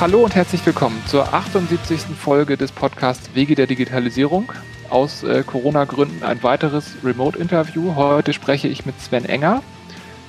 Hallo 0.00 0.20
und 0.20 0.36
herzlich 0.36 0.64
willkommen 0.64 1.02
zur 1.08 1.34
78. 1.34 2.02
Folge 2.16 2.56
des 2.56 2.70
Podcasts 2.70 3.34
Wege 3.34 3.56
der 3.56 3.66
Digitalisierung. 3.66 4.52
Aus 4.90 5.24
äh, 5.24 5.42
Corona-Gründen 5.42 6.22
ein 6.22 6.40
weiteres 6.44 6.94
Remote-Interview. 7.02 7.96
Heute 7.96 8.32
spreche 8.32 8.68
ich 8.68 8.86
mit 8.86 9.00
Sven 9.00 9.24
Enger. 9.24 9.60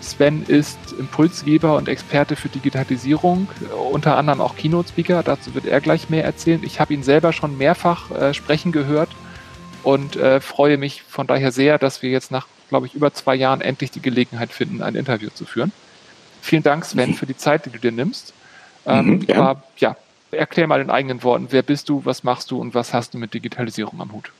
Sven 0.02 0.41
ist 0.41 0.79
Impulsgeber 0.97 1.77
und 1.77 1.88
Experte 1.88 2.36
für 2.36 2.50
Digitalisierung, 2.50 3.47
unter 3.91 4.18
anderem 4.18 4.41
auch 4.41 4.55
Keynote-Speaker. 4.55 5.21
Dazu 5.21 5.54
wird 5.54 5.68
er 5.68 5.81
gleich 5.81 6.09
mehr 6.09 6.25
erzählen. 6.25 6.63
Ich 6.63 6.79
habe 6.79 6.95
ihn 6.95 7.04
selber 7.04 7.31
schon 7.31 7.55
mehrfach 7.55 8.09
äh, 8.09 8.33
sprechen 8.33 8.71
gehört 8.71 9.09
und 9.83 10.15
äh, 10.15 10.41
freue 10.41 10.79
mich 10.79 11.04
von 11.04 11.27
daher 11.27 11.51
sehr, 11.51 11.77
dass 11.77 12.01
wir 12.01 12.09
jetzt 12.09 12.31
nach, 12.31 12.47
glaube 12.70 12.88
ich, 12.88 12.95
über 12.95 13.13
zwei 13.13 13.36
Jahren 13.36 13.61
endlich 13.61 13.91
die 13.91 14.01
Gelegenheit 14.01 14.51
finden, 14.51 14.81
ein 14.81 14.95
Interview 14.95 15.29
zu 15.29 15.45
führen. 15.45 15.72
Vielen 16.41 16.63
Dank, 16.63 16.86
Sven, 16.86 17.13
für 17.13 17.27
die 17.27 17.38
Zeit, 17.38 17.67
die 17.67 17.70
du 17.70 17.77
dir 17.77 17.91
nimmst. 17.91 18.34
Ähm, 18.89 19.05
mhm, 19.07 19.25
ja. 19.27 19.35
Aber, 19.35 19.63
ja, 19.77 19.95
erklär 20.31 20.67
mal 20.67 20.81
in 20.81 20.89
eigenen 20.89 21.23
Worten, 21.23 21.47
wer 21.52 21.61
bist 21.61 21.89
du, 21.89 22.02
was 22.05 22.23
machst 22.23 22.52
du 22.52 22.59
und 22.59 22.73
was 22.73 22.93
hast 22.93 23.13
du 23.13 23.17
mit 23.17 23.34
Digitalisierung 23.34 24.02
am 24.02 24.11
Hut? 24.11 24.31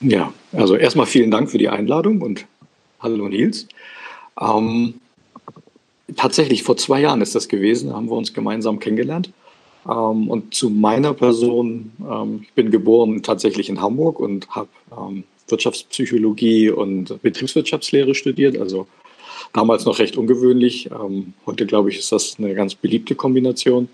Ja, 0.00 0.32
also 0.52 0.76
erstmal 0.76 1.06
vielen 1.06 1.30
Dank 1.30 1.50
für 1.50 1.58
die 1.58 1.68
Einladung 1.68 2.22
und 2.22 2.46
hallo 3.00 3.28
Nils. 3.28 3.66
Ähm, 4.40 4.94
tatsächlich, 6.16 6.62
vor 6.62 6.76
zwei 6.76 7.00
Jahren 7.00 7.20
ist 7.20 7.34
das 7.34 7.48
gewesen, 7.48 7.92
haben 7.92 8.08
wir 8.08 8.16
uns 8.16 8.32
gemeinsam 8.32 8.78
kennengelernt. 8.78 9.30
Ähm, 9.86 10.28
und 10.28 10.54
zu 10.54 10.70
meiner 10.70 11.14
Person, 11.14 11.92
ähm, 12.00 12.40
ich 12.42 12.52
bin 12.52 12.70
geboren 12.70 13.22
tatsächlich 13.22 13.68
in 13.68 13.80
Hamburg 13.80 14.20
und 14.20 14.48
habe 14.50 14.68
ähm, 14.96 15.24
Wirtschaftspsychologie 15.48 16.70
und 16.70 17.20
Betriebswirtschaftslehre 17.22 18.14
studiert, 18.14 18.58
also 18.58 18.86
damals 19.52 19.84
noch 19.84 19.98
recht 19.98 20.16
ungewöhnlich. 20.16 20.90
Ähm, 20.90 21.34
heute, 21.46 21.66
glaube 21.66 21.90
ich, 21.90 21.98
ist 21.98 22.12
das 22.12 22.36
eine 22.38 22.54
ganz 22.54 22.74
beliebte 22.74 23.14
Kombination. 23.14 23.88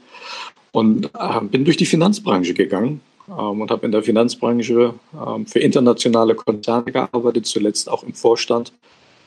Und 0.73 1.11
äh, 1.15 1.41
bin 1.43 1.65
durch 1.65 1.77
die 1.77 1.87
Finanzbranche 1.87 2.55
gegangen 2.55 3.01
ähm, 3.29 3.61
und 3.61 3.71
habe 3.71 3.87
in 3.87 3.93
der 3.93 4.03
Finanzbranche 4.03 4.95
ähm, 5.15 5.47
für 5.47 5.61
internationale 5.61 6.35
Konzerne 6.35 6.91
gearbeitet, 6.91 7.47
zuletzt 7.47 7.89
auch 7.89 8.03
im 8.03 8.15
Vorstand 8.15 8.73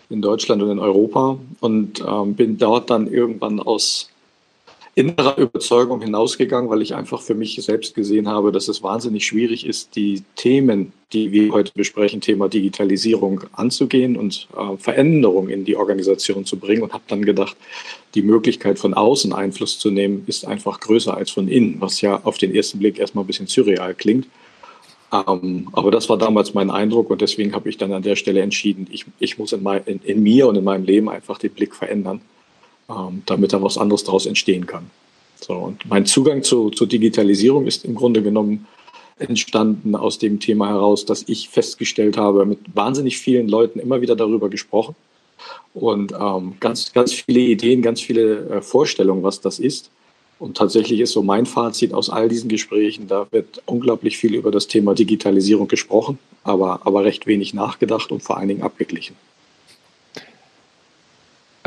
in 0.10 0.22
Deutschland 0.22 0.62
und 0.62 0.72
in 0.72 0.80
Europa 0.80 1.38
und 1.60 2.04
ähm, 2.06 2.34
bin 2.36 2.58
dort 2.58 2.90
dann 2.90 3.08
irgendwann 3.08 3.60
aus 3.60 4.10
innerer 4.98 5.38
Überzeugung 5.38 6.02
hinausgegangen, 6.02 6.72
weil 6.72 6.82
ich 6.82 6.96
einfach 6.96 7.22
für 7.22 7.36
mich 7.36 7.56
selbst 7.62 7.94
gesehen 7.94 8.28
habe, 8.28 8.52
dass 8.52 8.68
es 8.68 8.82
wahnsinnig 8.82 9.28
schwierig 9.28 9.64
ist, 9.64 9.96
die 9.96 10.24
Themen, 10.36 10.92
die 11.14 11.32
wir 11.32 11.52
heute 11.52 11.72
besprechen, 11.76 12.20
Thema 12.20 12.50
Digitalisierung 12.50 13.44
anzugehen 13.54 14.18
und 14.18 14.48
äh, 14.58 14.76
Veränderung 14.78 15.50
in 15.50 15.66
die 15.66 15.76
Organisation 15.76 16.46
zu 16.46 16.58
bringen 16.58 16.82
und 16.82 16.94
habe 16.94 17.04
dann 17.08 17.24
gedacht, 17.24 17.56
die 18.16 18.24
Möglichkeit 18.24 18.80
von 18.80 18.96
außen 18.96 19.34
Einfluss 19.34 19.78
zu 19.78 19.92
nehmen, 19.92 20.24
ist 20.26 20.48
einfach 20.48 20.80
größer 20.80 21.16
als 21.16 21.30
von 21.30 21.48
innen, 21.48 21.80
was 21.80 22.02
ja 22.02 22.20
auf 22.24 22.40
den 22.40 22.56
ersten 22.56 22.80
Blick 22.80 22.98
erstmal 22.98 23.24
ein 23.24 23.28
bisschen 23.28 23.46
surreal 23.46 23.94
klingt. 23.94 24.28
Ähm, 25.14 25.70
aber 25.74 25.92
das 25.92 26.10
war 26.10 26.18
damals 26.18 26.56
mein 26.56 26.72
Eindruck 26.72 27.12
und 27.12 27.22
deswegen 27.22 27.54
habe 27.54 27.70
ich 27.70 27.78
dann 27.78 27.94
an 27.94 28.02
der 28.02 28.16
Stelle 28.16 28.42
entschieden, 28.42 28.88
ich, 28.90 29.06
ich 29.20 29.38
muss 29.38 29.54
in, 29.54 29.62
mein, 29.62 29.84
in, 29.86 30.00
in 30.04 30.24
mir 30.24 30.48
und 30.48 30.56
in 30.56 30.64
meinem 30.64 30.86
Leben 30.86 31.08
einfach 31.08 31.38
den 31.38 31.52
Blick 31.52 31.76
verändern 31.76 32.22
ähm, 32.90 33.24
damit 33.26 33.54
da 33.54 33.62
was 33.62 33.78
anderes 33.78 34.04
daraus 34.04 34.26
entstehen 34.26 34.66
kann. 34.66 34.90
So, 35.40 35.54
und 35.54 35.86
mein 35.88 36.06
Zugang 36.06 36.44
zu, 36.44 36.70
zur 36.70 36.88
Digitalisierung 36.88 37.68
ist 37.68 37.86
im 37.86 37.96
Grunde 37.96 38.22
genommen 38.24 38.68
entstanden 39.20 39.96
aus 39.96 40.20
dem 40.20 40.40
Thema 40.40 40.70
heraus, 40.70 41.06
dass 41.06 41.24
ich 41.28 41.50
festgestellt 41.50 42.18
habe, 42.18 42.46
mit 42.46 42.60
wahnsinnig 42.74 43.18
vielen 43.18 43.48
Leuten 43.48 43.80
immer 43.80 44.02
wieder 44.02 44.16
darüber 44.16 44.50
gesprochen 44.50 44.96
und 45.74 46.14
ähm, 46.14 46.56
ganz, 46.60 46.94
ganz 46.94 47.14
viele 47.14 47.40
Ideen, 47.40 47.82
ganz 47.82 48.02
viele 48.02 48.50
äh, 48.50 48.62
Vorstellungen, 48.62 49.24
was 49.24 49.42
das 49.42 49.60
ist. 49.60 49.90
Und 50.40 50.56
tatsächlich 50.56 51.00
ist 51.00 51.14
so 51.14 51.24
mein 51.24 51.48
Fazit 51.48 51.94
aus 51.94 52.12
all 52.12 52.30
diesen 52.30 52.48
Gesprächen, 52.48 53.08
da 53.08 53.26
wird 53.32 53.64
unglaublich 53.66 54.18
viel 54.18 54.36
über 54.36 54.52
das 54.52 54.68
Thema 54.68 54.94
Digitalisierung 54.94 55.68
gesprochen, 55.68 56.20
aber, 56.44 56.82
aber 56.86 57.04
recht 57.04 57.26
wenig 57.26 57.56
nachgedacht 57.56 58.12
und 58.12 58.22
vor 58.22 58.38
allen 58.38 58.48
Dingen 58.48 58.62
abgeglichen. 58.62 59.16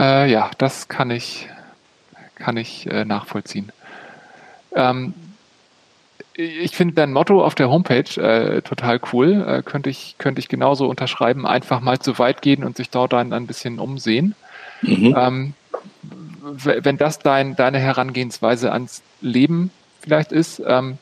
Äh, 0.00 0.30
ja, 0.30 0.50
das 0.56 0.88
kann 0.88 1.10
ich, 1.10 1.46
kann 2.34 2.56
ich 2.56 2.90
äh, 2.90 3.04
nachvollziehen. 3.04 3.70
Ähm, 4.74 5.12
ich 6.32 6.74
finde 6.74 6.94
dein 6.94 7.12
Motto 7.12 7.44
auf 7.44 7.54
der 7.54 7.68
Homepage 7.68 8.18
äh, 8.18 8.62
total 8.62 8.98
cool. 9.12 9.44
Äh, 9.46 9.62
könnte, 9.62 9.90
ich, 9.90 10.14
könnte 10.16 10.38
ich 10.38 10.48
genauso 10.48 10.88
unterschreiben. 10.88 11.46
Einfach 11.46 11.80
mal 11.80 11.98
zu 11.98 12.18
weit 12.18 12.40
gehen 12.40 12.64
und 12.64 12.78
sich 12.78 12.88
dort 12.88 13.12
dann 13.12 13.34
ein 13.34 13.46
bisschen 13.46 13.78
umsehen. 13.78 14.34
Mhm. 14.80 15.14
Ähm, 15.18 15.54
wenn 16.42 16.96
das 16.96 17.18
dein, 17.18 17.54
deine 17.54 17.78
Herangehensweise 17.78 18.72
ans 18.72 19.02
Leben 19.20 19.70
vielleicht 20.00 20.32
ist, 20.32 20.62
ähm, 20.66 20.96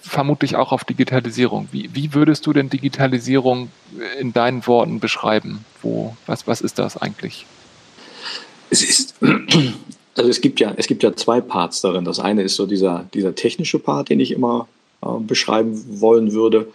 vermutlich 0.00 0.56
auch 0.56 0.72
auf 0.72 0.84
Digitalisierung. 0.84 1.68
Wie, 1.72 1.94
wie 1.94 2.14
würdest 2.14 2.46
du 2.46 2.54
denn 2.54 2.70
Digitalisierung 2.70 3.70
in 4.18 4.32
deinen 4.32 4.66
Worten 4.66 5.00
beschreiben? 5.00 5.66
Wo, 5.82 6.16
was, 6.24 6.46
was 6.46 6.62
ist 6.62 6.78
das 6.78 6.96
eigentlich? 6.96 7.44
Es 8.70 8.82
ist, 8.82 9.14
also 10.14 10.30
es 10.30 10.40
gibt 10.40 10.60
ja, 10.60 10.74
es 10.76 10.86
gibt 10.86 11.02
ja 11.02 11.14
zwei 11.14 11.40
Parts 11.40 11.80
darin. 11.80 12.04
Das 12.04 12.18
eine 12.18 12.42
ist 12.42 12.56
so 12.56 12.66
dieser, 12.66 13.06
dieser 13.14 13.34
technische 13.34 13.78
Part, 13.78 14.08
den 14.08 14.20
ich 14.20 14.32
immer 14.32 14.68
äh, 15.02 15.20
beschreiben 15.20 16.00
wollen 16.00 16.32
würde. 16.32 16.68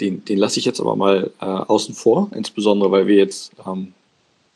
Den, 0.00 0.24
den 0.24 0.38
lasse 0.38 0.58
ich 0.58 0.64
jetzt 0.64 0.80
aber 0.80 0.96
mal 0.96 1.30
äh, 1.40 1.44
außen 1.44 1.94
vor, 1.94 2.30
insbesondere 2.34 2.90
weil 2.90 3.06
wir 3.06 3.16
jetzt 3.16 3.52
ähm, 3.66 3.92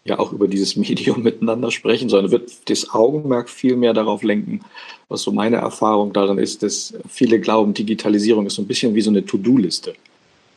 ja 0.05 0.19
auch 0.19 0.33
über 0.33 0.49
dieses 0.49 0.77
Medium 0.77 1.23
miteinander 1.23 1.71
sprechen, 1.71 2.09
sondern 2.09 2.33
wird 2.33 2.51
das 2.71 2.91
Augenmerk 2.91 3.49
viel 3.49 3.77
mehr 3.77 3.95
darauf 3.95 4.23
lenken, 4.23 4.61
was 5.09 5.23
so 5.23 5.33
meine 5.33 5.57
Erfahrung 5.57 6.13
darin 6.13 6.39
ist, 6.39 6.63
dass 6.63 6.95
viele 7.09 7.41
glauben, 7.41 7.75
Digitalisierung 7.75 8.47
ist 8.47 8.55
so 8.55 8.63
ein 8.63 8.69
bisschen 8.69 8.95
wie 8.95 9.01
so 9.01 9.11
eine 9.11 9.25
To-Do-Liste. 9.25 9.95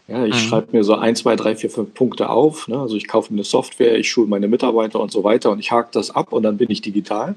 Ja, 0.07 0.25
ich 0.25 0.35
mhm. 0.35 0.39
schreibe 0.39 0.77
mir 0.77 0.83
so 0.83 0.95
ein, 0.95 1.15
zwei, 1.15 1.35
drei, 1.35 1.55
vier, 1.55 1.69
fünf 1.69 1.93
Punkte 1.93 2.29
auf. 2.29 2.67
Ne? 2.67 2.79
Also 2.79 2.95
ich 2.95 3.07
kaufe 3.07 3.31
eine 3.31 3.43
Software, 3.43 3.97
ich 3.97 4.09
schule 4.09 4.27
meine 4.27 4.47
Mitarbeiter 4.47 4.99
und 4.99 5.11
so 5.11 5.23
weiter 5.23 5.51
und 5.51 5.59
ich 5.59 5.71
hake 5.71 5.89
das 5.91 6.11
ab 6.11 6.33
und 6.33 6.43
dann 6.43 6.57
bin 6.57 6.69
ich 6.69 6.81
digital. 6.81 7.35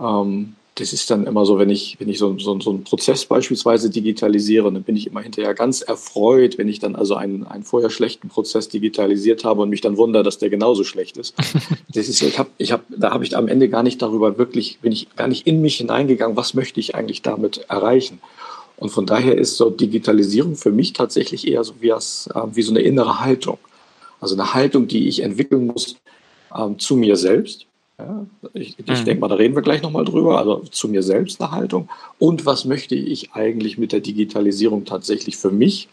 Ähm, 0.00 0.54
das 0.78 0.92
ist 0.92 1.10
dann 1.10 1.26
immer 1.26 1.44
so, 1.44 1.58
wenn 1.58 1.70
ich, 1.70 1.96
wenn 1.98 2.08
ich 2.08 2.18
so, 2.18 2.38
so, 2.38 2.58
so 2.60 2.70
einen 2.70 2.84
Prozess 2.84 3.24
beispielsweise 3.26 3.90
digitalisiere, 3.90 4.72
dann 4.72 4.82
bin 4.82 4.96
ich 4.96 5.06
immer 5.06 5.20
hinterher 5.20 5.54
ganz 5.54 5.80
erfreut, 5.80 6.56
wenn 6.56 6.68
ich 6.68 6.78
dann 6.78 6.94
also 6.94 7.16
einen, 7.16 7.46
einen 7.46 7.64
vorher 7.64 7.90
schlechten 7.90 8.28
Prozess 8.28 8.68
digitalisiert 8.68 9.44
habe 9.44 9.62
und 9.62 9.70
mich 9.70 9.80
dann 9.80 9.96
wundere, 9.96 10.22
dass 10.22 10.38
der 10.38 10.50
genauso 10.50 10.84
schlecht 10.84 11.16
ist. 11.16 11.34
Das 11.94 12.08
ist 12.08 12.22
ich 12.22 12.38
hab, 12.38 12.48
ich 12.58 12.70
hab, 12.70 12.82
da 12.88 13.12
habe 13.12 13.24
ich 13.24 13.36
am 13.36 13.48
Ende 13.48 13.68
gar 13.68 13.82
nicht 13.82 14.00
darüber 14.02 14.38
wirklich, 14.38 14.78
bin 14.80 14.92
ich 14.92 15.08
gar 15.16 15.26
nicht 15.26 15.46
in 15.46 15.60
mich 15.60 15.78
hineingegangen, 15.78 16.36
was 16.36 16.54
möchte 16.54 16.78
ich 16.78 16.94
eigentlich 16.94 17.22
damit 17.22 17.64
erreichen. 17.68 18.20
Und 18.78 18.90
von 18.90 19.06
daher 19.06 19.36
ist 19.36 19.56
so 19.56 19.70
Digitalisierung 19.70 20.54
für 20.54 20.70
mich 20.70 20.92
tatsächlich 20.92 21.48
eher 21.48 21.64
so 21.64 21.74
wie, 21.80 21.92
als, 21.92 22.28
äh, 22.34 22.40
wie 22.52 22.62
so 22.62 22.72
eine 22.72 22.80
innere 22.80 23.20
Haltung. 23.20 23.58
Also 24.20 24.34
eine 24.34 24.54
Haltung, 24.54 24.88
die 24.88 25.08
ich 25.08 25.22
entwickeln 25.22 25.66
muss 25.66 25.96
ähm, 26.56 26.78
zu 26.78 26.96
mir 26.96 27.16
selbst. 27.16 27.66
Ja, 27.98 28.26
ich, 28.54 28.78
ich 28.78 28.86
mhm. 28.86 29.04
denke 29.04 29.20
mal, 29.20 29.28
da 29.28 29.34
reden 29.34 29.56
wir 29.56 29.62
gleich 29.62 29.82
nochmal 29.82 30.04
drüber. 30.04 30.38
Also 30.38 30.58
zu 30.70 30.88
mir 30.88 31.02
selbst 31.02 31.40
eine 31.40 31.50
Haltung. 31.50 31.88
Und 32.18 32.46
was 32.46 32.64
möchte 32.64 32.94
ich 32.94 33.32
eigentlich 33.32 33.78
mit 33.78 33.92
der 33.92 34.00
Digitalisierung 34.00 34.84
tatsächlich 34.84 35.36
für 35.36 35.50
mich 35.50 35.88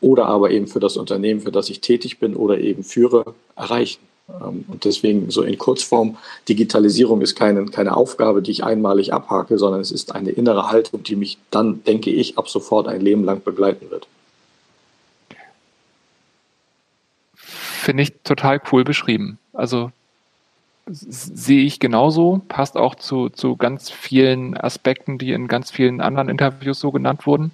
oder 0.00 0.26
aber 0.26 0.50
eben 0.50 0.66
für 0.66 0.80
das 0.80 0.96
Unternehmen, 0.96 1.40
für 1.40 1.52
das 1.52 1.68
ich 1.68 1.80
tätig 1.80 2.18
bin 2.18 2.34
oder 2.34 2.58
eben 2.58 2.82
führe, 2.82 3.34
erreichen? 3.56 4.00
Ähm, 4.28 4.64
und 4.68 4.84
deswegen 4.84 5.30
so 5.30 5.42
in 5.42 5.58
Kurzform, 5.58 6.16
Digitalisierung 6.48 7.20
ist 7.20 7.34
keine, 7.34 7.66
keine 7.66 7.96
Aufgabe, 7.96 8.42
die 8.42 8.50
ich 8.50 8.64
einmalig 8.64 9.12
abhake, 9.12 9.58
sondern 9.58 9.80
es 9.80 9.90
ist 9.90 10.14
eine 10.14 10.30
innere 10.30 10.70
Haltung, 10.70 11.02
die 11.02 11.16
mich 11.16 11.38
dann, 11.50 11.82
denke 11.84 12.10
ich, 12.10 12.38
ab 12.38 12.48
sofort 12.48 12.88
ein 12.88 13.00
Leben 13.00 13.24
lang 13.24 13.42
begleiten 13.42 13.90
wird. 13.90 14.06
Finde 17.36 18.04
ich 18.04 18.12
total 18.22 18.60
cool 18.70 18.84
beschrieben. 18.84 19.38
Also 19.52 19.90
sehe 20.86 21.64
ich 21.64 21.80
genauso, 21.80 22.42
passt 22.48 22.76
auch 22.76 22.94
zu, 22.94 23.28
zu 23.28 23.56
ganz 23.56 23.90
vielen 23.90 24.56
Aspekten, 24.56 25.18
die 25.18 25.32
in 25.32 25.48
ganz 25.48 25.70
vielen 25.70 26.00
anderen 26.00 26.28
Interviews 26.28 26.80
so 26.80 26.90
genannt 26.90 27.26
wurden. 27.26 27.52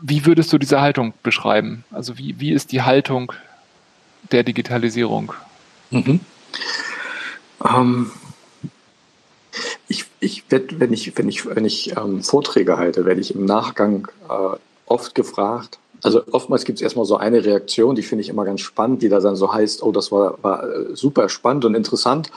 Wie 0.00 0.24
würdest 0.24 0.52
du 0.52 0.58
diese 0.58 0.80
Haltung 0.80 1.12
beschreiben? 1.22 1.84
Also 1.90 2.16
wie, 2.16 2.40
wie 2.40 2.52
ist 2.52 2.72
die 2.72 2.82
Haltung 2.82 3.32
der 4.32 4.42
Digitalisierung? 4.42 5.34
Mhm. 5.94 6.20
Ähm, 7.64 8.10
ich, 9.86 10.06
ich 10.20 10.50
werde, 10.50 10.80
wenn 10.80 10.92
ich, 10.92 11.16
wenn 11.16 11.28
ich, 11.28 11.46
wenn 11.46 11.64
ich 11.64 11.96
ähm, 11.96 12.22
Vorträge 12.22 12.76
halte, 12.76 13.04
werde 13.04 13.20
ich 13.20 13.34
im 13.34 13.44
Nachgang 13.44 14.08
äh, 14.28 14.56
oft 14.86 15.14
gefragt. 15.14 15.78
Also 16.02 16.22
oftmals 16.32 16.64
gibt 16.64 16.78
es 16.78 16.82
erstmal 16.82 17.06
so 17.06 17.16
eine 17.16 17.44
Reaktion, 17.44 17.94
die 17.94 18.02
finde 18.02 18.22
ich 18.22 18.28
immer 18.28 18.44
ganz 18.44 18.60
spannend, 18.60 19.02
die 19.02 19.08
da 19.08 19.20
dann 19.20 19.36
so 19.36 19.54
heißt, 19.54 19.82
oh, 19.82 19.92
das 19.92 20.12
war, 20.12 20.36
war 20.42 20.64
äh, 20.64 20.96
super 20.96 21.28
spannend 21.28 21.64
und 21.64 21.74
interessant. 21.74 22.30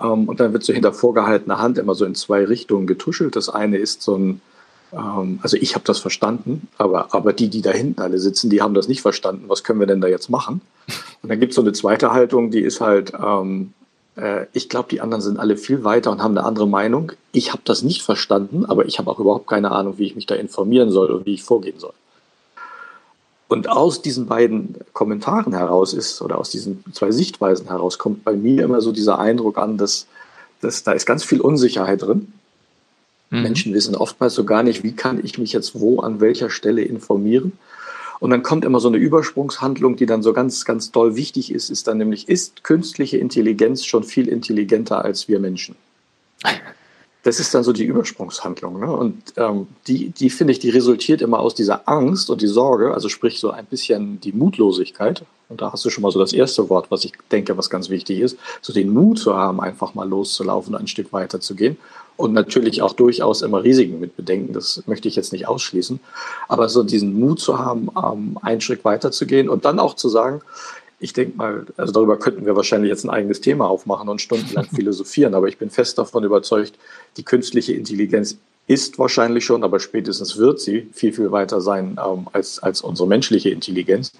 Ähm, 0.00 0.28
und 0.28 0.40
dann 0.40 0.52
wird 0.52 0.64
so 0.64 0.72
hinter 0.72 0.92
vorgehaltener 0.92 1.58
Hand 1.58 1.78
immer 1.78 1.94
so 1.94 2.04
in 2.04 2.16
zwei 2.16 2.44
Richtungen 2.44 2.86
getuschelt. 2.86 3.36
Das 3.36 3.48
eine 3.48 3.78
ist 3.78 4.02
so 4.02 4.16
ein, 4.16 4.40
ähm, 4.92 5.38
also 5.42 5.56
ich 5.56 5.74
habe 5.74 5.84
das 5.84 6.00
verstanden, 6.00 6.68
aber, 6.76 7.14
aber 7.14 7.32
die, 7.32 7.48
die 7.48 7.62
da 7.62 7.70
hinten 7.70 8.00
alle 8.00 8.18
sitzen, 8.18 8.50
die 8.50 8.60
haben 8.60 8.74
das 8.74 8.88
nicht 8.88 9.02
verstanden. 9.02 9.44
Was 9.48 9.62
können 9.62 9.80
wir 9.80 9.86
denn 9.86 10.00
da 10.00 10.08
jetzt 10.08 10.30
machen? 10.30 10.60
Und 11.22 11.30
dann 11.30 11.40
gibt 11.40 11.50
es 11.50 11.56
so 11.56 11.62
eine 11.62 11.72
zweite 11.72 12.12
Haltung, 12.12 12.50
die 12.50 12.60
ist 12.60 12.80
halt, 12.80 13.12
ähm, 13.14 13.72
äh, 14.16 14.46
ich 14.52 14.68
glaube, 14.68 14.88
die 14.90 15.00
anderen 15.00 15.22
sind 15.22 15.38
alle 15.38 15.56
viel 15.56 15.84
weiter 15.84 16.10
und 16.10 16.22
haben 16.22 16.36
eine 16.36 16.46
andere 16.46 16.68
Meinung. 16.68 17.12
Ich 17.32 17.52
habe 17.52 17.62
das 17.64 17.82
nicht 17.82 18.02
verstanden, 18.02 18.64
aber 18.66 18.86
ich 18.86 18.98
habe 18.98 19.10
auch 19.10 19.18
überhaupt 19.18 19.48
keine 19.48 19.72
Ahnung, 19.72 19.98
wie 19.98 20.06
ich 20.06 20.16
mich 20.16 20.26
da 20.26 20.34
informieren 20.34 20.90
soll 20.90 21.10
und 21.10 21.26
wie 21.26 21.34
ich 21.34 21.42
vorgehen 21.42 21.78
soll. 21.78 21.92
Und 23.48 23.70
aus 23.70 24.02
diesen 24.02 24.26
beiden 24.26 24.76
Kommentaren 24.92 25.54
heraus 25.54 25.94
ist, 25.94 26.20
oder 26.20 26.38
aus 26.38 26.50
diesen 26.50 26.84
zwei 26.92 27.10
Sichtweisen 27.10 27.68
heraus, 27.68 27.98
kommt 27.98 28.22
bei 28.22 28.34
mir 28.34 28.62
immer 28.62 28.82
so 28.82 28.92
dieser 28.92 29.18
Eindruck 29.18 29.56
an, 29.56 29.78
dass, 29.78 30.06
dass 30.60 30.84
da 30.84 30.92
ist 30.92 31.06
ganz 31.06 31.24
viel 31.24 31.40
Unsicherheit 31.40 32.02
drin. 32.02 32.32
Mhm. 33.30 33.42
Menschen 33.42 33.74
wissen 33.74 33.96
oftmals 33.96 34.34
so 34.34 34.44
gar 34.44 34.62
nicht, 34.62 34.84
wie 34.84 34.92
kann 34.92 35.24
ich 35.24 35.38
mich 35.38 35.54
jetzt 35.54 35.80
wo 35.80 36.00
an 36.00 36.20
welcher 36.20 36.50
Stelle 36.50 36.82
informieren. 36.82 37.52
Und 38.20 38.30
dann 38.30 38.42
kommt 38.42 38.64
immer 38.64 38.80
so 38.80 38.88
eine 38.88 38.96
Übersprungshandlung, 38.96 39.96
die 39.96 40.06
dann 40.06 40.22
so 40.22 40.32
ganz, 40.32 40.64
ganz 40.64 40.90
doll 40.90 41.14
wichtig 41.14 41.52
ist, 41.52 41.70
ist 41.70 41.86
dann 41.86 41.98
nämlich, 41.98 42.28
ist 42.28 42.64
künstliche 42.64 43.18
Intelligenz 43.18 43.84
schon 43.84 44.02
viel 44.02 44.28
intelligenter 44.28 45.04
als 45.04 45.28
wir 45.28 45.38
Menschen? 45.38 45.76
Das 47.22 47.40
ist 47.40 47.54
dann 47.54 47.64
so 47.64 47.72
die 47.72 47.84
Übersprungshandlung. 47.84 48.80
Ne? 48.80 48.90
Und 48.90 49.22
ähm, 49.36 49.66
die, 49.86 50.10
die 50.10 50.30
finde 50.30 50.52
ich, 50.52 50.60
die 50.60 50.70
resultiert 50.70 51.20
immer 51.20 51.40
aus 51.40 51.54
dieser 51.54 51.88
Angst 51.88 52.30
und 52.30 52.40
die 52.40 52.46
Sorge, 52.46 52.94
also 52.94 53.08
sprich 53.08 53.40
so 53.40 53.50
ein 53.50 53.66
bisschen 53.66 54.20
die 54.20 54.32
Mutlosigkeit. 54.32 55.24
Und 55.48 55.60
da 55.62 55.72
hast 55.72 55.84
du 55.84 55.90
schon 55.90 56.02
mal 56.02 56.12
so 56.12 56.18
das 56.20 56.32
erste 56.32 56.68
Wort, 56.68 56.90
was 56.90 57.04
ich 57.04 57.12
denke, 57.32 57.56
was 57.56 57.70
ganz 57.70 57.88
wichtig 57.88 58.20
ist, 58.20 58.36
so 58.60 58.72
den 58.72 58.90
Mut 58.90 59.18
zu 59.18 59.34
haben, 59.34 59.60
einfach 59.60 59.94
mal 59.94 60.08
loszulaufen, 60.08 60.74
ein 60.74 60.86
Stück 60.86 61.12
weiter 61.12 61.40
zu 61.40 61.54
gehen. 61.54 61.78
Und 62.16 62.32
natürlich 62.32 62.82
auch 62.82 62.92
durchaus 62.94 63.42
immer 63.42 63.62
Risiken 63.62 64.00
mit 64.00 64.16
bedenken, 64.16 64.52
das 64.52 64.82
möchte 64.86 65.06
ich 65.06 65.14
jetzt 65.14 65.32
nicht 65.32 65.46
ausschließen. 65.46 66.00
Aber 66.48 66.68
so 66.68 66.82
diesen 66.82 67.18
Mut 67.18 67.40
zu 67.40 67.58
haben, 67.58 67.88
ähm, 67.96 68.38
einen 68.42 68.60
Schritt 68.60 68.84
weiter 68.84 69.12
zu 69.12 69.24
gehen 69.24 69.48
und 69.48 69.64
dann 69.64 69.78
auch 69.78 69.94
zu 69.94 70.08
sagen, 70.08 70.42
ich 71.00 71.12
denke 71.12 71.36
mal, 71.36 71.66
also 71.76 71.92
darüber 71.92 72.18
könnten 72.18 72.44
wir 72.44 72.56
wahrscheinlich 72.56 72.90
jetzt 72.90 73.04
ein 73.04 73.10
eigenes 73.10 73.40
Thema 73.40 73.68
aufmachen 73.68 74.08
und 74.08 74.20
stundenlang 74.20 74.66
philosophieren, 74.74 75.34
aber 75.34 75.48
ich 75.48 75.58
bin 75.58 75.70
fest 75.70 75.98
davon 75.98 76.24
überzeugt, 76.24 76.74
die 77.16 77.22
künstliche 77.22 77.72
Intelligenz 77.72 78.38
ist 78.66 78.98
wahrscheinlich 78.98 79.44
schon, 79.44 79.64
aber 79.64 79.80
spätestens 79.80 80.36
wird 80.36 80.60
sie 80.60 80.88
viel, 80.92 81.12
viel 81.12 81.32
weiter 81.32 81.60
sein 81.60 81.98
ähm, 82.04 82.28
als, 82.32 82.58
als 82.62 82.82
unsere 82.82 83.08
menschliche 83.08 83.48
Intelligenz. 83.48 84.12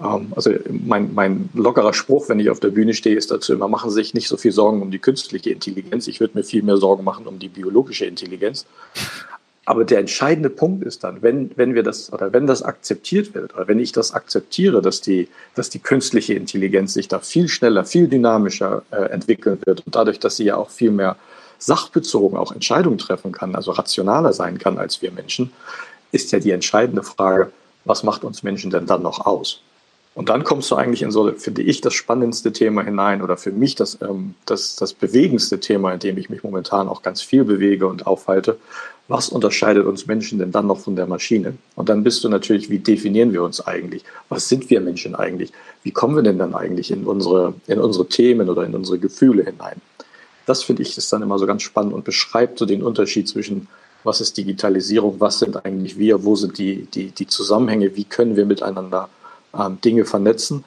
Ähm, 0.00 0.32
also 0.34 0.50
mein, 0.70 1.12
mein 1.12 1.50
lockerer 1.52 1.92
Spruch, 1.92 2.28
wenn 2.28 2.40
ich 2.40 2.48
auf 2.48 2.58
der 2.58 2.70
Bühne 2.70 2.94
stehe, 2.94 3.16
ist 3.16 3.30
dazu 3.30 3.52
immer, 3.52 3.68
machen 3.68 3.90
Sie 3.90 3.96
sich 3.96 4.14
nicht 4.14 4.28
so 4.28 4.38
viel 4.38 4.52
Sorgen 4.52 4.80
um 4.80 4.90
die 4.90 4.98
künstliche 4.98 5.50
Intelligenz. 5.50 6.08
Ich 6.08 6.20
würde 6.20 6.38
mir 6.38 6.44
viel 6.44 6.62
mehr 6.62 6.78
Sorgen 6.78 7.04
machen 7.04 7.26
um 7.26 7.38
die 7.38 7.48
biologische 7.48 8.06
Intelligenz. 8.06 8.64
Aber 9.64 9.84
der 9.84 10.00
entscheidende 10.00 10.50
Punkt 10.50 10.84
ist 10.84 11.04
dann, 11.04 11.22
wenn, 11.22 11.52
wenn 11.56 11.74
wir 11.74 11.84
das 11.84 12.12
oder 12.12 12.32
wenn 12.32 12.48
das 12.48 12.62
akzeptiert 12.62 13.32
wird 13.34 13.54
oder 13.54 13.68
wenn 13.68 13.78
ich 13.78 13.92
das 13.92 14.12
akzeptiere, 14.12 14.82
dass 14.82 15.00
die, 15.00 15.28
dass 15.54 15.70
die 15.70 15.78
künstliche 15.78 16.34
Intelligenz 16.34 16.94
sich 16.94 17.06
da 17.06 17.20
viel 17.20 17.48
schneller, 17.48 17.84
viel 17.84 18.08
dynamischer 18.08 18.82
äh, 18.90 18.96
entwickeln 19.10 19.58
wird 19.64 19.86
und 19.86 19.94
dadurch, 19.94 20.18
dass 20.18 20.36
sie 20.36 20.44
ja 20.44 20.56
auch 20.56 20.70
viel 20.70 20.90
mehr 20.90 21.16
sachbezogen 21.58 22.36
auch 22.36 22.50
Entscheidungen 22.50 22.98
treffen 22.98 23.30
kann, 23.30 23.54
also 23.54 23.70
rationaler 23.70 24.32
sein 24.32 24.58
kann 24.58 24.78
als 24.78 25.00
wir 25.00 25.12
Menschen, 25.12 25.52
ist 26.10 26.32
ja 26.32 26.40
die 26.40 26.50
entscheidende 26.50 27.04
Frage, 27.04 27.52
was 27.84 28.02
macht 28.02 28.24
uns 28.24 28.42
Menschen 28.42 28.70
denn 28.72 28.86
dann 28.86 29.02
noch 29.02 29.24
aus? 29.24 29.60
Und 30.14 30.28
dann 30.28 30.44
kommst 30.44 30.70
du 30.70 30.76
eigentlich 30.76 31.02
in 31.02 31.10
so, 31.10 31.32
finde 31.32 31.62
ich, 31.62 31.80
das 31.80 31.94
spannendste 31.94 32.52
Thema 32.52 32.82
hinein 32.82 33.22
oder 33.22 33.38
für 33.38 33.50
mich 33.50 33.76
das, 33.76 33.96
ähm, 34.02 34.34
das, 34.44 34.76
das 34.76 34.92
bewegendste 34.92 35.58
Thema, 35.58 35.92
in 35.92 36.00
dem 36.00 36.18
ich 36.18 36.28
mich 36.28 36.42
momentan 36.42 36.88
auch 36.88 37.02
ganz 37.02 37.22
viel 37.22 37.44
bewege 37.44 37.86
und 37.86 38.06
aufhalte. 38.06 38.58
Was 39.08 39.28
unterscheidet 39.28 39.84
uns 39.84 40.06
Menschen 40.06 40.38
denn 40.38 40.52
dann 40.52 40.66
noch 40.66 40.78
von 40.78 40.96
der 40.96 41.06
Maschine? 41.06 41.54
Und 41.74 41.88
dann 41.88 42.02
bist 42.04 42.22
du 42.24 42.28
natürlich, 42.28 42.70
wie 42.70 42.78
definieren 42.78 43.32
wir 43.32 43.42
uns 43.42 43.60
eigentlich? 43.60 44.04
Was 44.28 44.48
sind 44.48 44.70
wir 44.70 44.80
Menschen 44.80 45.14
eigentlich? 45.14 45.52
Wie 45.82 45.90
kommen 45.90 46.16
wir 46.16 46.22
denn 46.22 46.38
dann 46.38 46.54
eigentlich 46.54 46.90
in 46.90 47.04
unsere, 47.04 47.54
in 47.66 47.78
unsere 47.80 48.06
Themen 48.06 48.48
oder 48.48 48.64
in 48.64 48.74
unsere 48.74 48.98
Gefühle 48.98 49.44
hinein? 49.44 49.80
Das 50.46 50.62
finde 50.62 50.82
ich 50.82 50.96
ist 50.96 51.12
dann 51.12 51.22
immer 51.22 51.38
so 51.38 51.46
ganz 51.46 51.62
spannend 51.62 51.92
und 51.92 52.04
beschreibt 52.04 52.58
so 52.58 52.66
den 52.66 52.82
Unterschied 52.82 53.28
zwischen 53.28 53.68
was 54.04 54.20
ist 54.20 54.36
Digitalisierung, 54.36 55.20
was 55.20 55.38
sind 55.38 55.64
eigentlich 55.64 55.98
wir, 55.98 56.24
wo 56.24 56.34
sind 56.34 56.58
die, 56.58 56.86
die, 56.92 57.10
die 57.10 57.26
Zusammenhänge, 57.26 57.96
wie 57.96 58.04
können 58.04 58.36
wir 58.36 58.46
miteinander 58.46 59.08
ähm, 59.56 59.80
Dinge 59.80 60.04
vernetzen. 60.04 60.64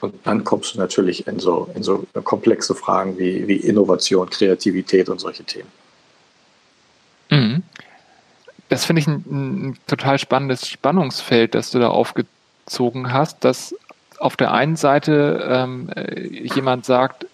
Und 0.00 0.14
dann 0.24 0.42
kommst 0.42 0.74
du 0.74 0.78
natürlich 0.78 1.28
in 1.28 1.38
so, 1.38 1.68
in 1.74 1.84
so 1.84 2.04
komplexe 2.24 2.74
Fragen 2.74 3.18
wie, 3.18 3.46
wie 3.46 3.56
Innovation, 3.56 4.28
Kreativität 4.28 5.08
und 5.08 5.20
solche 5.20 5.44
Themen. 5.44 5.68
Das 8.72 8.86
finde 8.86 9.00
ich 9.00 9.06
ein, 9.06 9.24
ein, 9.30 9.78
total 9.86 10.18
spannendes 10.18 10.66
Spannungsfeld, 10.66 11.54
das 11.54 11.70
du 11.70 11.78
da 11.78 11.88
aufgezogen 11.88 13.12
hast, 13.12 13.44
dass 13.44 13.74
auf 14.18 14.36
der 14.36 14.52
einen 14.52 14.76
Seite 14.76 15.46
ähm, 15.46 15.90
jemand 16.42 16.86
sagt, 16.86 17.26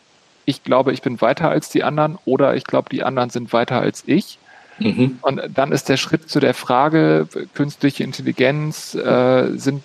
ich 0.46 0.64
glaube, 0.64 0.93
ich 0.93 1.00
bin 1.00 1.20
weiter 1.20 1.49
als 1.49 1.69
die 1.69 1.85
anderen 1.85 2.19
oder 2.25 2.56
ich 2.56 2.64
glaube, 2.64 2.88
die 2.90 3.05
anderen 3.05 3.31
sind 3.31 3.52
weiter 3.52 3.81
als 3.81 4.02
ich. 4.06 4.38
Mhm. 4.81 5.19
Und 5.23 5.43
dann 5.55 5.70
ist 5.70 5.88
der 5.88 5.96
Schritt 5.96 6.29
zu 6.29 6.40
der 6.40 6.55
Frage, 6.55 7.29
künstliche 7.55 8.02
Intelligenz 8.02 8.96
äh, 8.96 9.56
sind, 9.56 9.84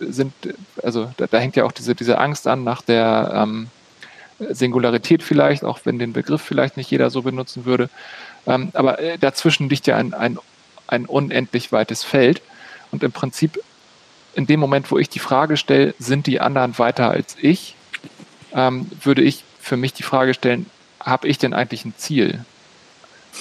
sind, 0.00 0.32
also 0.82 1.12
da, 1.18 1.28
da, 1.28 1.38
hängt 1.38 1.54
ja 1.54 1.64
auch 1.64 1.72
diese, 1.72 1.94
diese 1.94 2.18
Angst 2.18 2.48
an 2.48 2.64
nach 2.64 2.82
der 2.82 3.30
ähm, 3.32 3.68
Singularität 4.40 5.22
vielleicht, 5.22 5.64
auch 5.64 5.80
wenn 5.84 6.00
den 6.00 6.12
Begriff 6.12 6.42
vielleicht 6.42 6.76
nicht 6.76 6.90
jeder 6.90 7.10
so 7.10 7.22
benutzen 7.22 7.64
würde. 7.64 7.90
Ähm, 8.46 8.70
aber 8.72 8.98
äh, 8.98 9.18
dazwischen 9.18 9.68
liegt 9.68 9.86
ja 9.86 9.96
ein, 9.96 10.14
ein, 10.14 10.38
ein 10.90 11.06
unendlich 11.06 11.72
weites 11.72 12.02
Feld. 12.02 12.42
Und 12.90 13.02
im 13.02 13.12
Prinzip, 13.12 13.60
in 14.34 14.46
dem 14.46 14.60
Moment, 14.60 14.90
wo 14.90 14.98
ich 14.98 15.08
die 15.08 15.18
Frage 15.18 15.56
stelle, 15.56 15.94
sind 15.98 16.26
die 16.26 16.40
anderen 16.40 16.78
weiter 16.78 17.10
als 17.10 17.36
ich, 17.40 17.76
ähm, 18.52 18.90
würde 19.02 19.22
ich 19.22 19.44
für 19.60 19.76
mich 19.76 19.92
die 19.92 20.02
Frage 20.02 20.34
stellen, 20.34 20.66
habe 20.98 21.28
ich 21.28 21.38
denn 21.38 21.54
eigentlich 21.54 21.84
ein 21.84 21.94
Ziel? 21.96 22.44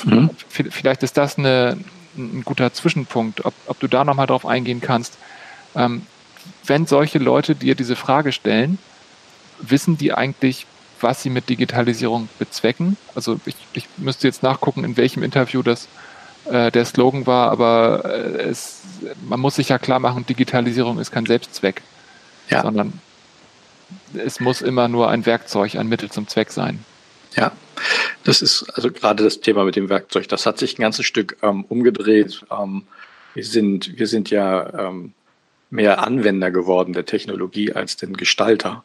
Mhm. 0.05 0.29
Vielleicht 0.49 1.03
ist 1.03 1.17
das 1.17 1.37
eine, 1.37 1.77
ein 2.15 2.43
guter 2.45 2.71
Zwischenpunkt, 2.73 3.43
ob, 3.45 3.53
ob 3.65 3.79
du 3.79 3.87
da 3.87 4.03
nochmal 4.03 4.27
drauf 4.27 4.45
eingehen 4.45 4.81
kannst. 4.81 5.17
Ähm, 5.75 6.03
wenn 6.65 6.85
solche 6.85 7.19
Leute 7.19 7.55
dir 7.55 7.75
diese 7.75 7.95
Frage 7.95 8.31
stellen, 8.31 8.77
wissen 9.59 9.97
die 9.97 10.13
eigentlich, 10.13 10.67
was 11.01 11.23
sie 11.23 11.29
mit 11.29 11.49
Digitalisierung 11.49 12.29
bezwecken? 12.37 12.97
Also 13.15 13.39
ich, 13.45 13.55
ich 13.73 13.87
müsste 13.97 14.27
jetzt 14.27 14.43
nachgucken, 14.43 14.83
in 14.83 14.97
welchem 14.97 15.23
Interview 15.23 15.63
das 15.63 15.87
äh, 16.51 16.71
der 16.71 16.85
Slogan 16.85 17.25
war, 17.27 17.51
aber 17.51 18.03
äh, 18.05 18.49
es, 18.49 18.81
man 19.27 19.39
muss 19.39 19.55
sich 19.55 19.69
ja 19.69 19.77
klar 19.77 19.99
machen, 19.99 20.25
Digitalisierung 20.25 20.99
ist 20.99 21.11
kein 21.11 21.25
Selbstzweck, 21.25 21.81
ja. 22.49 22.61
sondern 22.61 22.93
es 24.13 24.39
muss 24.39 24.61
immer 24.61 24.87
nur 24.87 25.09
ein 25.09 25.25
Werkzeug, 25.25 25.75
ein 25.75 25.87
Mittel 25.87 26.09
zum 26.09 26.27
Zweck 26.27 26.51
sein. 26.51 26.83
Ja, 27.35 27.51
das 28.23 28.41
ist 28.41 28.69
also 28.73 28.91
gerade 28.91 29.23
das 29.23 29.39
Thema 29.39 29.63
mit 29.63 29.75
dem 29.75 29.89
Werkzeug. 29.89 30.27
Das 30.27 30.45
hat 30.45 30.57
sich 30.57 30.77
ein 30.77 30.81
ganzes 30.81 31.05
Stück 31.05 31.37
ähm, 31.41 31.63
umgedreht. 31.65 32.43
Ähm, 32.51 32.83
wir 33.35 33.45
sind, 33.45 33.97
wir 33.97 34.07
sind 34.07 34.29
ja 34.29 34.87
ähm, 34.87 35.13
mehr 35.69 36.03
Anwender 36.03 36.51
geworden 36.51 36.93
der 36.93 37.05
Technologie 37.05 37.73
als 37.73 37.97
den 37.97 38.17
Gestalter. 38.17 38.83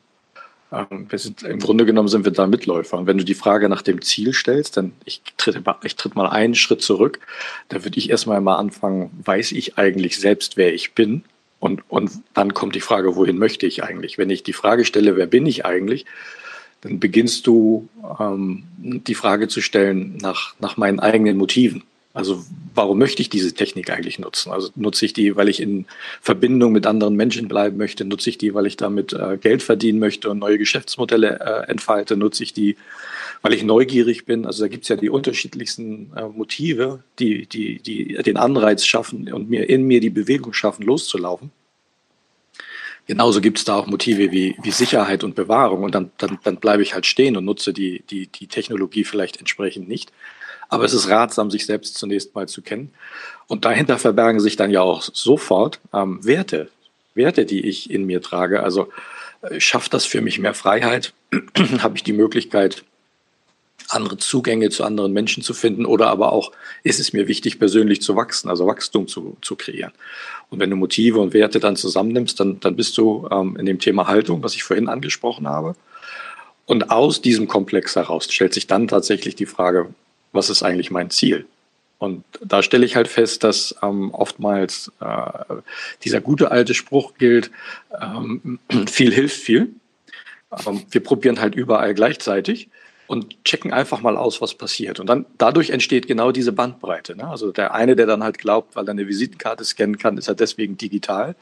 Ähm, 0.75 1.07
sind, 1.13 1.43
Im 1.43 1.61
Grunde 1.61 1.85
genommen 1.85 2.09
sind 2.09 2.25
wir 2.25 2.33
da 2.33 2.47
Mitläufer. 2.47 2.99
Und 2.99 3.07
wenn 3.07 3.19
du 3.19 3.25
die 3.25 3.35
Frage 3.35 3.69
nach 3.69 3.83
dem 3.83 4.03
Ziel 4.03 4.33
stellst, 4.33 4.77
dann 4.77 4.93
ich 5.05 5.23
tritt, 5.37 5.63
ich 5.85 5.97
tritt 5.97 6.15
mal 6.15 6.29
einen 6.29 6.55
Schritt 6.55 6.83
zurück, 6.83 7.21
da 7.69 7.85
würde 7.85 7.99
ich 7.99 8.11
erstmal 8.11 8.41
mal 8.41 8.57
anfangen, 8.57 9.11
weiß 9.25 9.53
ich 9.53 9.79
eigentlich 9.79 10.19
selbst, 10.19 10.57
wer 10.57 10.75
ich 10.75 10.93
bin? 10.93 11.25
Und, 11.61 11.83
und 11.89 12.11
dann 12.35 12.53
kommt 12.53 12.75
die 12.75 12.81
Frage, 12.81 13.17
wohin 13.17 13.39
möchte 13.39 13.67
ich 13.67 13.83
eigentlich? 13.83 14.19
Wenn 14.19 14.31
ich 14.31 14.43
die 14.43 14.53
Frage 14.53 14.85
stelle, 14.85 15.17
wer 15.17 15.27
bin 15.27 15.47
ich 15.47 15.65
eigentlich, 15.65 16.05
dann 16.83 17.01
beginnst 17.01 17.47
du 17.47 17.89
ähm, 18.21 18.65
die 18.79 19.15
Frage 19.15 19.49
zu 19.49 19.63
stellen 19.63 20.19
nach, 20.21 20.55
nach 20.61 20.77
meinen 20.77 21.01
eigenen 21.01 21.39
Motiven. 21.39 21.83
Also 22.15 22.45
warum 22.75 22.99
möchte 22.99 23.23
ich 23.23 23.29
diese 23.29 23.55
Technik 23.55 23.91
eigentlich 23.91 24.21
nutzen? 24.21 24.53
Also 24.53 24.71
nutze 24.77 25.05
ich 25.05 25.13
die, 25.13 25.35
weil 25.35 25.49
ich 25.49 25.61
in 25.61 25.87
Verbindung 26.23 26.71
mit 26.71 26.87
anderen 26.87 27.17
Menschen 27.17 27.49
bleiben 27.49 27.77
möchte? 27.77 28.05
Nutze 28.05 28.31
ich 28.31 28.39
die, 28.39 28.55
weil 28.55 28.67
ich 28.67 28.77
damit 28.77 29.13
äh, 29.13 29.37
Geld 29.37 29.65
verdienen 29.65 29.99
möchte 29.99 30.31
und 30.31 30.39
neue 30.39 30.57
Geschäftsmodelle 30.57 31.41
äh, 31.41 31.71
entfalte? 31.71 32.17
Nutze 32.17 32.45
ich 32.45 32.53
die, 32.53 32.77
weil 33.43 33.53
ich 33.53 33.65
neugierig 33.65 34.27
bin? 34.27 34.47
Also 34.47 34.63
da 34.63 34.69
gibt's 34.69 34.87
ja 34.87 34.95
die 34.95 35.11
unterschiedlichsten 35.11 36.13
äh, 36.15 36.29
Motive, 36.29 37.03
die, 37.19 37.47
die, 37.47 37.81
die 37.81 38.15
den 38.23 38.37
Anreiz 38.37 38.87
schaffen 38.87 39.33
und 39.33 39.51
mir 39.51 39.69
in 39.69 39.83
mir 39.83 39.99
die 39.99 40.11
Bewegung 40.11 40.53
schaffen, 40.53 40.85
loszulaufen. 40.85 41.51
Genauso 43.09 43.41
gibt 43.41 43.59
es 43.59 43.65
da 43.65 43.75
auch 43.75 43.87
Motive 43.89 44.31
wie, 44.31 44.57
wie 44.63 44.71
Sicherheit 44.71 45.25
und 45.25 45.35
Bewahrung 45.35 45.83
und 45.83 45.97
dann, 45.97 46.13
dann, 46.19 46.39
dann 46.45 46.57
bleibe 46.59 46.85
ich 46.85 46.95
halt 46.95 47.07
stehen 47.07 47.37
und 47.37 47.45
nutze 47.45 47.73
die, 47.73 48.05
die, 48.09 48.29
die 48.29 48.47
Technologie 48.47 49.03
vielleicht 49.03 49.39
entsprechend 49.39 49.89
nicht. 49.89 50.13
Aber 50.75 50.85
es 50.85 50.93
ist 50.93 51.09
ratsam, 51.09 51.53
sich 51.53 51.67
selbst 51.67 51.97
zunächst 51.97 52.35
mal 52.35 52.49
zu 52.49 52.61
kennen. 52.61 52.93
Und 53.47 53.65
dahinter 53.65 53.97
verbergen 53.97 54.41
sich 54.41 54.57
dann 54.57 54.73
ja 54.73 54.81
auch 54.81 55.03
sofort 55.03 55.79
ähm, 55.93 56.19
Werte, 56.25 56.69
Werte, 57.15 57.45
die 57.45 57.65
ich 57.65 57.91
in 57.93 58.07
mir 58.07 58.21
trage. 58.21 58.61
Also 58.61 58.89
äh, 59.43 59.61
schafft 59.61 59.95
das 59.95 60.05
für 60.05 60.21
mich 60.21 60.41
mehr 60.41 60.53
Freiheit? 60.53 61.13
Habe 61.79 61.97
ich 61.97 62.03
die 62.03 62.13
Möglichkeit, 62.13 62.83
andere 63.89 64.17
Zugänge 64.17 64.69
zu 64.71 64.83
anderen 64.83 65.13
Menschen 65.13 65.45
zu 65.45 65.55
finden 65.55 65.87
oder 65.87 66.09
aber 66.09 66.33
auch 66.33 66.51
ist 66.83 66.99
es 66.99 67.13
mir 67.13 67.29
wichtig, 67.29 67.61
persönlich 67.61 68.03
zu 68.03 68.17
wachsen, 68.17 68.49
also 68.49 68.67
Wachstum 68.67 69.07
zu, 69.07 69.37
zu 69.43 69.55
kreieren. 69.55 69.93
Und 70.51 70.59
wenn 70.59 70.71
du 70.71 70.77
Motive 70.77 71.21
und 71.21 71.35
Werte 71.35 71.61
dann 71.61 71.77
zusammennimmst, 71.77 72.41
dann, 72.41 72.59
dann 72.59 72.75
bist 72.75 72.99
du 72.99 73.29
ähm, 73.31 73.57
in 73.61 73.67
dem 73.67 73.79
Thema 73.79 74.09
Haltung, 74.09 74.43
was 74.43 74.57
ich 74.57 74.65
vorhin 74.65 74.89
angesprochen 74.89 75.47
habe. 75.47 75.77
Und 76.67 76.91
aus 76.91 77.23
diesem 77.23 77.47
Komplex 77.47 77.95
heraus 77.95 78.27
stellt 78.29 78.55
sich 78.55 78.67
dann 78.67 78.89
tatsächlich 78.89 79.37
die 79.37 79.47
Frage, 79.47 79.95
was 80.35 80.51
ist 80.51 80.63
eigentlich 80.63 80.91
mein 80.91 81.11
Ziel? 81.11 81.47
Und 81.99 82.25
da 82.43 82.63
stelle 82.63 82.85
ich 82.85 82.97
halt 82.97 83.09
fest, 83.09 83.45
dass 83.45 83.75
ähm, 83.83 84.11
oftmals 84.13 84.93
äh, 85.01 85.55
dieser 86.05 86.21
gute 86.21 86.51
alte 86.51 86.75
Spruch 86.75 87.15
gilt, 87.17 87.51
ähm, 88.01 88.59
viel 88.89 89.13
hilft 89.13 89.37
viel. 89.37 89.71
Ähm, 90.67 90.83
wir 90.91 91.03
probieren 91.03 91.41
halt 91.41 91.55
überall 91.55 91.95
gleichzeitig 91.95 92.69
und 93.07 93.45
checken 93.45 93.73
einfach 93.73 94.01
mal 94.01 94.17
aus, 94.17 94.41
was 94.41 94.55
passiert. 94.55 94.99
Und 94.99 95.09
dann 95.09 95.27
dadurch 95.37 95.71
entsteht 95.71 96.07
genau 96.07 96.33
diese 96.33 96.53
Bandbreite. 96.53 97.17
Ne? 97.17 97.29
Also 97.29 97.53
der 97.53 97.75
eine, 97.75 97.97
der 97.97 98.07
dann 98.07 98.23
halt 98.23 98.39
glaubt, 98.39 98.77
weil 98.77 98.87
er 98.87 98.93
eine 98.93 99.07
Visitenkarte 99.07 99.65
scannen 99.65 99.99
kann, 99.99 100.17
ist 100.17 100.29
er 100.29 100.35
deswegen 100.35 100.79
digital. 100.79 101.35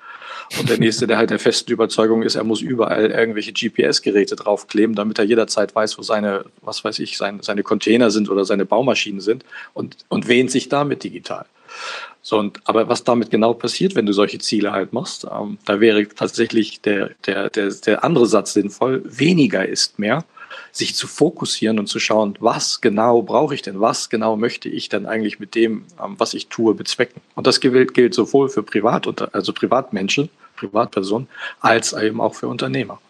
Und 0.59 0.69
der 0.69 0.79
nächste, 0.79 1.07
der 1.07 1.19
halt 1.19 1.31
der 1.31 1.39
festen 1.39 1.71
Überzeugung 1.71 2.23
ist, 2.23 2.35
er 2.35 2.45
muss 2.45 2.61
überall 2.61 3.11
irgendwelche 3.11 3.53
GPS-Geräte 3.53 4.35
draufkleben, 4.37 4.97
damit 4.97 5.19
er 5.19 5.25
jederzeit 5.25 5.75
weiß, 5.75 5.99
wo 5.99 6.03
seine, 6.03 6.45
was 6.63 6.83
weiß 6.83 6.99
ich, 6.99 7.17
seine, 7.17 7.43
seine 7.43 7.63
Container 7.63 8.11
sind 8.11 8.29
oder 8.29 8.45
seine 8.45 8.65
Baumaschinen 8.65 9.21
sind 9.21 9.45
und, 9.73 9.97
und 10.09 10.27
wähnt 10.27 10.51
sich 10.51 10.69
damit 10.69 11.05
digital. 11.05 11.47
So, 12.23 12.39
und, 12.39 12.61
aber 12.65 12.89
was 12.89 13.05
damit 13.05 13.31
genau 13.31 13.55
passiert, 13.55 13.95
wenn 13.95 14.07
du 14.07 14.13
solche 14.13 14.39
Ziele 14.39 14.73
halt 14.73 14.93
machst, 14.93 15.27
ähm, 15.31 15.59
da 15.65 15.81
wäre 15.81 16.07
tatsächlich 16.09 16.81
der, 16.81 17.11
der, 17.27 17.51
der, 17.51 17.71
der 17.71 18.05
andere 18.05 18.27
Satz 18.27 18.53
sinnvoll, 18.53 19.03
weniger 19.05 19.67
ist 19.67 19.99
mehr 19.99 20.25
sich 20.73 20.95
zu 20.95 21.07
fokussieren 21.07 21.79
und 21.79 21.87
zu 21.87 22.01
schauen, 22.01 22.35
was 22.41 22.81
genau 22.81 23.21
brauche 23.23 23.55
ich 23.55 23.61
denn, 23.61 23.81
was 23.81 24.09
genau 24.09 24.37
möchte 24.37 24.71
ich 24.71 24.89
denn 24.89 25.05
eigentlich 25.05 25.39
mit 25.39 25.55
dem, 25.55 25.85
ähm, 26.03 26.15
was 26.19 26.33
ich 26.33 26.49
tue, 26.49 26.75
bezwecken. 26.75 27.21
Und 27.35 27.47
das 27.47 27.61
gilt, 27.61 28.15
sowohl 28.15 28.49
für 28.49 28.63
Privat, 28.63 29.35
also 29.35 29.53
Privatmenschen, 29.53 30.31
Privatpersonen, 30.57 31.29
als 31.61 31.93
eben 31.93 32.21
auch 32.21 32.35
für 32.35 32.49
Unternehmer. 32.49 33.01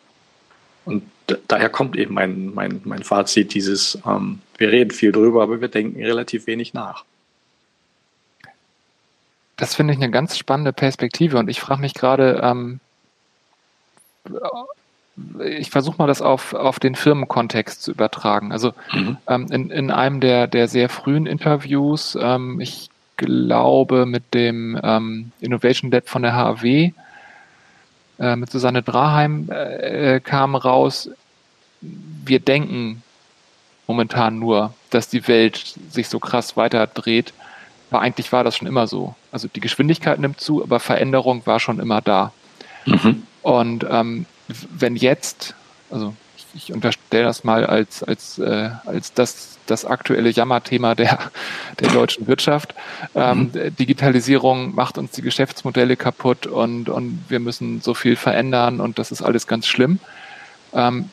Und 0.84 1.04
daher 1.46 1.68
kommt 1.68 1.96
eben 1.96 2.14
mein, 2.14 2.52
mein, 2.52 2.80
mein 2.84 3.04
Fazit 3.04 3.54
dieses, 3.54 3.96
ähm, 4.04 4.40
wir 4.58 4.72
reden 4.72 4.90
viel 4.90 5.12
drüber, 5.12 5.44
aber 5.44 5.60
wir 5.60 5.68
denken 5.68 6.02
relativ 6.02 6.48
wenig 6.48 6.74
nach. 6.74 7.04
Das 9.56 9.76
finde 9.76 9.92
ich 9.92 10.00
eine 10.00 10.10
ganz 10.10 10.36
spannende 10.36 10.72
Perspektive 10.72 11.38
und 11.38 11.48
ich 11.48 11.60
frage 11.60 11.80
mich 11.80 11.94
gerade, 11.94 12.40
ähm, 12.42 12.80
ich 15.44 15.70
versuche 15.70 15.96
mal 15.98 16.06
das 16.06 16.22
auf, 16.22 16.54
auf 16.54 16.80
den 16.80 16.94
Firmenkontext 16.94 17.82
zu 17.82 17.90
übertragen. 17.90 18.52
Also 18.52 18.72
mhm. 18.92 19.16
ähm, 19.28 19.46
in, 19.50 19.70
in 19.70 19.90
einem 19.90 20.20
der, 20.20 20.46
der 20.46 20.68
sehr 20.68 20.88
frühen 20.88 21.26
Interviews, 21.26 22.16
ähm, 22.20 22.60
ich 22.60 22.88
glaube 23.16 24.06
mit 24.06 24.34
dem 24.34 24.78
ähm, 24.82 25.32
Innovation 25.40 25.90
Lab 25.90 26.08
von 26.08 26.22
der 26.22 26.34
HAW, 26.34 26.92
äh, 28.18 28.36
mit 28.36 28.50
Susanne 28.50 28.82
Draheim 28.82 29.50
äh, 29.50 30.20
kam 30.20 30.54
raus, 30.54 31.10
wir 31.80 32.40
denken 32.40 33.02
momentan 33.86 34.38
nur, 34.38 34.72
dass 34.90 35.08
die 35.08 35.26
Welt 35.28 35.74
sich 35.90 36.08
so 36.08 36.18
krass 36.20 36.56
weiter 36.56 36.86
dreht, 36.86 37.34
aber 37.90 38.00
eigentlich 38.00 38.32
war 38.32 38.44
das 38.44 38.56
schon 38.56 38.68
immer 38.68 38.86
so. 38.86 39.14
Also 39.30 39.48
die 39.48 39.60
Geschwindigkeit 39.60 40.18
nimmt 40.18 40.40
zu, 40.40 40.62
aber 40.62 40.80
Veränderung 40.80 41.44
war 41.44 41.60
schon 41.60 41.78
immer 41.78 42.00
da. 42.00 42.32
Mhm. 42.86 43.24
Und 43.42 43.84
ähm, 43.90 44.26
wenn 44.48 44.96
jetzt, 44.96 45.54
also 45.90 46.14
ich, 46.36 46.46
ich 46.54 46.72
unterstelle 46.72 47.24
das 47.24 47.44
mal 47.44 47.66
als, 47.66 48.02
als, 48.02 48.38
äh, 48.38 48.70
als 48.84 49.12
das, 49.12 49.58
das 49.66 49.84
aktuelle 49.84 50.30
Jammerthema 50.30 50.94
der, 50.94 51.18
der 51.80 51.90
deutschen 51.90 52.26
Wirtschaft. 52.26 52.74
Ähm, 53.14 53.50
mhm. 53.52 53.76
Digitalisierung 53.76 54.74
macht 54.74 54.98
uns 54.98 55.12
die 55.12 55.22
Geschäftsmodelle 55.22 55.96
kaputt 55.96 56.46
und, 56.46 56.88
und 56.88 57.24
wir 57.28 57.40
müssen 57.40 57.80
so 57.80 57.94
viel 57.94 58.16
verändern 58.16 58.80
und 58.80 58.98
das 58.98 59.12
ist 59.12 59.22
alles 59.22 59.46
ganz 59.46 59.66
schlimm. 59.66 59.98
Ähm, 60.72 61.10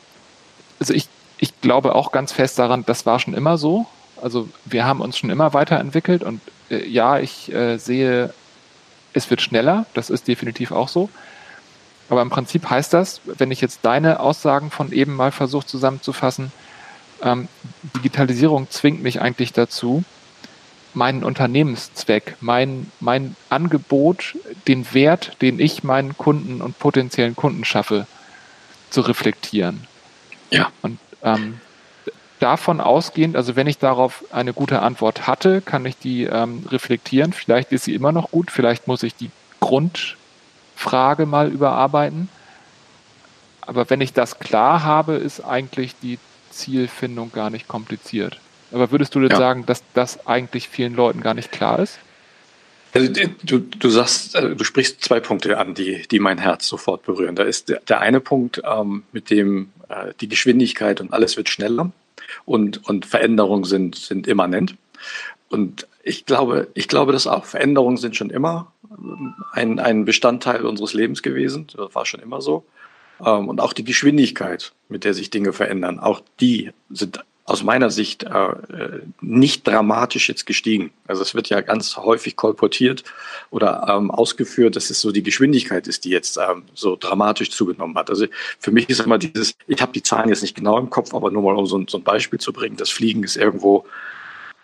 also 0.78 0.94
ich, 0.94 1.08
ich 1.38 1.60
glaube 1.60 1.94
auch 1.94 2.12
ganz 2.12 2.32
fest 2.32 2.58
daran, 2.58 2.84
das 2.86 3.06
war 3.06 3.18
schon 3.18 3.34
immer 3.34 3.58
so. 3.58 3.86
Also 4.20 4.48
wir 4.64 4.84
haben 4.84 5.00
uns 5.00 5.16
schon 5.16 5.30
immer 5.30 5.54
weiterentwickelt 5.54 6.22
und 6.22 6.40
äh, 6.70 6.86
ja, 6.86 7.18
ich 7.18 7.52
äh, 7.52 7.78
sehe, 7.78 8.32
es 9.12 9.30
wird 9.30 9.40
schneller, 9.40 9.86
das 9.94 10.10
ist 10.10 10.28
definitiv 10.28 10.72
auch 10.72 10.88
so. 10.88 11.08
Aber 12.10 12.22
im 12.22 12.28
Prinzip 12.28 12.68
heißt 12.68 12.92
das, 12.92 13.20
wenn 13.24 13.50
ich 13.50 13.60
jetzt 13.60 13.80
deine 13.82 14.20
Aussagen 14.20 14.70
von 14.70 14.92
eben 14.92 15.14
mal 15.14 15.30
versuche 15.30 15.66
zusammenzufassen, 15.66 16.52
ähm, 17.22 17.48
Digitalisierung 17.96 18.68
zwingt 18.68 19.02
mich 19.02 19.20
eigentlich 19.20 19.52
dazu, 19.52 20.04
meinen 20.92 21.22
Unternehmenszweck, 21.22 22.36
mein, 22.40 22.90
mein 22.98 23.36
Angebot, 23.48 24.36
den 24.66 24.92
Wert, 24.92 25.40
den 25.40 25.60
ich 25.60 25.84
meinen 25.84 26.18
Kunden 26.18 26.60
und 26.60 26.78
potenziellen 26.80 27.36
Kunden 27.36 27.64
schaffe, 27.64 28.08
zu 28.90 29.02
reflektieren. 29.02 29.86
Ja. 30.50 30.72
Und 30.82 30.98
ähm, 31.22 31.60
davon 32.40 32.80
ausgehend, 32.80 33.36
also 33.36 33.54
wenn 33.54 33.68
ich 33.68 33.78
darauf 33.78 34.24
eine 34.32 34.52
gute 34.52 34.82
Antwort 34.82 35.28
hatte, 35.28 35.60
kann 35.60 35.86
ich 35.86 35.96
die 35.96 36.24
ähm, 36.24 36.66
reflektieren. 36.68 37.32
Vielleicht 37.32 37.70
ist 37.70 37.84
sie 37.84 37.94
immer 37.94 38.10
noch 38.10 38.32
gut, 38.32 38.50
vielleicht 38.50 38.88
muss 38.88 39.04
ich 39.04 39.14
die 39.14 39.30
Grund, 39.60 40.16
Frage 40.80 41.26
mal 41.26 41.52
überarbeiten. 41.52 42.30
Aber 43.60 43.90
wenn 43.90 44.00
ich 44.00 44.14
das 44.14 44.38
klar 44.38 44.82
habe, 44.82 45.12
ist 45.14 45.40
eigentlich 45.44 45.94
die 46.02 46.18
Zielfindung 46.50 47.32
gar 47.32 47.50
nicht 47.50 47.68
kompliziert. 47.68 48.40
Aber 48.72 48.90
würdest 48.90 49.14
du 49.14 49.20
denn 49.20 49.30
ja. 49.30 49.36
sagen, 49.36 49.66
dass 49.66 49.82
das 49.92 50.26
eigentlich 50.26 50.70
vielen 50.70 50.94
Leuten 50.94 51.20
gar 51.20 51.34
nicht 51.34 51.52
klar 51.52 51.80
ist? 51.80 51.98
Also, 52.94 53.12
du, 53.42 53.58
du 53.58 53.90
sagst, 53.90 54.34
äh, 54.34 54.56
du 54.56 54.64
sprichst 54.64 55.04
zwei 55.04 55.20
Punkte 55.20 55.58
an, 55.58 55.74
die, 55.74 56.02
die 56.10 56.18
mein 56.18 56.38
Herz 56.38 56.66
sofort 56.66 57.04
berühren. 57.04 57.36
Da 57.36 57.42
ist 57.42 57.68
der, 57.68 57.80
der 57.80 58.00
eine 58.00 58.20
Punkt, 58.20 58.62
ähm, 58.64 59.02
mit 59.12 59.28
dem 59.28 59.70
äh, 59.90 60.14
die 60.20 60.28
Geschwindigkeit 60.28 61.00
und 61.02 61.12
alles 61.12 61.36
wird 61.36 61.50
schneller 61.50 61.92
und, 62.46 62.88
und 62.88 63.04
Veränderungen 63.04 63.64
sind, 63.64 63.96
sind 63.96 64.26
immanent. 64.26 64.76
Und 65.50 65.86
ich 66.02 66.26
glaube, 66.26 66.68
ich 66.74 66.88
glaube 66.88 67.12
das 67.12 67.26
auch. 67.26 67.44
Veränderungen 67.44 67.96
sind 67.96 68.16
schon 68.16 68.30
immer 68.30 68.72
ein, 69.52 69.78
ein 69.78 70.04
Bestandteil 70.04 70.64
unseres 70.64 70.94
Lebens 70.94 71.22
gewesen. 71.22 71.66
Das 71.76 71.94
war 71.94 72.06
schon 72.06 72.20
immer 72.20 72.40
so. 72.40 72.64
Ähm, 73.24 73.48
und 73.48 73.60
auch 73.60 73.72
die 73.72 73.84
Geschwindigkeit, 73.84 74.72
mit 74.88 75.04
der 75.04 75.14
sich 75.14 75.30
Dinge 75.30 75.52
verändern, 75.52 75.98
auch 75.98 76.22
die 76.40 76.70
sind 76.90 77.22
aus 77.50 77.64
meiner 77.64 77.90
Sicht 77.90 78.22
äh, 78.22 78.52
nicht 79.20 79.66
dramatisch 79.66 80.28
jetzt 80.28 80.46
gestiegen. 80.46 80.92
Also 81.08 81.22
es 81.22 81.34
wird 81.34 81.48
ja 81.48 81.60
ganz 81.62 81.96
häufig 81.96 82.36
kolportiert 82.36 83.02
oder 83.50 83.86
ähm, 83.88 84.12
ausgeführt, 84.12 84.76
dass 84.76 84.88
es 84.88 85.00
so 85.00 85.10
die 85.10 85.24
Geschwindigkeit 85.24 85.88
ist, 85.88 86.04
die 86.04 86.10
jetzt 86.10 86.36
ähm, 86.38 86.62
so 86.74 86.94
dramatisch 86.94 87.50
zugenommen 87.50 87.96
hat. 87.96 88.08
Also 88.08 88.26
für 88.60 88.70
mich 88.70 88.88
ist 88.88 89.00
immer 89.00 89.18
dieses, 89.18 89.56
ich 89.66 89.82
habe 89.82 89.90
die 89.90 90.02
Zahlen 90.02 90.28
jetzt 90.28 90.42
nicht 90.42 90.54
genau 90.54 90.78
im 90.78 90.90
Kopf, 90.90 91.12
aber 91.12 91.32
nur 91.32 91.42
mal 91.42 91.56
um 91.56 91.66
so 91.66 91.76
ein 91.76 92.04
Beispiel 92.04 92.38
zu 92.38 92.52
bringen, 92.52 92.76
das 92.76 92.90
Fliegen 92.90 93.24
ist 93.24 93.36
irgendwo 93.36 93.84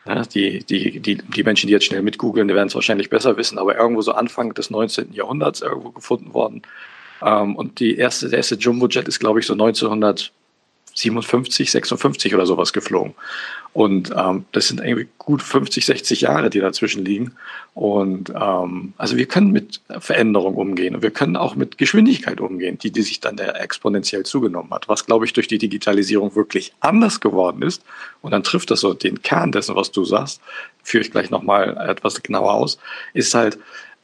ja, 0.06 0.22
die, 0.22 0.64
die, 0.64 1.00
die, 1.00 1.16
die 1.16 1.42
Menschen, 1.42 1.66
die 1.66 1.72
jetzt 1.72 1.86
schnell 1.86 2.02
mitgoogeln, 2.02 2.48
die 2.48 2.54
werden 2.54 2.68
es 2.68 2.75
wahrscheinlich 2.75 3.10
besser 3.10 3.36
wissen, 3.36 3.58
aber 3.58 3.76
irgendwo 3.76 4.02
so 4.02 4.12
Anfang 4.12 4.54
des 4.54 4.70
19. 4.70 5.12
Jahrhunderts 5.12 5.62
irgendwo 5.62 5.90
gefunden 5.90 6.32
worden. 6.34 6.62
Ähm, 7.22 7.56
und 7.56 7.80
die 7.80 7.96
erste, 7.96 8.28
der 8.28 8.38
erste 8.38 8.56
Jumbo-Jet 8.56 9.08
ist, 9.08 9.18
glaube 9.18 9.40
ich, 9.40 9.46
so 9.46 9.54
1900 9.54 10.32
57, 10.96 11.70
56 11.70 12.34
oder 12.34 12.46
sowas 12.46 12.72
geflogen. 12.72 13.14
Und 13.76 14.11
ähm, 14.16 14.47
das 14.52 14.68
sind 14.68 14.80
irgendwie 14.80 15.06
gut 15.18 15.42
50, 15.42 15.85
60 15.85 16.23
Jahre, 16.23 16.49
die 16.49 16.61
dazwischen 16.61 17.04
liegen. 17.04 17.33
Und 17.75 18.30
ähm, 18.30 18.95
also 18.97 19.18
wir 19.18 19.26
können 19.26 19.52
mit 19.52 19.83
Veränderung 19.99 20.54
umgehen 20.54 20.95
und 20.95 21.02
wir 21.02 21.11
können 21.11 21.37
auch 21.37 21.56
mit 21.56 21.76
Geschwindigkeit 21.76 22.40
umgehen, 22.40 22.78
die, 22.78 22.90
die 22.90 23.02
sich 23.02 23.21
dann 23.21 23.37
exponentiell 23.37 24.23
zugenommen 24.23 24.71
hat. 24.71 24.88
Was, 24.88 25.04
glaube 25.04 25.26
ich, 25.26 25.35
durch 25.35 25.47
die 25.47 25.59
Digitalisierung 25.59 26.35
wirklich 26.35 26.73
anders 26.80 27.21
geworden 27.21 27.61
ist. 27.61 27.83
Und 28.23 28.30
dann 28.30 28.42
trifft 28.42 28.71
das 28.71 28.80
so 28.80 28.95
den 28.95 29.21
Kern 29.21 29.52
dessen, 29.52 29.76
was 29.76 29.92
du 29.92 30.06
sagst, 30.06 30.40
führe 30.83 31.04
ich 31.04 31.11
gleich 31.11 31.28
nochmal 31.28 31.76
etwas 31.87 32.23
genauer 32.23 32.54
aus, 32.54 32.78
ist 33.12 33.35
halt, 33.35 33.59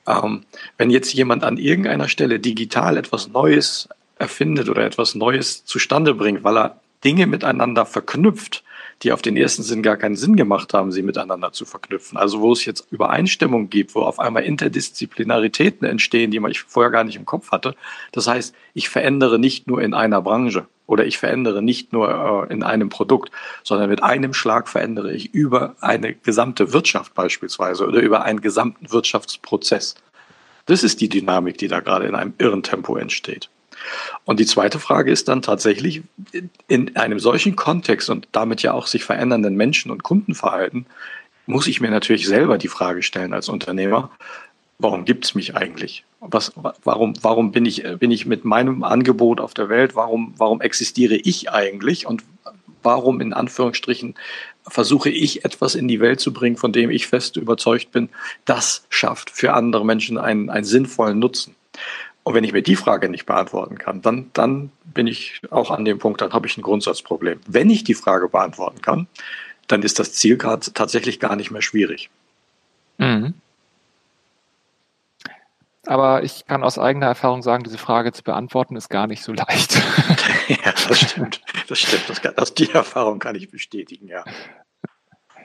ähm, 0.06 0.42
wenn 0.76 0.90
jetzt 0.90 1.14
jemand 1.14 1.44
an 1.44 1.56
irgendeiner 1.56 2.10
Stelle 2.10 2.40
digital 2.40 2.98
etwas 2.98 3.28
Neues 3.28 3.88
erfindet 4.18 4.68
oder 4.68 4.84
etwas 4.84 5.14
Neues 5.14 5.64
zustande 5.64 6.12
bringt, 6.12 6.44
weil 6.44 6.58
er 6.58 6.80
Dinge 7.04 7.26
miteinander 7.26 7.86
verknüpft, 7.86 8.62
die 9.02 9.12
auf 9.12 9.22
den 9.22 9.36
ersten 9.36 9.62
Sinn 9.62 9.82
gar 9.82 9.96
keinen 9.96 10.16
Sinn 10.16 10.36
gemacht 10.36 10.74
haben, 10.74 10.92
sie 10.92 11.02
miteinander 11.02 11.52
zu 11.52 11.64
verknüpfen. 11.64 12.16
Also 12.16 12.40
wo 12.40 12.52
es 12.52 12.64
jetzt 12.64 12.86
Übereinstimmung 12.90 13.68
gibt, 13.68 13.94
wo 13.94 14.02
auf 14.02 14.20
einmal 14.20 14.44
Interdisziplinaritäten 14.44 15.86
entstehen, 15.86 16.30
die 16.30 16.40
man 16.40 16.50
ich 16.50 16.60
vorher 16.60 16.90
gar 16.90 17.04
nicht 17.04 17.16
im 17.16 17.26
Kopf 17.26 17.50
hatte. 17.50 17.74
Das 18.12 18.28
heißt, 18.28 18.54
ich 18.74 18.88
verändere 18.88 19.38
nicht 19.38 19.66
nur 19.66 19.82
in 19.82 19.94
einer 19.94 20.22
Branche 20.22 20.66
oder 20.86 21.04
ich 21.04 21.18
verändere 21.18 21.62
nicht 21.62 21.92
nur 21.92 22.46
äh, 22.48 22.52
in 22.52 22.62
einem 22.62 22.90
Produkt, 22.90 23.32
sondern 23.64 23.90
mit 23.90 24.02
einem 24.02 24.34
Schlag 24.34 24.68
verändere 24.68 25.12
ich 25.12 25.34
über 25.34 25.74
eine 25.80 26.14
gesamte 26.14 26.72
Wirtschaft 26.72 27.14
beispielsweise 27.14 27.86
oder 27.86 28.00
über 28.00 28.22
einen 28.22 28.40
gesamten 28.40 28.92
Wirtschaftsprozess. 28.92 29.96
Das 30.66 30.84
ist 30.84 31.00
die 31.00 31.08
Dynamik, 31.08 31.58
die 31.58 31.68
da 31.68 31.80
gerade 31.80 32.06
in 32.06 32.14
einem 32.14 32.34
irren 32.38 32.62
Tempo 32.62 32.96
entsteht. 32.96 33.48
Und 34.24 34.40
die 34.40 34.46
zweite 34.46 34.78
Frage 34.78 35.10
ist 35.10 35.28
dann 35.28 35.42
tatsächlich, 35.42 36.02
in 36.68 36.96
einem 36.96 37.18
solchen 37.18 37.56
Kontext 37.56 38.10
und 38.10 38.28
damit 38.32 38.62
ja 38.62 38.72
auch 38.72 38.86
sich 38.86 39.04
verändernden 39.04 39.56
Menschen 39.56 39.90
und 39.90 40.02
Kundenverhalten, 40.02 40.86
muss 41.46 41.66
ich 41.66 41.80
mir 41.80 41.90
natürlich 41.90 42.26
selber 42.26 42.58
die 42.58 42.68
Frage 42.68 43.02
stellen 43.02 43.32
als 43.32 43.48
Unternehmer, 43.48 44.10
warum 44.78 45.04
gibt 45.04 45.24
es 45.24 45.34
mich 45.34 45.56
eigentlich? 45.56 46.04
Was, 46.20 46.52
warum, 46.84 47.14
warum 47.22 47.52
bin 47.52 47.66
ich, 47.66 47.84
bin 47.98 48.10
ich 48.10 48.26
mit 48.26 48.44
meinem 48.44 48.84
Angebot 48.84 49.40
auf 49.40 49.54
der 49.54 49.68
Welt? 49.68 49.96
Warum, 49.96 50.34
warum 50.36 50.60
existiere 50.60 51.14
ich 51.14 51.50
eigentlich? 51.50 52.06
Und 52.06 52.22
warum 52.82 53.20
in 53.20 53.32
Anführungsstrichen 53.32 54.14
versuche 54.66 55.10
ich 55.10 55.44
etwas 55.44 55.74
in 55.74 55.88
die 55.88 56.00
Welt 56.00 56.20
zu 56.20 56.32
bringen, 56.32 56.56
von 56.56 56.72
dem 56.72 56.90
ich 56.90 57.06
fest 57.06 57.36
überzeugt 57.36 57.90
bin, 57.92 58.08
das 58.44 58.84
schafft 58.90 59.30
für 59.30 59.54
andere 59.54 59.84
Menschen 59.84 60.18
einen, 60.18 60.50
einen 60.50 60.64
sinnvollen 60.64 61.18
Nutzen. 61.18 61.54
Und 62.24 62.34
wenn 62.34 62.44
ich 62.44 62.52
mir 62.52 62.62
die 62.62 62.76
Frage 62.76 63.08
nicht 63.08 63.26
beantworten 63.26 63.78
kann, 63.78 64.00
dann, 64.00 64.30
dann 64.32 64.70
bin 64.84 65.06
ich 65.06 65.40
auch 65.50 65.70
an 65.70 65.84
dem 65.84 65.98
Punkt, 65.98 66.20
dann 66.20 66.32
habe 66.32 66.46
ich 66.46 66.56
ein 66.56 66.62
Grundsatzproblem. 66.62 67.40
Wenn 67.46 67.68
ich 67.68 67.82
die 67.82 67.94
Frage 67.94 68.28
beantworten 68.28 68.80
kann, 68.80 69.08
dann 69.66 69.82
ist 69.82 69.98
das 69.98 70.12
Ziel 70.12 70.36
grad 70.36 70.74
tatsächlich 70.74 71.18
gar 71.18 71.34
nicht 71.34 71.50
mehr 71.50 71.62
schwierig. 71.62 72.10
Mhm. 72.98 73.34
Aber 75.86 76.22
ich 76.22 76.46
kann 76.46 76.62
aus 76.62 76.78
eigener 76.78 77.06
Erfahrung 77.06 77.42
sagen, 77.42 77.64
diese 77.64 77.78
Frage 77.78 78.12
zu 78.12 78.22
beantworten 78.22 78.76
ist 78.76 78.88
gar 78.88 79.08
nicht 79.08 79.24
so 79.24 79.32
leicht. 79.32 79.74
ja, 80.48 80.72
das 80.88 81.00
stimmt. 81.00 81.40
Das 81.68 81.78
stimmt. 81.78 82.08
Das 82.08 82.22
kann, 82.22 82.34
das, 82.36 82.54
die 82.54 82.70
Erfahrung 82.70 83.18
kann 83.18 83.34
ich 83.34 83.50
bestätigen, 83.50 84.06
ja. 84.06 84.24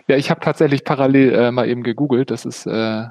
Ja, 0.08 0.16
ich 0.16 0.30
habe 0.30 0.40
tatsächlich 0.40 0.84
parallel 0.84 1.34
äh, 1.34 1.52
mal 1.52 1.68
eben 1.68 1.84
gegoogelt. 1.84 2.32
Das 2.32 2.46
ist 2.46 2.66
äh, 2.66 3.08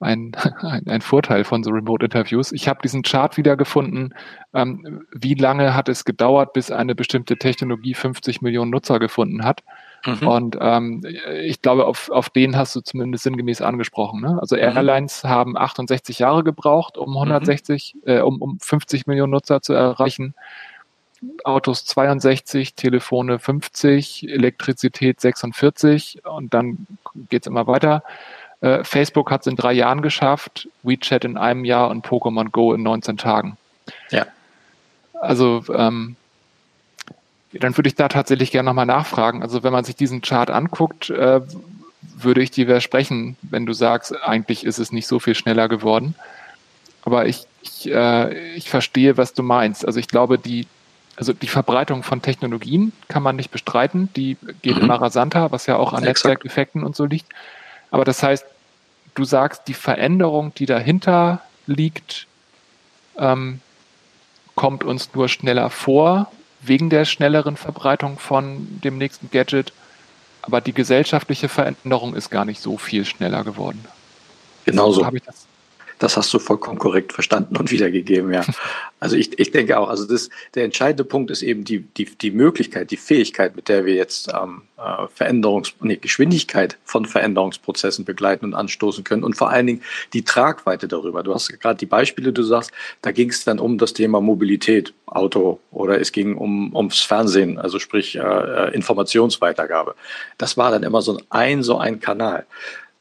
ein, 0.00 0.32
ein, 0.60 0.86
ein 0.86 1.00
Vorteil 1.00 1.44
von 1.44 1.64
so 1.64 1.70
Remote-Interviews. 1.70 2.52
Ich 2.52 2.68
habe 2.68 2.80
diesen 2.82 3.02
Chart 3.02 3.36
wiedergefunden. 3.36 4.14
Ähm, 4.54 5.04
wie 5.12 5.34
lange 5.34 5.74
hat 5.74 5.88
es 5.88 6.04
gedauert, 6.04 6.52
bis 6.52 6.70
eine 6.70 6.94
bestimmte 6.94 7.36
Technologie 7.36 7.94
50 7.94 8.42
Millionen 8.42 8.70
Nutzer 8.70 8.98
gefunden 8.98 9.44
hat? 9.44 9.62
Mhm. 10.04 10.26
Und 10.28 10.58
ähm, 10.60 11.02
ich 11.42 11.62
glaube, 11.62 11.86
auf, 11.86 12.10
auf 12.10 12.30
den 12.30 12.56
hast 12.56 12.76
du 12.76 12.80
zumindest 12.80 13.24
sinngemäß 13.24 13.62
angesprochen. 13.62 14.20
Ne? 14.20 14.38
Also 14.40 14.56
mhm. 14.56 14.62
Airlines 14.62 15.24
haben 15.24 15.56
68 15.56 16.18
Jahre 16.18 16.44
gebraucht, 16.44 16.98
um 16.98 17.16
160, 17.16 17.94
mhm. 17.94 18.00
äh, 18.04 18.20
um, 18.20 18.40
um 18.40 18.58
50 18.60 19.06
Millionen 19.06 19.32
Nutzer 19.32 19.62
zu 19.62 19.72
erreichen. 19.72 20.34
Autos 21.44 21.86
62, 21.86 22.74
Telefone 22.74 23.38
50, 23.38 24.28
Elektrizität 24.28 25.20
46 25.20 26.22
und 26.24 26.52
dann 26.52 26.86
geht's 27.30 27.46
immer 27.46 27.66
weiter. 27.66 28.02
Äh, 28.66 28.82
Facebook 28.82 29.30
hat 29.30 29.42
es 29.42 29.46
in 29.46 29.54
drei 29.54 29.72
Jahren 29.72 30.02
geschafft, 30.02 30.68
WeChat 30.82 31.24
in 31.24 31.36
einem 31.36 31.64
Jahr 31.64 31.88
und 31.88 32.04
Pokémon 32.04 32.50
Go 32.50 32.72
in 32.72 32.82
19 32.82 33.16
Tagen. 33.16 33.56
Ja. 34.10 34.26
Also 35.20 35.62
ähm, 35.72 36.16
dann 37.52 37.76
würde 37.76 37.88
ich 37.88 37.94
da 37.94 38.08
tatsächlich 38.08 38.50
gerne 38.50 38.66
nochmal 38.66 38.86
nachfragen. 38.86 39.42
Also 39.42 39.62
wenn 39.62 39.72
man 39.72 39.84
sich 39.84 39.94
diesen 39.94 40.20
Chart 40.20 40.50
anguckt, 40.50 41.10
äh, 41.10 41.42
würde 42.16 42.42
ich 42.42 42.50
dir 42.50 42.66
widersprechen, 42.66 43.36
wenn 43.42 43.66
du 43.66 43.72
sagst, 43.72 44.14
eigentlich 44.24 44.66
ist 44.66 44.78
es 44.78 44.90
nicht 44.90 45.06
so 45.06 45.20
viel 45.20 45.36
schneller 45.36 45.68
geworden. 45.68 46.16
Aber 47.04 47.26
ich, 47.26 47.46
ich, 47.62 47.88
äh, 47.88 48.54
ich 48.56 48.68
verstehe, 48.68 49.16
was 49.16 49.32
du 49.32 49.44
meinst. 49.44 49.86
Also 49.86 50.00
ich 50.00 50.08
glaube, 50.08 50.38
die, 50.38 50.66
also 51.14 51.32
die 51.32 51.46
Verbreitung 51.46 52.02
von 52.02 52.20
Technologien 52.20 52.92
kann 53.06 53.22
man 53.22 53.36
nicht 53.36 53.52
bestreiten. 53.52 54.08
Die 54.16 54.36
geht 54.62 54.76
mhm. 54.76 54.82
immer 54.82 55.00
rasanter, 55.00 55.52
was 55.52 55.66
ja 55.66 55.76
auch 55.76 55.92
an 55.92 56.02
Exakt. 56.02 56.24
Netzwerkeffekten 56.24 56.82
und 56.82 56.96
so 56.96 57.04
liegt. 57.04 57.28
Aber 57.92 58.04
das 58.04 58.24
heißt, 58.24 58.44
du 59.16 59.24
sagst, 59.24 59.62
die 59.66 59.74
Veränderung, 59.74 60.54
die 60.54 60.66
dahinter 60.66 61.40
liegt, 61.66 62.26
ähm, 63.18 63.60
kommt 64.54 64.84
uns 64.84 65.14
nur 65.14 65.28
schneller 65.28 65.70
vor 65.70 66.30
wegen 66.60 66.90
der 66.90 67.04
schnelleren 67.04 67.56
Verbreitung 67.56 68.18
von 68.18 68.80
dem 68.82 68.98
nächsten 68.98 69.30
Gadget. 69.30 69.72
Aber 70.42 70.60
die 70.60 70.72
gesellschaftliche 70.72 71.48
Veränderung 71.48 72.14
ist 72.14 72.30
gar 72.30 72.44
nicht 72.44 72.60
so 72.60 72.78
viel 72.78 73.04
schneller 73.04 73.44
geworden. 73.44 73.84
Genauso. 74.64 75.00
So 75.00 75.06
habe 75.06 75.16
ich 75.18 75.22
das 75.24 75.46
das 75.98 76.16
hast 76.16 76.32
du 76.32 76.38
vollkommen 76.38 76.78
korrekt 76.78 77.12
verstanden 77.12 77.56
und 77.56 77.70
wiedergegeben, 77.70 78.32
ja. 78.32 78.44
Also 79.00 79.16
ich, 79.16 79.38
ich 79.38 79.50
denke 79.50 79.78
auch, 79.78 79.88
also 79.88 80.06
das, 80.06 80.30
der 80.54 80.64
entscheidende 80.64 81.04
Punkt 81.04 81.30
ist 81.30 81.42
eben 81.42 81.64
die, 81.64 81.80
die, 81.80 82.04
die 82.04 82.30
Möglichkeit, 82.30 82.90
die 82.90 82.96
Fähigkeit, 82.96 83.56
mit 83.56 83.68
der 83.68 83.84
wir 83.84 83.94
jetzt 83.94 84.32
ähm, 84.32 84.62
äh, 84.78 85.06
Veränderungs-, 85.14 85.74
nee, 85.80 85.96
Geschwindigkeit 85.96 86.78
von 86.84 87.04
Veränderungsprozessen 87.04 88.04
begleiten 88.04 88.46
und 88.46 88.54
anstoßen 88.54 89.04
können 89.04 89.24
und 89.24 89.36
vor 89.36 89.50
allen 89.50 89.66
Dingen 89.66 89.82
die 90.12 90.22
Tragweite 90.22 90.88
darüber. 90.88 91.22
Du 91.22 91.34
hast 91.34 91.48
gerade 91.60 91.78
die 91.78 91.86
Beispiele, 91.86 92.32
du 92.32 92.42
sagst, 92.42 92.72
da 93.02 93.12
ging 93.12 93.30
es 93.30 93.44
dann 93.44 93.58
um 93.58 93.78
das 93.78 93.92
Thema 93.92 94.20
Mobilität, 94.20 94.92
Auto 95.06 95.60
oder 95.70 96.00
es 96.00 96.12
ging 96.12 96.36
um, 96.36 96.74
ums 96.74 97.00
Fernsehen, 97.00 97.58
also 97.58 97.78
sprich 97.78 98.16
äh, 98.16 98.20
äh 98.20 98.74
Informationsweitergabe. 98.74 99.94
Das 100.36 100.56
war 100.56 100.70
dann 100.70 100.82
immer 100.82 101.00
so 101.00 101.20
ein, 101.30 101.62
so 101.62 101.78
ein 101.78 102.00
Kanal 102.00 102.44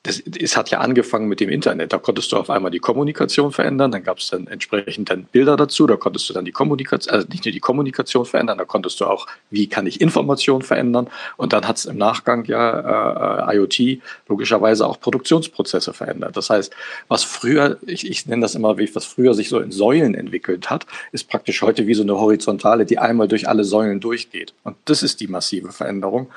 das, 0.05 0.21
es 0.39 0.55
hat 0.55 0.69
ja 0.69 0.79
angefangen 0.79 1.27
mit 1.27 1.39
dem 1.39 1.49
Internet. 1.49 1.91
Da 1.91 1.97
konntest 1.97 2.31
du 2.31 2.37
auf 2.37 2.49
einmal 2.49 2.69
die 2.69 2.79
Kommunikation 2.79 3.51
verändern, 3.51 3.91
dann 3.91 4.03
gab 4.03 4.19
es 4.19 4.29
dann 4.29 4.47
entsprechend 4.47 5.09
dann 5.09 5.23
Bilder 5.23 5.57
dazu, 5.57 5.87
da 5.87 5.95
konntest 5.95 6.29
du 6.29 6.33
dann 6.33 6.45
die 6.45 6.51
Kommunikation, 6.51 7.13
also 7.13 7.27
nicht 7.27 7.43
nur 7.45 7.51
die 7.51 7.59
Kommunikation 7.59 8.25
verändern, 8.25 8.57
da 8.57 8.65
konntest 8.65 9.01
du 9.01 9.05
auch, 9.05 9.25
wie 9.49 9.67
kann 9.67 9.87
ich 9.87 10.01
Information 10.01 10.61
verändern 10.61 11.07
und 11.37 11.53
dann 11.53 11.67
hat 11.67 11.77
es 11.77 11.85
im 11.85 11.97
Nachgang 11.97 12.45
ja 12.45 13.49
äh, 13.49 13.57
IoT 13.57 14.01
logischerweise 14.27 14.85
auch 14.85 14.99
Produktionsprozesse 14.99 15.93
verändert. 15.93 16.37
Das 16.37 16.49
heißt, 16.49 16.75
was 17.07 17.23
früher, 17.23 17.77
ich, 17.85 18.09
ich 18.09 18.27
nenne 18.27 18.43
das 18.43 18.53
immer, 18.53 18.77
wie 18.77 18.93
was 18.93 19.05
früher 19.05 19.33
sich 19.33 19.49
so 19.49 19.59
in 19.59 19.71
Säulen 19.71 20.13
entwickelt 20.13 20.69
hat, 20.69 20.85
ist 21.11 21.27
praktisch 21.27 21.63
heute 21.63 21.87
wie 21.87 21.95
so 21.95 22.03
eine 22.03 22.15
Horizontale, 22.15 22.85
die 22.85 22.99
einmal 22.99 23.27
durch 23.27 23.49
alle 23.49 23.63
Säulen 23.63 23.99
durchgeht. 23.99 24.53
Und 24.63 24.75
das 24.85 25.01
ist 25.01 25.19
die 25.19 25.27
massive 25.27 25.71
Veränderung 25.71 26.29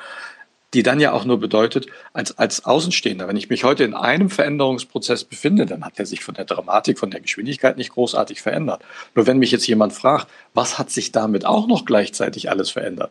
die 0.75 0.83
dann 0.83 1.01
ja 1.01 1.13
auch 1.13 1.25
nur 1.25 1.41
bedeutet, 1.41 1.87
als, 2.13 2.37
als 2.37 2.65
Außenstehender, 2.65 3.27
wenn 3.27 3.37
ich 3.37 3.49
mich 3.49 3.65
heute 3.65 3.85
in 3.85 3.95
einem 3.95 4.29
Veränderungsprozess 4.29 5.25
befinde, 5.25 5.65
dann 5.65 5.85
hat 5.85 5.99
er 5.99 6.07
sich 6.07 6.23
von 6.23 6.35
der 6.35 6.45
Dramatik, 6.45 6.99
von 6.99 7.11
der 7.11 7.21
Geschwindigkeit 7.21 7.79
nicht 7.79 7.91
großartig 7.91 8.43
verändert. 8.43 8.83
Nur 9.15 9.27
wenn 9.27 9.39
mich 9.39 9.51
jetzt 9.51 9.67
jemand 9.67 9.95
fragt, 9.95 10.29
was 10.53 10.79
hat 10.79 10.91
sich 10.91 11.11
damit 11.11 11.47
auch 11.47 11.67
noch 11.67 11.87
gleichzeitig 11.87 12.51
alles 12.51 12.71
verändert? 12.71 13.11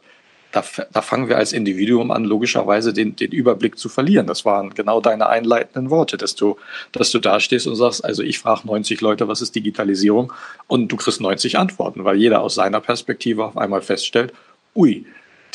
Da, 0.51 0.63
da 0.93 1.01
fangen 1.01 1.27
wir 1.27 1.37
als 1.37 1.51
Individuum 1.51 2.09
an, 2.09 2.23
logischerweise 2.23 2.93
den, 2.93 3.15
den 3.15 3.31
Überblick 3.31 3.77
zu 3.77 3.89
verlieren. 3.89 4.27
Das 4.27 4.45
waren 4.45 4.73
genau 4.73 5.01
deine 5.01 5.27
einleitenden 5.27 5.89
Worte, 5.89 6.15
dass 6.15 6.35
du, 6.35 6.57
dass 6.91 7.11
du 7.11 7.19
da 7.19 7.39
stehst 7.39 7.67
und 7.67 7.75
sagst, 7.75 8.05
also 8.05 8.23
ich 8.23 8.39
frage 8.39 8.65
90 8.65 9.01
Leute, 9.01 9.27
was 9.27 9.41
ist 9.41 9.55
Digitalisierung? 9.55 10.31
Und 10.67 10.89
du 10.91 10.95
kriegst 10.95 11.19
90 11.19 11.57
Antworten, 11.57 12.05
weil 12.05 12.17
jeder 12.17 12.41
aus 12.41 12.55
seiner 12.55 12.79
Perspektive 12.79 13.43
auf 13.45 13.57
einmal 13.57 13.81
feststellt, 13.81 14.31
ui, 14.73 15.05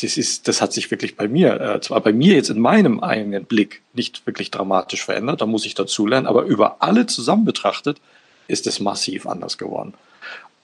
das 0.03 0.17
ist, 0.17 0.47
das 0.47 0.61
hat 0.61 0.73
sich 0.73 0.91
wirklich 0.91 1.15
bei 1.15 1.27
mir, 1.27 1.59
äh, 1.61 1.81
zwar 1.81 2.01
bei 2.01 2.11
mir 2.11 2.35
jetzt 2.35 2.49
in 2.49 2.59
meinem 2.59 2.99
eigenen 2.99 3.45
Blick 3.45 3.81
nicht 3.93 4.25
wirklich 4.25 4.51
dramatisch 4.51 5.05
verändert, 5.05 5.41
da 5.41 5.45
muss 5.45 5.65
ich 5.65 5.75
dazulernen, 5.75 6.27
aber 6.27 6.43
über 6.43 6.77
alle 6.81 7.05
zusammen 7.05 7.45
betrachtet 7.45 7.99
ist 8.47 8.67
es 8.67 8.79
massiv 8.79 9.25
anders 9.25 9.57
geworden. 9.57 9.93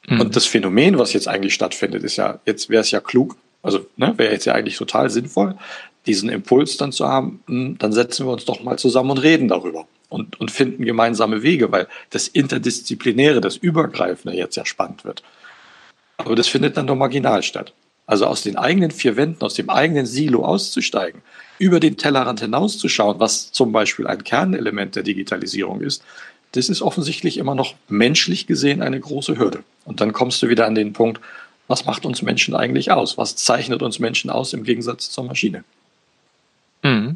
Mhm. 0.07 0.21
Und 0.21 0.35
das 0.35 0.45
Phänomen, 0.45 0.97
was 0.97 1.13
jetzt 1.13 1.27
eigentlich 1.27 1.53
stattfindet, 1.53 2.03
ist 2.03 2.17
ja, 2.17 2.39
jetzt 2.45 2.69
wäre 2.69 2.81
es 2.81 2.91
ja 2.91 2.99
klug, 2.99 3.37
also 3.63 3.85
ne, 3.95 4.13
wäre 4.17 4.33
jetzt 4.33 4.45
ja 4.45 4.53
eigentlich 4.53 4.77
total 4.77 5.09
sinnvoll, 5.09 5.55
diesen 6.05 6.29
Impuls 6.29 6.77
dann 6.77 6.91
zu 6.91 7.07
haben, 7.07 7.41
mh, 7.47 7.65
hm, 7.65 7.77
dann 7.77 7.93
setzen 7.93 8.25
wir 8.25 8.33
uns 8.33 8.45
doch 8.45 8.61
mal 8.61 8.77
zusammen 8.77 9.11
und 9.11 9.19
reden 9.19 9.47
darüber 9.47 9.87
und, 10.09 10.39
und 10.39 10.51
finden 10.51 10.83
gemeinsame 10.83 11.43
Wege, 11.43 11.71
weil 11.71 11.87
das 12.09 12.27
Interdisziplinäre, 12.27 13.41
das 13.41 13.55
Übergreifende 13.55 14.35
jetzt 14.35 14.57
ja 14.57 14.65
spannend 14.65 15.05
wird. 15.05 15.23
Aber 16.17 16.35
das 16.35 16.49
findet 16.49 16.75
dann 16.75 16.87
doch 16.87 16.95
marginal 16.95 17.43
statt. 17.43 17.73
Also 18.09 18.25
aus 18.25 18.41
den 18.41 18.57
eigenen 18.57 18.89
vier 18.89 19.17
Wänden, 19.17 19.43
aus 19.43 19.53
dem 19.53 19.69
eigenen 19.69 20.07
Silo 20.07 20.43
auszusteigen, 20.43 21.21
über 21.59 21.79
den 21.79 21.95
Tellerrand 21.95 22.39
hinauszuschauen, 22.39 23.19
was 23.19 23.51
zum 23.51 23.71
Beispiel 23.71 24.07
ein 24.07 24.23
Kernelement 24.23 24.95
der 24.95 25.03
Digitalisierung 25.03 25.81
ist, 25.81 26.03
das 26.53 26.69
ist 26.69 26.81
offensichtlich 26.81 27.37
immer 27.37 27.53
noch 27.53 27.75
menschlich 27.87 28.47
gesehen 28.47 28.81
eine 28.81 28.99
große 28.99 29.37
Hürde. 29.37 29.63
Und 29.85 30.01
dann 30.01 30.11
kommst 30.11 30.41
du 30.41 30.49
wieder 30.49 30.65
an 30.65 30.73
den 30.73 30.91
Punkt, 30.91 31.21
was 31.67 31.85
macht 31.85 32.03
uns 32.03 32.23
Menschen 32.23 32.55
eigentlich 32.55 32.89
aus? 32.89 33.19
Was 33.19 33.35
zeichnet 33.35 33.83
uns 33.83 33.99
Menschen 33.99 34.31
aus 34.31 34.53
im 34.53 34.63
Gegensatz 34.63 35.11
zur 35.11 35.25
Maschine? 35.25 35.63
Mhm. 36.81 37.15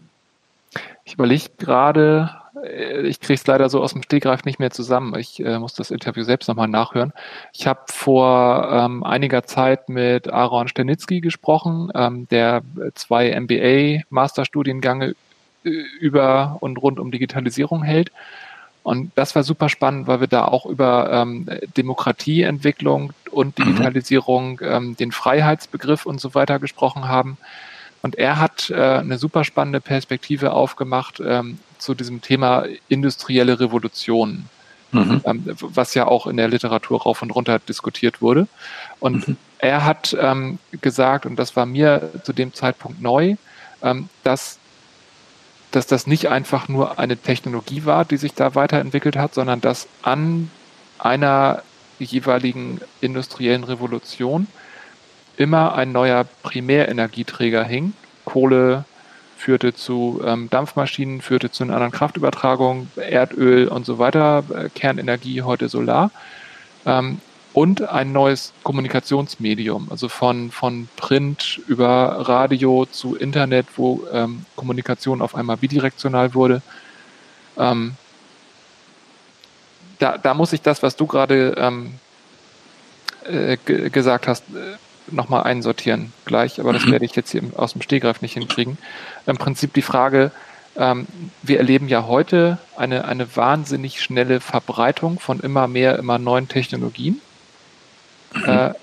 Ich 1.05 1.15
überlege 1.15 1.49
gerade, 1.57 2.29
ich 2.63 3.19
kriege 3.19 3.33
es 3.33 3.47
leider 3.47 3.69
so 3.69 3.81
aus 3.81 3.93
dem 3.93 4.03
Stegreif 4.03 4.45
nicht 4.45 4.59
mehr 4.59 4.71
zusammen. 4.71 5.17
Ich 5.17 5.43
äh, 5.43 5.59
muss 5.59 5.73
das 5.73 5.91
Interview 5.91 6.23
selbst 6.23 6.47
nochmal 6.47 6.67
nachhören. 6.67 7.13
Ich 7.53 7.67
habe 7.67 7.81
vor 7.87 8.69
ähm, 8.71 9.03
einiger 9.03 9.43
Zeit 9.43 9.89
mit 9.89 10.31
Aaron 10.31 10.67
Sternitzky 10.67 11.21
gesprochen, 11.21 11.91
ähm, 11.93 12.27
der 12.29 12.61
zwei 12.95 13.37
MBA-Masterstudiengänge 13.39 15.15
äh, 15.63 15.69
über 15.99 16.57
und 16.61 16.77
rund 16.81 16.99
um 16.99 17.11
Digitalisierung 17.11 17.83
hält. 17.83 18.11
Und 18.83 19.11
das 19.15 19.33
war 19.35 19.43
super 19.43 19.69
spannend, 19.69 20.07
weil 20.07 20.19
wir 20.19 20.27
da 20.27 20.45
auch 20.45 20.65
über 20.65 21.09
ähm, 21.11 21.47
Demokratieentwicklung 21.77 23.13
und 23.31 23.57
mhm. 23.57 23.63
Digitalisierung, 23.63 24.59
ähm, 24.61 24.97
den 24.97 25.11
Freiheitsbegriff 25.11 26.05
und 26.05 26.19
so 26.19 26.35
weiter 26.35 26.59
gesprochen 26.59 27.07
haben. 27.07 27.37
Und 28.01 28.15
er 28.15 28.39
hat 28.39 28.69
äh, 28.69 28.75
eine 28.75 29.17
super 29.17 29.45
spannende 29.45 29.79
Perspektive 29.79 30.51
aufgemacht 30.51 31.21
ähm, 31.25 31.59
zu 31.83 31.93
diesem 31.93 32.21
Thema 32.21 32.65
industrielle 32.87 33.59
Revolution, 33.59 34.45
mhm. 34.91 35.21
ähm, 35.25 35.43
was 35.59 35.93
ja 35.93 36.07
auch 36.07 36.27
in 36.27 36.37
der 36.37 36.47
Literatur 36.47 37.01
rauf 37.01 37.21
und 37.21 37.31
runter 37.31 37.59
diskutiert 37.59 38.21
wurde. 38.21 38.47
Und 38.99 39.27
mhm. 39.27 39.37
er 39.59 39.85
hat 39.85 40.15
ähm, 40.19 40.59
gesagt, 40.81 41.25
und 41.25 41.37
das 41.37 41.55
war 41.55 41.65
mir 41.65 42.11
zu 42.23 42.33
dem 42.33 42.53
Zeitpunkt 42.53 43.01
neu, 43.01 43.35
ähm, 43.81 44.09
dass 44.23 44.59
dass 45.73 45.87
das 45.87 46.05
nicht 46.05 46.29
einfach 46.29 46.67
nur 46.67 46.99
eine 46.99 47.17
Technologie 47.17 47.83
war, 47.83 48.05
die 48.05 48.17
sich 48.17 48.35
da 48.35 48.53
weiterentwickelt 48.53 49.15
hat, 49.15 49.33
sondern 49.33 49.59
dass 49.59 49.87
an 50.03 50.51
einer 50.99 51.63
jeweiligen 51.97 52.79
industriellen 53.01 53.63
Revolution 53.63 54.45
immer 55.35 55.73
ein 55.73 55.91
neuer 55.91 56.25
Primärenergieträger 56.43 57.63
hing. 57.63 57.93
Kohle 58.23 58.85
führte 59.43 59.73
zu 59.73 60.21
ähm, 60.25 60.49
Dampfmaschinen, 60.49 61.21
führte 61.21 61.51
zu 61.51 61.63
einer 61.63 61.73
anderen 61.73 61.91
Kraftübertragung, 61.91 62.87
Erdöl 62.95 63.67
und 63.67 63.85
so 63.85 63.99
weiter, 63.99 64.43
äh, 64.55 64.69
Kernenergie, 64.69 65.41
heute 65.41 65.67
Solar. 65.67 66.11
Ähm, 66.85 67.19
und 67.51 67.81
ein 67.81 68.13
neues 68.13 68.53
Kommunikationsmedium, 68.63 69.89
also 69.91 70.07
von, 70.07 70.49
von 70.49 70.87
Print 70.95 71.59
über 71.67 72.27
Radio 72.27 72.85
zu 72.85 73.15
Internet, 73.15 73.67
wo 73.75 74.07
ähm, 74.13 74.45
Kommunikation 74.55 75.21
auf 75.21 75.35
einmal 75.35 75.57
bidirektional 75.57 76.33
wurde. 76.33 76.61
Ähm, 77.57 77.95
da, 79.99 80.17
da 80.17 80.33
muss 80.33 80.53
ich 80.53 80.61
das, 80.61 80.81
was 80.81 80.95
du 80.95 81.05
gerade 81.05 81.53
ähm, 81.57 81.95
äh, 83.25 83.57
gesagt 83.89 84.25
hast, 84.25 84.43
äh, 84.55 84.77
nochmal 85.11 85.43
einsortieren 85.43 86.13
gleich, 86.25 86.59
aber 86.59 86.73
das 86.73 86.85
mhm. 86.85 86.93
werde 86.93 87.05
ich 87.05 87.15
jetzt 87.15 87.31
hier 87.31 87.43
aus 87.55 87.73
dem 87.73 87.81
Stehgreif 87.81 88.21
nicht 88.21 88.33
hinkriegen. 88.33 88.77
Im 89.25 89.37
Prinzip 89.37 89.73
die 89.73 89.81
Frage, 89.81 90.31
ähm, 90.75 91.07
wir 91.41 91.57
erleben 91.57 91.87
ja 91.87 92.07
heute 92.07 92.57
eine, 92.75 93.05
eine 93.05 93.35
wahnsinnig 93.35 94.01
schnelle 94.01 94.39
Verbreitung 94.39 95.19
von 95.19 95.39
immer 95.39 95.67
mehr, 95.67 95.99
immer 95.99 96.17
neuen 96.17 96.47
Technologien. 96.47 97.21
Mhm. 98.33 98.43
Äh, 98.45 98.73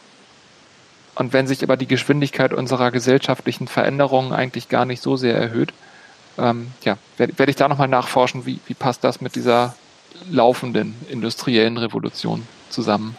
und 1.17 1.33
wenn 1.33 1.47
sich 1.47 1.63
aber 1.63 1.77
die 1.77 1.89
Geschwindigkeit 1.89 2.53
unserer 2.53 2.91
gesellschaftlichen 2.91 3.69
Veränderungen 3.69 4.33
eigentlich 4.33 4.69
gar 4.69 4.85
nicht 4.85 5.03
so 5.03 5.17
sehr 5.17 5.35
erhöht, 5.35 5.73
ähm, 6.39 6.69
ja, 6.83 6.97
werde 7.17 7.39
werd 7.39 7.51
ich 7.51 7.57
da 7.57 7.69
nochmal 7.69 7.89
nachforschen, 7.89 8.47
wie, 8.47 8.61
wie 8.67 8.75
passt 8.75 9.05
das 9.05 9.21
mit 9.21 9.35
dieser 9.35 9.75
laufenden 10.31 10.95
industriellen 11.11 11.77
Revolution 11.77 12.47
zusammen? 12.71 13.17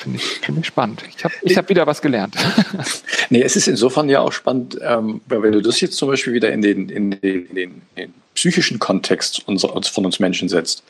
Finde 0.00 0.16
ich, 0.16 0.24
find 0.24 0.58
ich 0.58 0.66
spannend. 0.66 1.04
Ich 1.14 1.22
habe 1.24 1.34
ich 1.42 1.58
hab 1.58 1.68
wieder 1.68 1.86
was 1.86 2.00
gelernt. 2.00 2.34
nee, 3.28 3.42
es 3.42 3.54
ist 3.54 3.68
insofern 3.68 4.08
ja 4.08 4.20
auch 4.20 4.32
spannend, 4.32 4.78
ähm, 4.80 5.20
wenn 5.26 5.52
du 5.52 5.60
das 5.60 5.78
jetzt 5.82 5.96
zum 5.96 6.08
Beispiel 6.08 6.32
wieder 6.32 6.50
in 6.50 6.62
den, 6.62 6.88
in 6.88 7.10
den, 7.10 7.20
in 7.20 7.54
den, 7.54 7.70
in 7.94 7.96
den 7.96 8.14
psychischen 8.34 8.78
Kontext 8.78 9.42
unser, 9.46 9.68
von 9.82 10.06
uns 10.06 10.18
Menschen 10.18 10.48
setzt, 10.48 10.82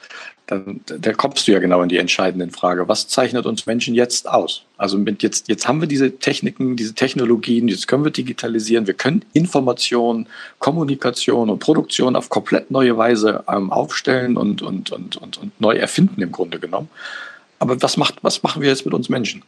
dann 0.47 0.81
da 0.87 1.13
kommst 1.13 1.49
du 1.49 1.53
ja 1.53 1.59
genau 1.59 1.83
in 1.83 1.89
die 1.89 1.97
entscheidenden 1.97 2.53
Frage, 2.53 2.87
was 2.87 3.09
zeichnet 3.09 3.47
uns 3.47 3.67
Menschen 3.67 3.97
jetzt 3.97 4.29
aus? 4.29 4.63
Also 4.77 4.97
mit 4.97 5.25
jetzt, 5.25 5.49
jetzt 5.49 5.67
haben 5.67 5.81
wir 5.81 5.89
diese 5.89 6.19
Techniken, 6.19 6.77
diese 6.77 6.95
Technologien, 6.95 7.67
jetzt 7.67 7.89
können 7.89 8.05
wir 8.05 8.13
digitalisieren, 8.13 8.87
wir 8.87 8.95
können 8.95 9.25
Information, 9.33 10.29
Kommunikation 10.61 11.51
und 11.51 11.59
Produktion 11.59 12.15
auf 12.15 12.29
komplett 12.29 12.71
neue 12.71 12.97
Weise 12.97 13.43
ähm, 13.49 13.73
aufstellen 13.73 14.37
und, 14.37 14.63
und, 14.63 14.93
und, 14.93 15.17
und, 15.17 15.37
und 15.37 15.61
neu 15.61 15.75
erfinden 15.75 16.23
im 16.23 16.31
Grunde 16.31 16.61
genommen. 16.61 16.89
Aber 17.61 17.81
was, 17.81 17.97
macht, 17.97 18.17
was 18.23 18.43
machen 18.43 18.63
wir 18.63 18.69
jetzt 18.69 18.85
mit 18.85 18.95
uns 18.95 19.09
Menschen? 19.09 19.43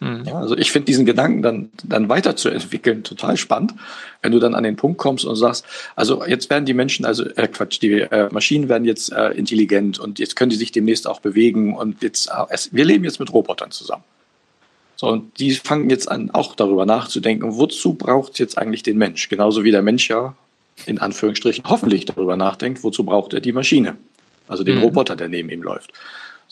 Mhm. 0.00 0.24
Ja, 0.26 0.34
also 0.34 0.56
ich 0.56 0.72
finde 0.72 0.86
diesen 0.86 1.04
Gedanken 1.06 1.42
dann, 1.42 1.70
dann 1.84 2.08
weiterzuentwickeln 2.08 3.04
total 3.04 3.36
spannend, 3.36 3.74
wenn 4.22 4.32
du 4.32 4.38
dann 4.38 4.54
an 4.54 4.64
den 4.64 4.76
Punkt 4.76 4.98
kommst 4.98 5.24
und 5.24 5.36
sagst, 5.36 5.64
also 5.94 6.24
jetzt 6.24 6.50
werden 6.50 6.64
die 6.64 6.74
Menschen, 6.74 7.04
also 7.04 7.24
äh, 7.24 7.46
Quatsch, 7.46 7.80
die 7.80 8.00
äh, 8.00 8.28
Maschinen 8.32 8.68
werden 8.68 8.84
jetzt 8.84 9.12
äh, 9.12 9.28
intelligent 9.30 9.98
und 9.98 10.18
jetzt 10.18 10.34
können 10.34 10.50
die 10.50 10.56
sich 10.56 10.72
demnächst 10.72 11.06
auch 11.06 11.20
bewegen 11.20 11.76
und 11.76 12.02
jetzt, 12.02 12.28
äh, 12.28 12.44
es, 12.48 12.72
wir 12.72 12.84
leben 12.84 13.04
jetzt 13.04 13.20
mit 13.20 13.32
Robotern 13.32 13.70
zusammen. 13.70 14.04
So, 14.96 15.08
und 15.08 15.38
die 15.38 15.52
fangen 15.52 15.90
jetzt 15.90 16.10
an, 16.10 16.30
auch 16.30 16.54
darüber 16.54 16.86
nachzudenken, 16.86 17.56
wozu 17.56 17.94
braucht 17.94 18.32
es 18.32 18.38
jetzt 18.38 18.58
eigentlich 18.58 18.82
den 18.82 18.98
Mensch? 18.98 19.28
Genauso 19.28 19.64
wie 19.64 19.72
der 19.72 19.82
Mensch 19.82 20.08
ja 20.08 20.34
in 20.86 20.98
Anführungsstrichen 20.98 21.64
hoffentlich 21.68 22.06
darüber 22.06 22.36
nachdenkt, 22.36 22.82
wozu 22.82 23.04
braucht 23.04 23.34
er 23.34 23.40
die 23.40 23.52
Maschine? 23.52 23.96
Also 24.48 24.64
den 24.64 24.76
mhm. 24.76 24.82
Roboter, 24.82 25.16
der 25.16 25.28
neben 25.28 25.48
ihm 25.50 25.62
läuft. 25.62 25.92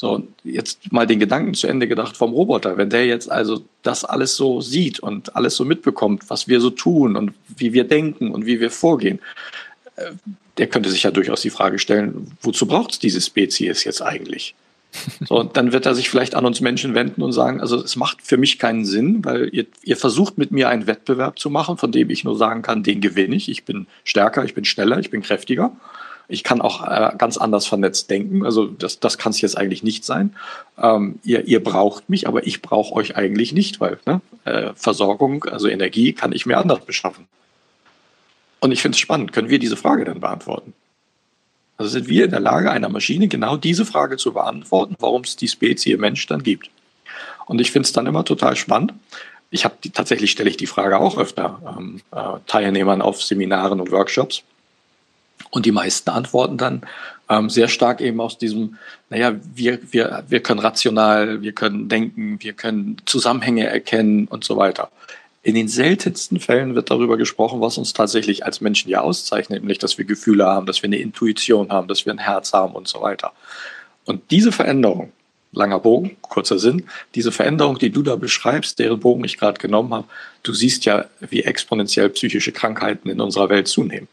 So, 0.01 0.27
jetzt 0.45 0.91
mal 0.91 1.07
den 1.07 1.21
Gedanken 1.21 1.53
zu 1.53 1.67
Ende 1.67 1.87
gedacht 1.87 2.17
vom 2.17 2.33
Roboter. 2.33 2.79
Wenn 2.79 2.89
der 2.89 3.05
jetzt 3.05 3.31
also 3.31 3.65
das 3.83 4.03
alles 4.03 4.35
so 4.35 4.63
sieht 4.63 4.99
und 4.99 5.37
alles 5.37 5.57
so 5.57 5.67
mitbekommt, 5.67 6.31
was 6.31 6.49
wir 6.49 6.63
so 6.63 6.71
tun 6.71 7.17
und 7.17 7.35
wie 7.55 7.75
wir 7.75 7.85
denken 7.85 8.31
und 8.31 8.47
wie 8.47 8.61
wir 8.61 8.71
vorgehen, 8.71 9.19
äh, 9.97 10.13
der 10.57 10.69
könnte 10.69 10.89
sich 10.89 11.03
ja 11.03 11.11
durchaus 11.11 11.43
die 11.43 11.51
Frage 11.51 11.79
stellen, 11.79 12.35
wozu 12.41 12.65
braucht 12.65 12.93
es 12.93 12.99
diese 12.99 13.21
Spezies 13.21 13.85
jetzt 13.85 14.01
eigentlich? 14.01 14.55
So, 15.29 15.39
und 15.39 15.59
dann 15.59 15.71
wird 15.71 15.85
er 15.85 15.95
sich 15.95 16.09
vielleicht 16.09 16.35
an 16.35 16.47
uns 16.47 16.63
Menschen 16.63 16.95
wenden 16.95 17.23
und 17.23 17.33
sagen, 17.33 17.61
also 17.61 17.77
es 17.77 17.95
macht 17.95 18.23
für 18.23 18.39
mich 18.39 18.59
keinen 18.59 18.87
Sinn, 18.87 19.23
weil 19.23 19.51
ihr, 19.53 19.67
ihr 19.83 19.99
versucht 19.99 20.39
mit 20.39 20.51
mir 20.51 20.71
einen 20.71 20.87
Wettbewerb 20.87 21.39
zu 21.39 21.51
machen, 21.51 21.77
von 21.77 21.93
dem 21.93 22.09
ich 22.09 22.25
nur 22.25 22.39
sagen 22.39 22.63
kann, 22.63 22.83
den 22.83 23.03
gewinne 23.03 23.37
ich. 23.37 23.51
Ich 23.51 23.65
bin 23.65 23.87
stärker, 24.03 24.47
ich 24.47 24.55
bin 24.55 24.65
schneller, 24.65 24.99
ich 24.99 25.11
bin 25.11 25.21
kräftiger. 25.21 25.77
Ich 26.31 26.45
kann 26.45 26.61
auch 26.61 26.87
äh, 26.87 27.11
ganz 27.19 27.37
anders 27.37 27.67
vernetzt 27.67 28.09
denken. 28.11 28.45
Also 28.45 28.67
das, 28.67 29.01
das 29.01 29.19
kann 29.19 29.31
es 29.31 29.41
jetzt 29.41 29.59
eigentlich 29.59 29.83
nicht 29.83 30.05
sein. 30.05 30.35
Ähm, 30.79 31.19
ihr, 31.25 31.47
ihr 31.47 31.63
braucht 31.63 32.09
mich, 32.09 32.29
aber 32.29 32.47
ich 32.47 32.63
brauche 32.63 32.95
euch 32.95 33.17
eigentlich 33.17 33.53
nicht, 33.53 33.81
weil 33.81 33.99
ne, 34.07 34.21
äh, 34.45 34.71
Versorgung, 34.75 35.45
also 35.45 35.69
Energie, 35.69 36.13
kann 36.13 36.33
ich 36.33 36.47
mir 36.47 36.59
anders 36.59 36.85
beschaffen. 36.85 37.27
Und 38.61 38.73
ich 38.73 38.83
finde 38.83 38.95
es 38.95 39.01
spannend. 39.01 39.33
Können 39.33 39.49
wir 39.49 39.59
diese 39.59 39.77
Frage 39.77 40.05
dann 40.05 40.21
beantworten? 40.21 40.75
Also 41.77 41.93
sind 41.93 42.09
wir 42.09 42.27
in 42.27 42.31
der 42.31 42.41
Lage, 42.41 42.71
einer 42.71 42.91
Maschine 42.91 43.27
genau 43.27 43.57
diese 43.57 43.87
Frage 43.87 44.19
zu 44.19 44.35
beantworten, 44.35 44.97
warum 44.99 45.23
es 45.23 45.37
die 45.37 45.49
Spezie 45.49 45.97
Mensch 45.97 46.27
dann 46.27 46.43
gibt? 46.43 46.71
Und 47.47 47.61
ich 47.61 47.73
finde 47.73 47.87
es 47.87 47.93
dann 47.93 48.07
immer 48.07 48.25
total 48.25 48.55
spannend. 48.55 48.93
Ich 49.51 49.65
habe 49.65 49.77
tatsächlich 49.93 50.31
stelle 50.31 50.51
ich 50.51 50.57
die 50.57 50.67
Frage 50.67 51.01
auch 51.01 51.19
öfter 51.19 51.77
ähm, 51.79 52.01
äh, 52.13 52.39
Teilnehmern 52.47 53.03
auf 53.03 53.23
Seminaren 53.23 53.81
und 53.81 53.91
Workshops. 53.91 54.45
Und 55.49 55.67
die 55.67 55.73
meisten 55.73 56.11
antworten 56.11 56.59
dann 56.59 56.83
ähm, 57.31 57.49
sehr 57.49 57.69
stark 57.69 58.01
eben 58.01 58.21
aus 58.21 58.37
diesem, 58.37 58.77
naja, 59.09 59.35
wir, 59.55 59.79
wir, 59.91 60.25
wir 60.29 60.41
können 60.41 60.61
rational, 60.61 61.43
wir 61.43 61.53
können 61.53 61.89
denken, 61.89 62.39
wir 62.41 62.53
können 62.53 62.97
Zusammenhänge 63.07 63.67
erkennen 63.67 64.27
und 64.27 64.45
so 64.45 64.57
weiter. 64.57 64.91
In 65.43 65.55
den 65.55 65.69
seltensten 65.69 66.39
Fällen 66.39 66.75
wird 66.75 66.91
darüber 66.91 67.17
gesprochen, 67.17 67.63
was 67.63 67.79
uns 67.79 67.95
tatsächlich 67.95 68.45
als 68.45 68.61
Menschen 68.61 68.91
ja 68.91 69.01
auszeichnet, 69.01 69.61
nämlich 69.61 69.79
dass 69.79 69.97
wir 69.97 70.05
Gefühle 70.05 70.45
haben, 70.45 70.67
dass 70.67 70.83
wir 70.83 70.89
eine 70.89 70.99
Intuition 70.99 71.71
haben, 71.71 71.89
dass 71.89 72.05
wir 72.05 72.13
ein 72.13 72.19
Herz 72.19 72.53
haben 72.53 72.75
und 72.75 72.89
so 72.89 73.01
weiter. 73.01 73.33
Und 74.05 74.31
diese 74.31 74.53
Veränderung, 74.53 75.13
langer 75.53 75.79
Bogen, 75.79 76.17
kurzer 76.21 76.59
Sinn, 76.59 76.85
diese 77.15 77.33
Veränderung, 77.33 77.79
die 77.79 77.91
du 77.91 78.03
da 78.03 78.17
beschreibst, 78.17 78.79
deren 78.79 79.01
Bogen 79.01 79.25
ich 79.25 79.39
gerade 79.39 79.59
genommen 79.59 79.95
habe, 79.95 80.07
du 80.43 80.53
siehst 80.53 80.85
ja, 80.85 81.07
wie 81.21 81.43
exponentiell 81.43 82.11
psychische 82.11 82.53
Krankheiten 82.53 83.09
in 83.09 83.21
unserer 83.21 83.49
Welt 83.49 83.69
zunehmen. 83.69 84.09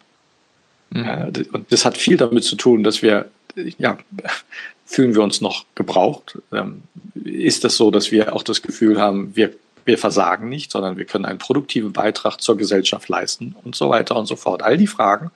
Mhm. 0.97 1.45
Und 1.51 1.71
das 1.71 1.85
hat 1.85 1.97
viel 1.97 2.17
damit 2.17 2.43
zu 2.43 2.55
tun, 2.55 2.83
dass 2.83 3.01
wir, 3.01 3.29
ja, 3.77 3.97
fühlen 4.85 5.15
wir 5.15 5.21
uns 5.21 5.41
noch 5.41 5.65
gebraucht? 5.75 6.39
Ähm, 6.51 6.83
ist 7.23 7.63
das 7.63 7.75
so, 7.75 7.91
dass 7.91 8.11
wir 8.11 8.35
auch 8.35 8.43
das 8.43 8.61
Gefühl 8.61 8.99
haben, 8.99 9.35
wir, 9.35 9.53
wir 9.85 9.97
versagen 9.97 10.49
nicht, 10.49 10.71
sondern 10.71 10.97
wir 10.97 11.05
können 11.05 11.25
einen 11.25 11.39
produktiven 11.39 11.93
Beitrag 11.93 12.41
zur 12.41 12.57
Gesellschaft 12.57 13.09
leisten 13.09 13.55
und 13.63 13.75
so 13.75 13.89
weiter 13.89 14.15
und 14.15 14.25
so 14.25 14.35
fort? 14.35 14.63
All 14.63 14.77
die 14.77 14.87
Fragen 14.87 15.31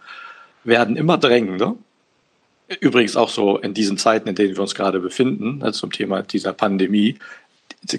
werden 0.64 0.96
immer 0.96 1.18
drängender. 1.18 1.76
Übrigens 2.80 3.18
auch 3.18 3.30
so 3.30 3.58
in 3.58 3.74
diesen 3.74 3.98
Zeiten, 3.98 4.30
in 4.30 4.36
denen 4.36 4.56
wir 4.56 4.62
uns 4.62 4.76
gerade 4.76 5.02
befinden, 5.02 5.58
ne, 5.58 5.74
zum 5.74 5.92
Thema 5.92 6.24
dieser 6.24 6.54
Pandemie, 6.54 7.18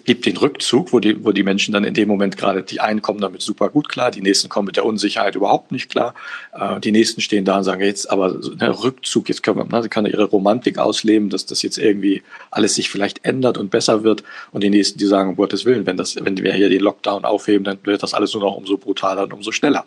gibt 0.04 0.26
den 0.26 0.36
Rückzug, 0.36 0.92
wo 0.92 1.00
die, 1.00 1.24
wo 1.24 1.32
die 1.32 1.42
Menschen 1.42 1.72
dann 1.72 1.82
in 1.82 1.94
dem 1.94 2.08
Moment 2.08 2.36
gerade, 2.36 2.62
die 2.62 2.80
einen 2.80 3.02
kommen 3.02 3.20
damit 3.20 3.42
super 3.42 3.68
gut 3.68 3.88
klar, 3.88 4.12
die 4.12 4.20
nächsten 4.20 4.48
kommen 4.48 4.66
mit 4.66 4.76
der 4.76 4.84
Unsicherheit 4.84 5.34
überhaupt 5.34 5.72
nicht 5.72 5.90
klar. 5.90 6.14
Äh, 6.52 6.78
die 6.80 6.92
nächsten 6.92 7.20
stehen 7.20 7.44
da 7.44 7.58
und 7.58 7.64
sagen, 7.64 7.82
jetzt 7.82 8.08
aber 8.08 8.32
ne, 8.32 8.82
Rückzug, 8.82 9.28
jetzt 9.28 9.42
können 9.42 9.58
wir, 9.58 9.80
ne, 9.80 9.88
kann 9.88 10.06
ihre 10.06 10.24
Romantik 10.24 10.78
ausleben, 10.78 11.30
dass 11.30 11.46
das 11.46 11.62
jetzt 11.62 11.78
irgendwie 11.78 12.22
alles 12.52 12.76
sich 12.76 12.90
vielleicht 12.90 13.24
ändert 13.24 13.58
und 13.58 13.70
besser 13.70 14.04
wird. 14.04 14.22
Und 14.52 14.62
die 14.62 14.70
nächsten, 14.70 14.98
die 14.98 15.06
sagen, 15.06 15.30
um 15.30 15.36
Gottes 15.36 15.64
Willen, 15.64 15.84
wenn 15.84 15.96
das, 15.96 16.16
wenn 16.16 16.36
wir 16.36 16.52
hier 16.54 16.68
den 16.68 16.80
Lockdown 16.80 17.24
aufheben, 17.24 17.64
dann 17.64 17.78
wird 17.82 18.04
das 18.04 18.14
alles 18.14 18.34
nur 18.34 18.42
noch 18.44 18.56
umso 18.56 18.76
brutaler 18.76 19.24
und 19.24 19.32
umso 19.32 19.50
schneller. 19.50 19.84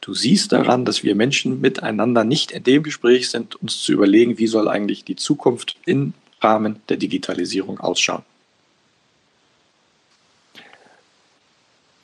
Du 0.00 0.12
siehst 0.12 0.50
daran, 0.50 0.84
dass 0.84 1.04
wir 1.04 1.14
Menschen 1.14 1.60
miteinander 1.60 2.24
nicht 2.24 2.50
in 2.50 2.64
dem 2.64 2.82
Gespräch 2.82 3.30
sind, 3.30 3.54
uns 3.62 3.82
zu 3.82 3.92
überlegen, 3.92 4.38
wie 4.38 4.48
soll 4.48 4.66
eigentlich 4.66 5.04
die 5.04 5.16
Zukunft 5.16 5.76
im 5.84 6.14
Rahmen 6.40 6.80
der 6.88 6.96
Digitalisierung 6.96 7.78
ausschauen. 7.78 8.22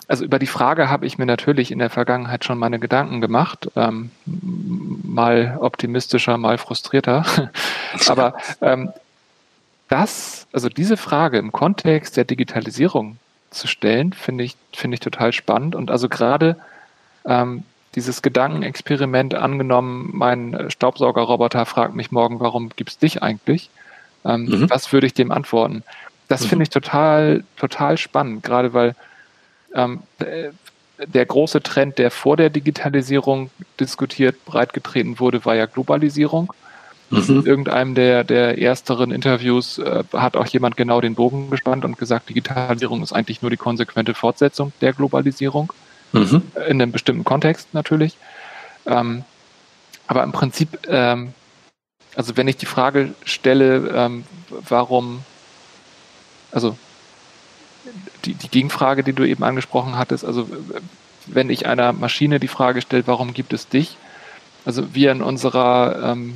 Also 0.09 0.25
über 0.25 0.39
die 0.39 0.47
Frage 0.47 0.89
habe 0.89 1.05
ich 1.07 1.19
mir 1.19 1.27
natürlich 1.27 1.73
in 1.73 1.81
der 1.81 1.91
Vergangenheit 1.91 2.45
schon 2.45 2.59
meine 2.59 2.79
Gedanken 2.79 3.21
gemacht, 3.21 3.69
ähm, 3.75 4.11
mal 4.25 5.59
optimistischer, 5.61 6.39
mal 6.39 6.59
frustrierter. 6.59 7.25
Aber 8.09 8.35
ähm, 8.61 8.93
das, 9.89 10.47
also 10.53 10.69
diese 10.69 10.97
Frage 10.97 11.39
im 11.39 11.51
Kontext 11.51 12.17
der 12.17 12.25
Digitalisierung 12.25 13.19
zu 13.51 13.67
stellen, 13.67 14.13
finde 14.13 14.45
ich, 14.45 14.57
finde 14.73 14.95
ich 14.95 15.01
total 15.01 15.33
spannend. 15.33 15.75
Und 15.75 15.91
also 15.91 16.09
gerade 16.09 16.57
ähm, 17.25 17.65
dieses 17.97 18.23
Gedankenexperiment 18.23 19.35
angenommen, 19.35 20.11
mein 20.13 20.67
Staubsaugerroboter 20.69 21.67
fragt 21.67 21.95
mich 21.97 22.13
morgen, 22.13 22.39
warum 22.41 22.71
gibt 22.77 22.91
es 22.91 22.99
dich 22.99 23.23
eigentlich? 23.23 23.71
Ähm, 24.25 24.45
mhm. 24.45 24.71
Was 24.71 24.93
würde 24.93 25.07
ich 25.07 25.15
dem 25.15 25.33
antworten? 25.33 25.83
Das 26.29 26.45
mhm. 26.45 26.49
finde 26.49 26.63
ich 26.65 26.71
total, 26.71 27.43
total 27.57 27.97
spannend, 27.97 28.43
gerade 28.43 28.73
weil 28.73 28.95
ähm, 29.77 30.01
der 30.99 31.27
große 31.27 31.63
Trend, 31.63 31.99
der 31.99 32.11
vor 32.11 32.37
der 32.37 32.51
Digitalisierung 32.51 33.51
diskutiert, 33.79 34.45
breitgetreten 34.47 35.21
wurde, 35.21 35.45
war 35.45 35.55
ja 35.55 35.67
Globalisierung. 35.67 36.53
Mhm. 37.11 37.25
In 37.29 37.47
irgendeinem 37.47 37.95
der, 37.95 38.25
der 38.25 38.59
ersteren 38.59 39.13
Interviews 39.13 39.79
äh, 39.79 40.03
hat 40.13 40.37
auch 40.37 40.47
jemand 40.47 40.77
genau 40.77 41.01
den 41.01 41.15
Bogen 41.15 41.51
gespannt 41.51 41.85
und 41.85 41.99
gesagt, 41.99 42.29
Digitalisierung 42.29 43.03
ist 43.03 43.13
eigentlich 43.13 43.43
nur 43.43 43.51
die 43.51 43.57
konsequente 43.57 44.15
Fortsetzung 44.15 44.73
der 44.81 44.93
Globalisierung. 44.93 45.73
Mhm. 46.13 46.43
In 46.69 46.83
einem 46.83 46.93
bestimmten 46.93 47.25
Kontext 47.25 47.75
natürlich. 47.75 48.17
Ähm, 48.87 49.25
aber 50.09 50.23
im 50.23 50.33
Prinzip, 50.33 50.89
ähm, 50.89 51.33
also 52.17 52.37
wenn 52.37 52.49
ich 52.49 52.57
die 52.57 52.67
Frage 52.67 53.15
stelle, 53.25 53.93
ähm, 53.95 54.25
warum, 54.69 55.23
also 56.51 56.77
die, 58.25 58.35
die 58.35 58.49
Gegenfrage, 58.49 59.03
die 59.03 59.13
du 59.13 59.25
eben 59.25 59.45
angesprochen 59.45 59.97
hattest, 59.97 60.25
also 60.25 60.49
wenn 61.27 61.51
ich 61.51 61.67
einer 61.67 61.93
Maschine 61.93 62.41
die 62.41 62.49
Frage 62.49 62.83
stelle, 62.83 63.07
warum 63.07 63.35
gibt 63.35 63.53
es 63.53 63.69
dich? 63.69 63.97
Also 64.65 64.95
wir 64.95 65.13
in 65.13 65.23
unserer 65.23 66.13
ähm, 66.13 66.35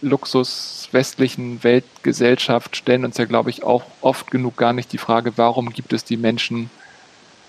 Luxus 0.00 0.88
westlichen 0.92 1.64
Weltgesellschaft 1.64 2.76
stellen 2.76 3.04
uns 3.04 3.16
ja, 3.16 3.24
glaube 3.24 3.50
ich, 3.50 3.64
auch 3.64 3.84
oft 4.00 4.30
genug 4.30 4.56
gar 4.56 4.72
nicht 4.72 4.92
die 4.92 4.98
Frage, 4.98 5.32
warum 5.36 5.70
gibt 5.70 5.92
es 5.92 6.04
die 6.04 6.16
Menschen 6.16 6.70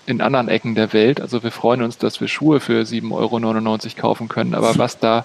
in 0.06 0.20
anderen 0.20 0.48
Ecken 0.48 0.74
der 0.74 0.92
Welt. 0.92 1.20
Also 1.20 1.42
wir 1.42 1.50
freuen 1.50 1.82
uns, 1.82 1.98
dass 1.98 2.20
wir 2.20 2.28
Schuhe 2.28 2.60
für 2.60 2.82
7,99 2.82 3.12
Euro 3.12 4.00
kaufen 4.00 4.28
können, 4.28 4.54
aber 4.54 4.78
was 4.78 4.98
da, 4.98 5.24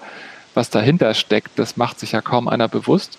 was 0.54 0.70
dahinter 0.70 1.14
steckt, 1.14 1.58
das 1.58 1.76
macht 1.76 2.00
sich 2.00 2.12
ja 2.12 2.20
kaum 2.20 2.48
einer 2.48 2.68
bewusst. 2.68 3.18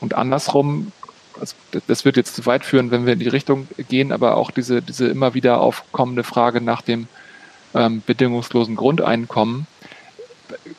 Und 0.00 0.14
andersrum, 0.14 0.92
also 1.40 1.54
das 1.86 2.04
wird 2.04 2.16
jetzt 2.16 2.36
zu 2.36 2.46
weit 2.46 2.64
führen, 2.64 2.90
wenn 2.90 3.06
wir 3.06 3.14
in 3.14 3.18
die 3.18 3.28
Richtung 3.28 3.66
gehen, 3.88 4.12
aber 4.12 4.36
auch 4.36 4.50
diese, 4.50 4.82
diese 4.82 5.08
immer 5.08 5.34
wieder 5.34 5.60
aufkommende 5.60 6.22
Frage 6.22 6.60
nach 6.60 6.82
dem 6.82 7.08
ähm, 7.74 8.02
bedingungslosen 8.04 8.76
Grundeinkommen 8.76 9.66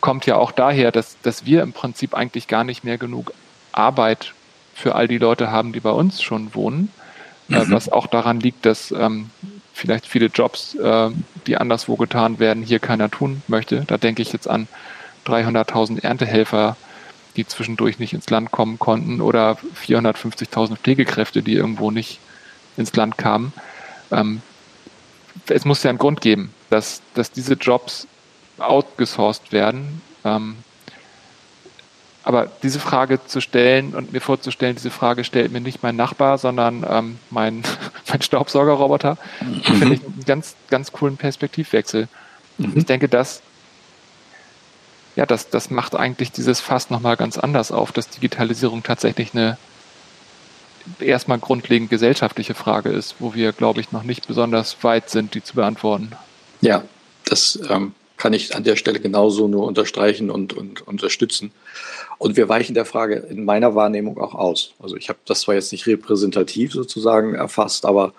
kommt 0.02 0.26
ja 0.26 0.36
auch 0.36 0.52
daher, 0.52 0.91
dass, 0.91 1.17
dass 1.21 1.45
wir 1.45 1.63
im 1.63 1.74
Prinzip 1.74 2.13
eigentlich 2.13 2.47
gar 2.47 2.63
nicht 2.63 2.84
mehr 2.84 2.97
genug 2.97 3.34
Arbeit 3.71 4.34
für 4.74 4.95
all 4.95 5.08
die 5.08 5.17
Leute 5.17 5.52
haben, 5.52 5.74
die 5.74 5.80
bei 5.80 5.91
uns 5.91 6.21
schon 6.21 6.54
wohnen. 6.56 6.91
Äh, 7.50 7.65
mhm. 7.65 7.71
was 7.71 7.89
auch 7.89 8.08
daran 8.08 8.39
liegt, 8.39 8.65
dass 8.65 8.91
ähm, 8.91 9.30
vielleicht 9.74 10.08
viele 10.08 10.28
Jobs, 10.28 10.76
äh, 10.76 11.10
die 11.47 11.58
anderswo 11.58 11.95
getan 11.95 12.39
werden, 12.39 12.63
hier 12.63 12.80
keiner 12.80 13.12
tun 13.12 13.41
möchte. 13.47 13.84
Da 13.88 13.97
denke 13.97 14.21
ich 14.21 14.32
jetzt 14.32 14.47
an 14.47 14.67
300.000 15.26 16.04
Erntehelfer, 16.04 16.78
die 17.33 17.45
zwischendurch 17.45 17.99
nicht 17.99 18.13
ins 18.13 18.29
Land 18.29 18.51
kommen 18.51 18.79
konnten 18.79 19.21
oder 19.21 19.57
450.000 19.85 20.77
Pflegekräfte, 20.77 21.41
die 21.41 21.53
irgendwo 21.53 21.91
nicht 21.91 22.19
ins 22.77 22.95
Land 22.95 23.17
kamen. 23.17 23.53
Ähm, 24.11 24.41
es 25.47 25.65
muss 25.65 25.83
ja 25.83 25.89
einen 25.89 25.99
Grund 25.99 26.21
geben, 26.21 26.53
dass, 26.69 27.01
dass 27.13 27.31
diese 27.31 27.53
Jobs 27.53 28.07
outgesourced 28.57 29.51
werden. 29.51 30.01
Ähm, 30.23 30.57
aber 32.23 32.51
diese 32.61 32.79
Frage 32.79 33.25
zu 33.25 33.41
stellen 33.41 33.95
und 33.95 34.13
mir 34.13 34.21
vorzustellen, 34.21 34.75
diese 34.75 34.91
Frage 34.91 35.23
stellt 35.23 35.51
mir 35.51 35.61
nicht 35.61 35.81
mein 35.81 35.95
Nachbar, 35.95 36.37
sondern 36.37 36.85
ähm, 36.87 37.17
mein, 37.31 37.63
mein 38.09 38.21
Staubsaugerroboter, 38.21 39.17
mhm. 39.41 39.63
finde 39.63 39.95
ich 39.95 40.03
einen 40.03 40.23
ganz, 40.25 40.55
ganz 40.69 40.91
coolen 40.91 41.17
Perspektivwechsel. 41.17 42.07
Mhm. 42.57 42.73
Ich 42.75 42.85
denke, 42.85 43.09
das, 43.09 43.41
ja, 45.21 45.27
das, 45.27 45.51
das 45.51 45.69
macht 45.69 45.95
eigentlich 45.95 46.31
dieses 46.31 46.62
Fass 46.62 46.89
nochmal 46.89 47.15
ganz 47.15 47.38
anders 47.38 47.71
auf, 47.71 47.91
dass 47.91 48.10
Digitalisierung 48.10 48.81
tatsächlich 48.81 49.36
eine 49.36 49.60
erstmal 50.99 51.38
grundlegend 51.38 51.91
gesellschaftliche 51.91 52.55
Frage 52.55 52.89
ist, 52.89 53.17
wo 53.19 53.36
wir, 53.36 53.51
glaube 53.51 53.81
ich, 53.81 53.91
noch 53.91 54.01
nicht 54.01 54.27
besonders 54.27 54.84
weit 54.84 55.12
sind, 55.12 55.36
die 55.36 55.43
zu 55.43 55.53
beantworten. 55.53 56.13
Ja, 56.62 56.84
das 57.25 57.60
ähm, 57.69 57.93
kann 58.17 58.34
ich 58.34 58.55
an 58.55 58.63
der 58.63 58.75
Stelle 58.75 58.99
genauso 58.99 59.47
nur 59.47 59.67
unterstreichen 59.67 60.31
und, 60.31 60.53
und 60.53 60.88
unterstützen. 60.88 61.51
Und 62.17 62.36
wir 62.36 62.49
weichen 62.49 62.73
der 62.73 62.86
Frage 62.86 63.17
in 63.17 63.45
meiner 63.45 63.75
Wahrnehmung 63.75 64.19
auch 64.19 64.34
aus. 64.34 64.73
Also 64.79 64.95
ich 64.95 65.07
habe 65.10 65.19
das 65.27 65.41
zwar 65.41 65.53
jetzt 65.53 65.71
nicht 65.71 65.86
repräsentativ 65.86 66.73
sozusagen 66.73 67.36
erfasst, 67.36 67.86
aber 67.86 68.13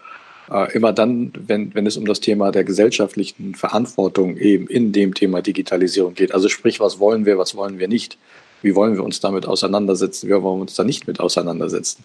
immer 0.73 0.93
dann, 0.93 1.33
wenn, 1.47 1.75
wenn 1.75 1.87
es 1.87 1.97
um 1.97 2.05
das 2.05 2.21
Thema 2.21 2.53
der 2.53 2.65
gesellschaftlichen 2.65 3.55
Verantwortung 3.55 4.37
eben 4.37 4.67
in 4.67 4.93
dem 4.93 5.15
Thema 5.15 5.41
Digitalisierung 5.41 6.15
geht, 6.15 6.35
also 6.35 6.49
sprich, 6.49 6.81
was 6.81 6.99
wollen 6.99 7.27
wir, 7.27 7.39
was 7.39 7.55
wollen 7.55 7.79
wir 7.79 7.89
nicht, 7.89 8.19
wie 8.63 8.75
wollen 8.75 8.95
wir 8.95 9.05
uns 9.05 9.21
damit 9.21 9.47
auseinandersetzen, 9.47 10.29
wie 10.29 10.33
wollen 10.33 10.59
wir 10.59 10.63
uns 10.63 10.75
da 10.75 10.85
nicht 10.85 11.07
mit 11.07 11.21
auseinandersetzen, 11.21 12.05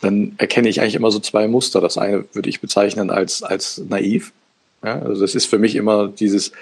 dann 0.00 0.34
erkenne 0.38 0.68
ich 0.68 0.80
eigentlich 0.80 0.94
immer 0.94 1.10
so 1.10 1.18
zwei 1.18 1.48
Muster. 1.48 1.80
Das 1.80 1.98
eine 1.98 2.24
würde 2.32 2.48
ich 2.48 2.60
bezeichnen 2.60 3.10
als, 3.10 3.42
als 3.42 3.82
naiv, 3.88 4.32
ja, 4.86 5.02
also 5.02 5.20
das 5.20 5.34
ist 5.34 5.46
für 5.46 5.58
mich 5.58 5.74
immer 5.74 6.06
dieses, 6.06 6.52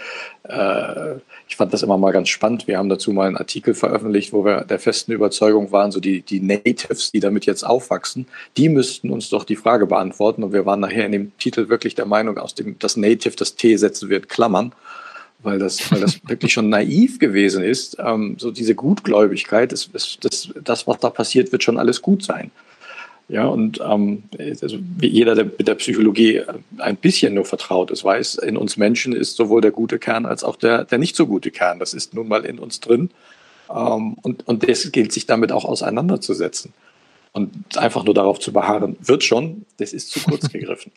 äh, 0.44 1.16
ich 1.46 1.56
fand 1.56 1.74
das 1.74 1.82
immer 1.82 1.98
mal 1.98 2.10
ganz 2.10 2.30
spannend. 2.30 2.66
Wir 2.66 2.78
haben 2.78 2.88
dazu 2.88 3.12
mal 3.12 3.26
einen 3.26 3.36
Artikel 3.36 3.74
veröffentlicht, 3.74 4.32
wo 4.32 4.46
wir 4.46 4.62
der 4.62 4.78
festen 4.78 5.12
Überzeugung 5.12 5.72
waren, 5.72 5.92
so 5.92 6.00
die, 6.00 6.22
die 6.22 6.40
Natives, 6.40 7.12
die 7.12 7.20
damit 7.20 7.44
jetzt 7.44 7.64
aufwachsen, 7.64 8.26
die 8.56 8.70
müssten 8.70 9.10
uns 9.10 9.28
doch 9.28 9.44
die 9.44 9.56
Frage 9.56 9.86
beantworten. 9.86 10.42
Und 10.42 10.54
wir 10.54 10.64
waren 10.64 10.80
nachher 10.80 11.04
in 11.04 11.12
dem 11.12 11.36
Titel 11.36 11.68
wirklich 11.68 11.96
der 11.96 12.06
Meinung, 12.06 12.38
aus 12.38 12.54
dem 12.54 12.78
das 12.78 12.96
Native, 12.96 13.36
das 13.36 13.56
T 13.56 13.76
setzen 13.76 14.08
wir 14.08 14.16
in 14.16 14.26
Klammern, 14.26 14.72
weil 15.42 15.58
das, 15.58 15.92
weil 15.92 16.00
das 16.00 16.18
wirklich 16.26 16.54
schon 16.54 16.70
naiv 16.70 17.18
gewesen 17.18 17.62
ist. 17.62 17.98
Ähm, 17.98 18.36
so 18.38 18.50
diese 18.50 18.74
Gutgläubigkeit, 18.74 19.70
das, 19.70 19.90
das, 19.92 20.48
das, 20.64 20.86
was 20.86 20.98
da 20.98 21.10
passiert, 21.10 21.52
wird 21.52 21.62
schon 21.62 21.78
alles 21.78 22.00
gut 22.00 22.24
sein. 22.24 22.50
Ja, 23.28 23.46
und 23.46 23.80
ähm, 23.80 24.24
also 24.38 24.78
jeder, 25.00 25.34
der 25.34 25.46
mit 25.46 25.66
der 25.66 25.76
Psychologie 25.76 26.42
ein 26.78 26.96
bisschen 26.96 27.34
nur 27.34 27.46
vertraut 27.46 27.90
ist, 27.90 28.04
weiß, 28.04 28.36
in 28.36 28.56
uns 28.56 28.76
Menschen 28.76 29.14
ist 29.14 29.36
sowohl 29.36 29.62
der 29.62 29.70
gute 29.70 29.98
Kern 29.98 30.26
als 30.26 30.44
auch 30.44 30.56
der, 30.56 30.84
der 30.84 30.98
nicht 30.98 31.16
so 31.16 31.26
gute 31.26 31.50
Kern. 31.50 31.78
Das 31.78 31.94
ist 31.94 32.12
nun 32.12 32.28
mal 32.28 32.44
in 32.44 32.58
uns 32.58 32.80
drin. 32.80 33.10
Ähm, 33.74 34.14
und, 34.22 34.46
und 34.46 34.68
das 34.68 34.92
gilt 34.92 35.12
sich 35.12 35.24
damit 35.24 35.52
auch 35.52 35.64
auseinanderzusetzen. 35.64 36.74
Und 37.36 37.76
einfach 37.76 38.04
nur 38.04 38.14
darauf 38.14 38.38
zu 38.38 38.52
beharren, 38.52 38.94
wird 39.00 39.24
schon, 39.24 39.66
das 39.78 39.92
ist 39.92 40.12
zu 40.12 40.20
kurz 40.20 40.48
gegriffen. 40.52 40.92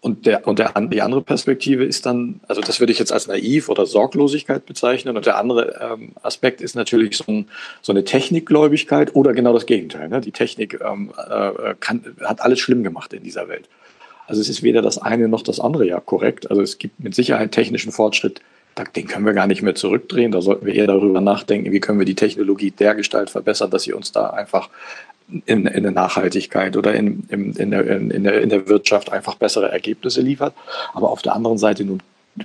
Und, 0.00 0.24
der, 0.24 0.48
und 0.48 0.58
der, 0.58 0.72
die 0.88 1.02
andere 1.02 1.20
Perspektive 1.20 1.84
ist 1.84 2.06
dann, 2.06 2.40
also 2.48 2.62
das 2.62 2.80
würde 2.80 2.94
ich 2.94 2.98
jetzt 2.98 3.12
als 3.12 3.26
naiv 3.26 3.68
oder 3.68 3.84
Sorglosigkeit 3.84 4.64
bezeichnen. 4.64 5.18
Und 5.18 5.26
der 5.26 5.36
andere 5.36 5.78
ähm, 5.82 6.12
Aspekt 6.22 6.62
ist 6.62 6.76
natürlich 6.76 7.18
so, 7.18 7.24
ein, 7.28 7.48
so 7.82 7.92
eine 7.92 8.04
Technikgläubigkeit 8.04 9.14
oder 9.14 9.34
genau 9.34 9.52
das 9.52 9.66
Gegenteil. 9.66 10.08
Ne? 10.08 10.22
Die 10.22 10.32
Technik 10.32 10.80
ähm, 10.82 11.12
äh, 11.28 11.74
kann, 11.78 12.16
hat 12.24 12.40
alles 12.40 12.58
schlimm 12.58 12.82
gemacht 12.82 13.12
in 13.12 13.22
dieser 13.22 13.48
Welt. 13.48 13.68
Also 14.26 14.40
es 14.40 14.48
ist 14.48 14.62
weder 14.62 14.80
das 14.80 14.96
eine 14.96 15.28
noch 15.28 15.42
das 15.42 15.60
andere 15.60 15.86
ja 15.86 16.00
korrekt. 16.00 16.50
Also 16.50 16.62
es 16.62 16.78
gibt 16.78 17.00
mit 17.00 17.14
Sicherheit 17.14 17.52
technischen 17.52 17.92
Fortschritt, 17.92 18.40
den 18.96 19.06
können 19.06 19.26
wir 19.26 19.34
gar 19.34 19.46
nicht 19.46 19.60
mehr 19.60 19.74
zurückdrehen. 19.74 20.32
Da 20.32 20.40
sollten 20.40 20.64
wir 20.64 20.74
eher 20.74 20.86
darüber 20.86 21.20
nachdenken, 21.20 21.70
wie 21.70 21.80
können 21.80 21.98
wir 21.98 22.06
die 22.06 22.14
Technologie 22.14 22.70
dergestalt 22.70 23.28
verbessern, 23.28 23.70
dass 23.70 23.82
sie 23.82 23.92
uns 23.92 24.12
da 24.12 24.30
einfach 24.30 24.70
in, 25.46 25.66
in 25.66 25.82
der 25.82 25.92
Nachhaltigkeit 25.92 26.76
oder 26.76 26.94
in, 26.94 27.24
in, 27.28 27.52
in, 27.54 27.70
der, 27.70 27.86
in, 27.86 28.24
der, 28.24 28.40
in 28.40 28.48
der 28.48 28.68
Wirtschaft 28.68 29.12
einfach 29.12 29.36
bessere 29.36 29.70
Ergebnisse 29.70 30.20
liefert. 30.20 30.54
Aber 30.94 31.10
auf 31.10 31.22
der 31.22 31.34
anderen 31.34 31.58
Seite 31.58 31.84
nun 31.84 32.02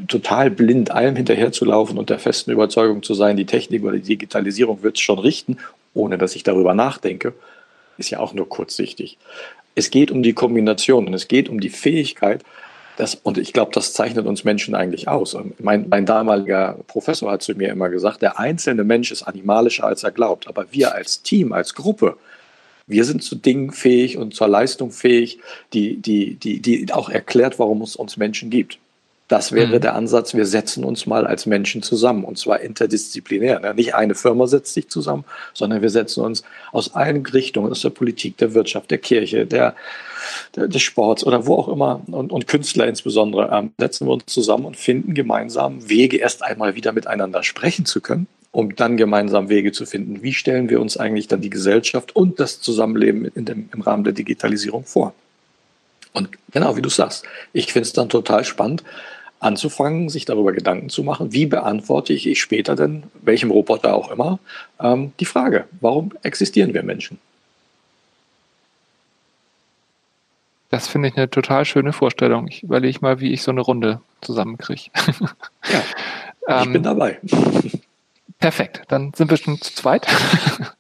total 0.07 0.51
blind 0.51 0.91
allem 0.91 1.15
hinterherzulaufen 1.15 1.97
und 1.97 2.09
der 2.09 2.19
festen 2.19 2.51
Überzeugung 2.51 3.03
zu 3.03 3.13
sein, 3.13 3.37
die 3.37 3.45
Technik 3.45 3.83
oder 3.83 3.93
die 3.93 4.01
Digitalisierung 4.01 4.83
wird 4.83 4.97
es 4.97 5.01
schon 5.01 5.19
richten, 5.19 5.57
ohne 5.93 6.17
dass 6.17 6.35
ich 6.35 6.43
darüber 6.43 6.73
nachdenke, 6.73 7.33
ist 7.97 8.09
ja 8.09 8.19
auch 8.19 8.33
nur 8.33 8.49
kurzsichtig. 8.49 9.17
Es 9.75 9.89
geht 9.89 10.11
um 10.11 10.23
die 10.23 10.33
Kombination 10.33 11.07
und 11.07 11.13
es 11.13 11.27
geht 11.27 11.49
um 11.49 11.59
die 11.59 11.69
Fähigkeit, 11.69 12.43
das, 12.97 13.13
und 13.13 13.37
ich 13.37 13.53
glaube, 13.53 13.71
das 13.73 13.93
zeichnet 13.93 14.25
uns 14.25 14.43
Menschen 14.43 14.73
eigentlich 14.73 15.07
aus. 15.07 15.37
Mein, 15.59 15.87
mein 15.87 16.07
damaliger 16.07 16.79
Professor 16.87 17.31
hat 17.31 17.43
zu 17.43 17.53
mir 17.53 17.69
immer 17.69 17.89
gesagt, 17.89 18.23
der 18.23 18.39
einzelne 18.39 18.83
Mensch 18.83 19.11
ist 19.11 19.21
animalischer, 19.21 19.83
als 19.83 20.03
er 20.03 20.09
glaubt. 20.09 20.47
Aber 20.47 20.65
wir 20.71 20.95
als 20.95 21.21
Team, 21.21 21.53
als 21.53 21.75
Gruppe, 21.75 22.17
wir 22.87 23.03
sind 23.03 23.21
zu 23.21 23.35
Dingen 23.35 23.71
fähig 23.71 24.17
und 24.17 24.33
zur 24.33 24.47
Leistung 24.47 24.91
fähig, 24.91 25.39
die, 25.73 25.97
die, 25.97 26.35
die, 26.35 26.59
die 26.61 26.91
auch 26.93 27.09
erklärt, 27.09 27.59
warum 27.59 27.81
es 27.81 27.95
uns 27.95 28.17
Menschen 28.17 28.49
gibt. 28.49 28.79
Das 29.27 29.51
wäre 29.51 29.75
mhm. 29.75 29.81
der 29.81 29.95
Ansatz, 29.95 30.33
wir 30.33 30.45
setzen 30.45 30.85
uns 30.85 31.05
mal 31.05 31.27
als 31.27 31.45
Menschen 31.45 31.83
zusammen 31.83 32.23
und 32.23 32.37
zwar 32.37 32.61
interdisziplinär. 32.61 33.59
Ne? 33.59 33.73
Nicht 33.73 33.93
eine 33.93 34.15
Firma 34.15 34.47
setzt 34.47 34.73
sich 34.73 34.87
zusammen, 34.87 35.25
sondern 35.53 35.81
wir 35.81 35.89
setzen 35.89 36.23
uns 36.23 36.43
aus 36.71 36.95
allen 36.95 37.25
Richtungen, 37.25 37.69
aus 37.69 37.81
der 37.81 37.89
Politik, 37.89 38.37
der 38.37 38.53
Wirtschaft, 38.53 38.89
der 38.89 38.99
Kirche, 38.99 39.45
der, 39.45 39.75
der 40.55 40.69
des 40.69 40.81
Sports 40.81 41.25
oder 41.25 41.45
wo 41.45 41.55
auch 41.55 41.67
immer 41.67 42.01
und, 42.07 42.31
und 42.31 42.47
Künstler 42.47 42.87
insbesondere, 42.87 43.49
ähm, 43.51 43.71
setzen 43.77 44.07
wir 44.07 44.13
uns 44.13 44.27
zusammen 44.27 44.63
und 44.63 44.77
finden 44.77 45.13
gemeinsam 45.13 45.89
Wege, 45.89 46.17
erst 46.17 46.41
einmal 46.41 46.75
wieder 46.75 46.93
miteinander 46.93 47.43
sprechen 47.43 47.85
zu 47.85 47.99
können 47.99 48.27
um 48.57 48.75
dann 48.75 48.97
gemeinsam 48.97 49.49
Wege 49.49 49.71
zu 49.71 49.85
finden. 49.85 50.23
Wie 50.23 50.33
stellen 50.33 50.67
wir 50.67 50.81
uns 50.81 50.97
eigentlich 50.97 51.27
dann 51.27 51.41
die 51.41 51.51
Gesellschaft 51.51 52.15
und 52.15 52.39
das 52.39 52.59
Zusammenleben 52.59 53.25
in 53.25 53.45
dem, 53.45 53.69
im 53.71 53.81
Rahmen 53.81 54.03
der 54.03 54.13
Digitalisierung 54.13 54.83
vor? 54.83 55.13
Und 56.11 56.29
genau 56.51 56.75
wie 56.75 56.81
du 56.81 56.89
sagst, 56.89 57.23
ich 57.53 57.71
finde 57.71 57.85
es 57.85 57.93
dann 57.93 58.09
total 58.09 58.43
spannend, 58.45 58.83
anzufangen, 59.39 60.09
sich 60.09 60.25
darüber 60.25 60.53
Gedanken 60.53 60.89
zu 60.89 61.03
machen, 61.03 61.33
wie 61.33 61.45
beantworte 61.45 62.13
ich 62.13 62.41
später 62.41 62.75
denn, 62.75 63.03
welchem 63.21 63.51
Roboter 63.51 63.93
auch 63.93 64.09
immer, 64.09 64.39
ähm, 64.79 65.11
die 65.19 65.25
Frage, 65.25 65.65
warum 65.79 66.13
existieren 66.23 66.73
wir 66.73 66.81
Menschen? 66.81 67.19
Das 70.71 70.87
finde 70.87 71.09
ich 71.09 71.15
eine 71.15 71.29
total 71.29 71.63
schöne 71.63 71.93
Vorstellung. 71.93 72.47
Ich 72.47 72.63
überlege 72.63 72.97
mal, 73.01 73.19
wie 73.19 73.33
ich 73.33 73.43
so 73.43 73.51
eine 73.51 73.61
Runde 73.61 74.01
zusammenkriege. 74.21 74.89
Ja, 75.69 75.83
ich 76.41 76.47
ähm, 76.65 76.73
bin 76.73 76.81
dabei. 76.81 77.19
Perfekt, 78.39 78.83
dann 78.87 79.13
sind 79.15 79.29
wir 79.29 79.37
schon 79.37 79.59
zu 79.61 79.73
zweit. 79.73 80.07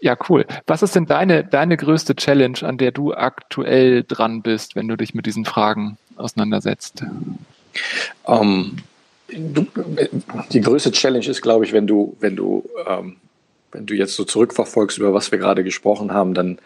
ja, 0.00 0.16
cool. 0.28 0.46
Was 0.66 0.82
ist 0.82 0.94
denn 0.94 1.06
deine, 1.06 1.44
deine 1.44 1.76
größte 1.76 2.14
Challenge, 2.14 2.58
an 2.62 2.78
der 2.78 2.92
du 2.92 3.12
aktuell 3.12 4.04
dran 4.04 4.42
bist, 4.42 4.76
wenn 4.76 4.88
du 4.88 4.96
dich 4.96 5.14
mit 5.14 5.26
diesen 5.26 5.44
Fragen 5.44 5.98
auseinandersetzt? 6.16 7.04
Um, 8.24 8.76
ähm, 9.32 9.66
die 10.52 10.60
größte 10.60 10.92
Challenge 10.92 11.26
ist, 11.26 11.42
glaube 11.42 11.64
ich, 11.64 11.72
wenn 11.72 11.86
du, 11.86 12.16
wenn 12.20 12.36
du, 12.36 12.68
ähm, 12.86 13.16
wenn 13.72 13.86
du 13.86 13.94
jetzt 13.94 14.14
so 14.14 14.24
zurückverfolgst, 14.24 14.98
über 14.98 15.14
was 15.14 15.30
wir 15.30 15.38
gerade 15.38 15.64
gesprochen 15.64 16.12
haben, 16.12 16.34
dann 16.34 16.58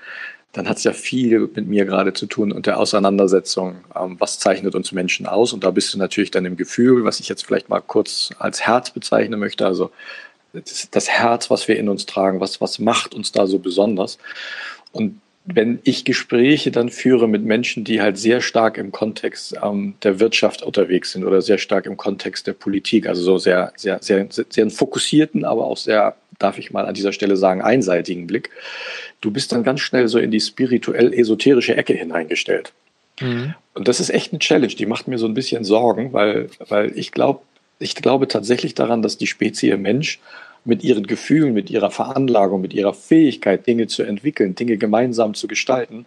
dann 0.55 0.69
hat 0.69 0.79
es 0.79 0.85
ja 0.85 0.93
viel 0.93 1.51
mit 1.55 1.67
mir 1.67 1.85
gerade 1.85 2.12
zu 2.12 2.27
tun 2.27 2.53
und 2.53 2.67
der 2.67 2.79
Auseinandersetzung, 2.79 3.77
ähm, 3.95 4.17
was 4.21 4.38
zeichnet 4.38 4.75
uns 4.75 4.93
Menschen 4.93 5.27
aus. 5.27 5.53
Und 5.53 5.64
da 5.64 5.71
bist 5.71 5.93
du 5.93 5.99
natürlich 5.99 6.31
dann 6.31 6.47
im 6.47 6.57
Gefühl, 6.57 7.05
was 7.05 7.21
ich 7.21 7.29
jetzt 7.29 7.45
vielleicht 7.45 7.69
mal 7.69 7.81
kurz 7.81 8.31
als 8.38 8.62
Herz 8.62 8.90
bezeichnen 8.90 9.40
möchte. 9.40 9.67
Also 9.67 9.90
das, 10.53 10.88
das 10.90 11.09
Herz, 11.09 11.51
was 11.51 11.67
wir 11.67 11.77
in 11.77 11.88
uns 11.88 12.07
tragen, 12.07 12.40
was, 12.40 12.61
was 12.61 12.79
macht 12.79 13.14
uns 13.14 13.33
da 13.33 13.47
so 13.47 13.59
besonders. 13.59 14.19
Und 14.93 15.21
wenn 15.46 15.78
ich 15.85 16.04
Gespräche 16.04 16.70
dann 16.70 16.88
führe 16.88 17.28
mit 17.28 17.44
Menschen, 17.44 17.85
die 17.85 18.00
halt 18.00 18.16
sehr 18.16 18.40
stark 18.40 18.78
im 18.78 18.92
Kontext 18.92 19.54
ähm, 19.62 19.94
der 20.02 20.18
Wirtschaft 20.18 20.62
unterwegs 20.62 21.12
sind 21.12 21.24
oder 21.24 21.42
sehr 21.42 21.59
stark 21.59 21.85
im 21.85 21.98
Kontext 21.98 22.46
der 22.46 22.54
Politik, 22.54 23.07
also 23.07 23.22
so 23.22 23.37
sehr, 23.37 23.72
sehr, 23.76 23.98
sehr, 24.00 24.26
sehr, 24.30 24.46
sehr 24.48 24.70
fokussierten, 24.70 25.44
aber 25.44 25.66
auch 25.66 25.76
sehr, 25.76 26.16
darf 26.38 26.59
ich 26.59 26.70
mal 26.70 26.87
an 26.87 26.94
dieser 26.94 27.12
Stelle 27.12 27.37
sagen, 27.37 27.61
einseitigen 27.61 28.26
Blick, 28.26 28.50
du 29.20 29.30
bist 29.30 29.52
dann 29.52 29.64
ganz 29.64 29.80
schnell 29.80 30.09
so 30.09 30.18
in 30.18 30.30
die 30.30 30.40
spirituell-esoterische 30.40 31.76
Ecke 31.76 31.92
hineingestellt. 31.92 32.72
Mhm. 33.20 33.54
Und 33.74 33.87
das 33.87 34.00
ist 34.00 34.11
echt 34.11 34.33
eine 34.33 34.38
Challenge, 34.38 34.74
die 34.74 34.87
macht 34.87 35.09
mir 35.09 35.18
so 35.18 35.26
ein 35.26 35.35
bisschen 35.35 35.64
Sorgen, 35.64 36.14
weil, 36.14 36.48
weil 36.68 36.96
ich 36.96 37.12
glaube, 37.12 37.40
ich 37.78 37.94
glaube 37.96 38.28
tatsächlich 38.28 38.74
daran, 38.74 39.02
dass 39.02 39.18
die 39.18 39.26
Spezie 39.26 39.76
Mensch 39.76 40.20
mit 40.64 40.83
ihren 40.83 41.07
Gefühlen, 41.07 41.53
mit 41.53 41.70
ihrer 41.70 41.90
Veranlagung, 41.90 42.61
mit 42.61 42.72
ihrer 42.72 42.94
Fähigkeit, 42.94 43.66
Dinge 43.66 43.87
zu 43.87 44.03
entwickeln, 44.03 44.55
Dinge 44.55 44.77
gemeinsam 44.77 45.35
zu 45.35 45.46
gestalten, 45.46 46.07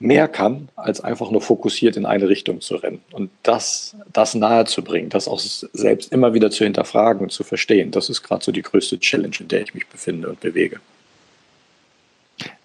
mehr 0.00 0.28
kann, 0.28 0.68
als 0.76 1.00
einfach 1.00 1.30
nur 1.30 1.42
fokussiert 1.42 1.96
in 1.96 2.06
eine 2.06 2.28
Richtung 2.28 2.60
zu 2.60 2.76
rennen. 2.76 3.02
Und 3.10 3.30
das, 3.42 3.96
das 4.12 4.34
nahe 4.34 4.64
zu 4.64 4.82
bringen, 4.82 5.08
das 5.08 5.26
auch 5.26 5.40
selbst 5.40 6.12
immer 6.12 6.34
wieder 6.34 6.50
zu 6.50 6.64
hinterfragen 6.64 7.22
und 7.22 7.32
zu 7.32 7.42
verstehen, 7.42 7.90
das 7.90 8.08
ist 8.08 8.22
gerade 8.22 8.44
so 8.44 8.52
die 8.52 8.62
größte 8.62 9.00
Challenge, 9.00 9.34
in 9.40 9.48
der 9.48 9.62
ich 9.62 9.74
mich 9.74 9.86
befinde 9.88 10.28
und 10.28 10.40
bewege. 10.40 10.80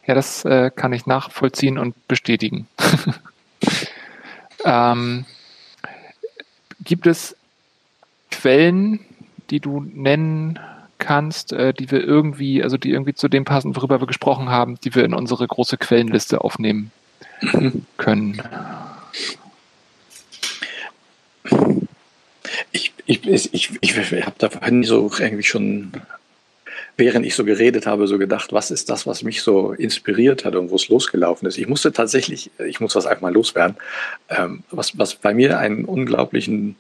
Ja, 0.06 0.15
das 0.15 0.45
äh, 0.45 0.69
kann 0.73 0.93
ich 0.93 1.06
nachvollziehen 1.06 1.77
und 1.77 2.08
bestätigen. 2.08 2.67
ähm, 4.65 5.25
gibt 6.84 7.08
es 7.08 7.36
Quellen, 8.29 8.99
die 9.49 9.60
du 9.60 9.79
nennen 9.82 10.60
kannst, 11.04 11.54
äh, 11.54 11.74
die 11.74 11.92
wir 11.92 12.04
irgendwie, 12.04 12.63
also 12.63 12.78
die 12.78 12.92
irgendwie 12.92 13.13
zu 13.13 13.28
dem 13.28 13.46
passen, 13.46 13.76
worüber 13.76 14.02
wir 14.02 14.08
gesprochen 14.08 14.50
haben, 14.50 14.80
die 14.84 14.96
wir 14.96 15.04
in 15.04 15.13
unsere 15.13 15.46
große 15.46 15.78
Quellenliste 15.78 16.42
aufnehmen 16.42 16.92
können? 17.98 18.42
Ich, 22.72 22.94
ich, 23.06 23.28
ich, 23.28 23.54
ich, 23.54 23.80
ich 23.82 24.26
habe 24.26 24.36
da 24.38 24.50
vorhin 24.50 24.84
so 24.84 25.12
irgendwie 25.20 25.44
schon 25.44 25.92
während 26.98 27.26
ich 27.26 27.36
so 27.36 27.44
geredet 27.44 27.88
habe, 27.88 28.08
so 28.08 28.18
gedacht, 28.18 28.54
was 28.54 28.72
ist 28.72 28.89
das, 28.89 29.08
was 29.08 29.24
mich 29.24 29.42
so 29.42 29.74
inspiriert 29.74 30.46
hat 30.46 30.56
und 30.56 30.70
wo 30.70 30.76
es 30.76 30.89
losgelaufen 30.89 31.48
ist. 31.48 31.58
Ich 31.58 31.68
musste 31.68 31.92
tatsächlich, 31.92 32.52
ich 32.66 32.80
muss 32.80 32.94
das 32.94 33.06
einfach 33.06 33.22
mal 33.22 33.34
loswerden, 33.34 33.78
ähm, 34.30 34.63
was, 34.70 34.98
was 34.98 35.16
bei 35.16 35.34
mir 35.34 35.58
einen 35.58 35.86
unglaublichen 35.86 36.76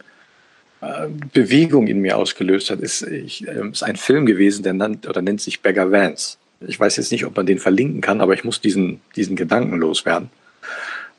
Bewegung 1.33 1.87
in 1.87 1.99
mir 1.99 2.17
ausgelöst 2.17 2.69
hat, 2.69 2.79
ist, 2.79 3.03
ich, 3.03 3.47
äh, 3.47 3.69
ist 3.71 3.83
ein 3.83 3.95
Film 3.95 4.25
gewesen, 4.25 4.63
der 4.63 4.73
nannt, 4.73 5.07
oder 5.07 5.21
nennt 5.21 5.41
sich 5.41 5.61
Beggar 5.61 5.91
Vance. 5.91 6.37
Ich 6.65 6.79
weiß 6.79 6.97
jetzt 6.97 7.11
nicht, 7.11 7.25
ob 7.25 7.35
man 7.35 7.45
den 7.45 7.59
verlinken 7.59 8.01
kann, 8.01 8.21
aber 8.21 8.33
ich 8.33 8.43
muss 8.43 8.61
diesen, 8.61 9.01
diesen 9.15 9.35
Gedanken 9.35 9.77
loswerden. 9.77 10.29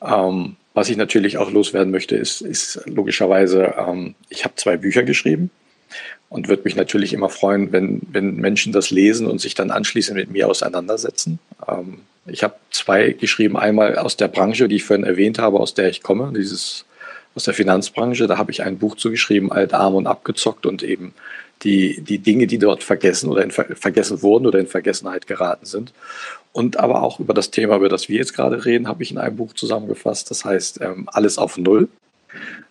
Ähm, 0.02 0.56
was 0.74 0.88
ich 0.88 0.96
natürlich 0.96 1.38
auch 1.38 1.50
loswerden 1.50 1.90
möchte, 1.90 2.16
ist, 2.16 2.40
ist 2.40 2.82
logischerweise, 2.86 3.74
ähm, 3.78 4.14
ich 4.28 4.44
habe 4.44 4.54
zwei 4.56 4.76
Bücher 4.76 5.02
geschrieben 5.02 5.50
und 6.28 6.48
würde 6.48 6.62
mich 6.64 6.76
natürlich 6.76 7.12
immer 7.12 7.28
freuen, 7.28 7.72
wenn, 7.72 8.00
wenn 8.10 8.36
Menschen 8.36 8.72
das 8.72 8.90
lesen 8.90 9.26
und 9.26 9.40
sich 9.40 9.54
dann 9.54 9.70
anschließend 9.70 10.16
mit 10.16 10.30
mir 10.30 10.48
auseinandersetzen. 10.48 11.38
Ähm, 11.68 12.00
ich 12.26 12.42
habe 12.42 12.54
zwei 12.70 13.12
geschrieben, 13.12 13.56
einmal 13.56 13.98
aus 13.98 14.16
der 14.16 14.28
Branche, 14.28 14.66
die 14.66 14.76
ich 14.76 14.84
vorhin 14.84 15.04
erwähnt 15.04 15.38
habe, 15.38 15.60
aus 15.60 15.74
der 15.74 15.88
ich 15.88 16.02
komme, 16.02 16.32
dieses 16.34 16.86
aus 17.34 17.44
der 17.44 17.54
Finanzbranche. 17.54 18.26
Da 18.26 18.38
habe 18.38 18.50
ich 18.50 18.62
ein 18.62 18.78
Buch 18.78 18.96
zugeschrieben, 18.96 19.52
Alt, 19.52 19.74
Arm 19.74 19.94
und 19.94 20.06
Abgezockt 20.06 20.66
und 20.66 20.82
eben 20.82 21.14
die, 21.62 22.00
die 22.00 22.18
Dinge, 22.18 22.46
die 22.46 22.58
dort 22.58 22.82
vergessen 22.82 23.30
oder 23.30 23.42
in, 23.42 23.50
vergessen 23.50 24.22
wurden 24.22 24.46
oder 24.46 24.58
in 24.58 24.66
Vergessenheit 24.66 25.26
geraten 25.26 25.66
sind. 25.66 25.92
Und 26.52 26.78
aber 26.78 27.02
auch 27.02 27.20
über 27.20 27.34
das 27.34 27.50
Thema, 27.50 27.76
über 27.76 27.88
das 27.88 28.08
wir 28.08 28.18
jetzt 28.18 28.34
gerade 28.34 28.64
reden, 28.64 28.86
habe 28.86 29.02
ich 29.02 29.10
in 29.10 29.18
einem 29.18 29.36
Buch 29.36 29.54
zusammengefasst. 29.54 30.30
Das 30.30 30.44
heißt, 30.44 30.80
ähm, 30.82 31.08
alles 31.12 31.38
auf 31.38 31.58
Null. 31.58 31.88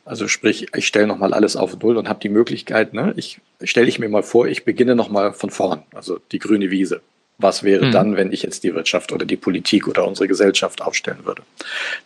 Also 0.06 0.28
sprich, 0.28 0.68
ich 0.76 0.88
stelle 0.88 1.08
nochmal 1.08 1.34
alles 1.34 1.56
auf 1.56 1.80
Null 1.80 1.98
und 1.98 2.10
habe 2.10 2.20
die 2.20 2.30
Möglichkeit, 2.30 2.94
ne, 2.94 3.14
ich 3.16 3.40
stelle 3.64 3.88
ich 3.88 4.00
mir 4.00 4.10
mal 4.10 4.24
vor, 4.24 4.48
ich 4.48 4.66
beginne 4.66 4.96
nochmal 4.96 5.34
von 5.34 5.50
vorn, 5.50 5.84
also 5.94 6.20
die 6.32 6.40
grüne 6.40 6.72
Wiese. 6.72 7.02
Was 7.40 7.64
wäre 7.64 7.88
mhm. 7.88 7.92
dann, 7.92 8.16
wenn 8.16 8.32
ich 8.32 8.44
jetzt 8.44 8.64
die 8.64 8.76
Wirtschaft 8.76 9.12
oder 9.12 9.26
die 9.26 9.38
Politik 9.38 9.88
oder 9.88 10.08
unsere 10.08 10.28
Gesellschaft 10.28 10.82
aufstellen 10.82 11.26
würde? 11.26 11.42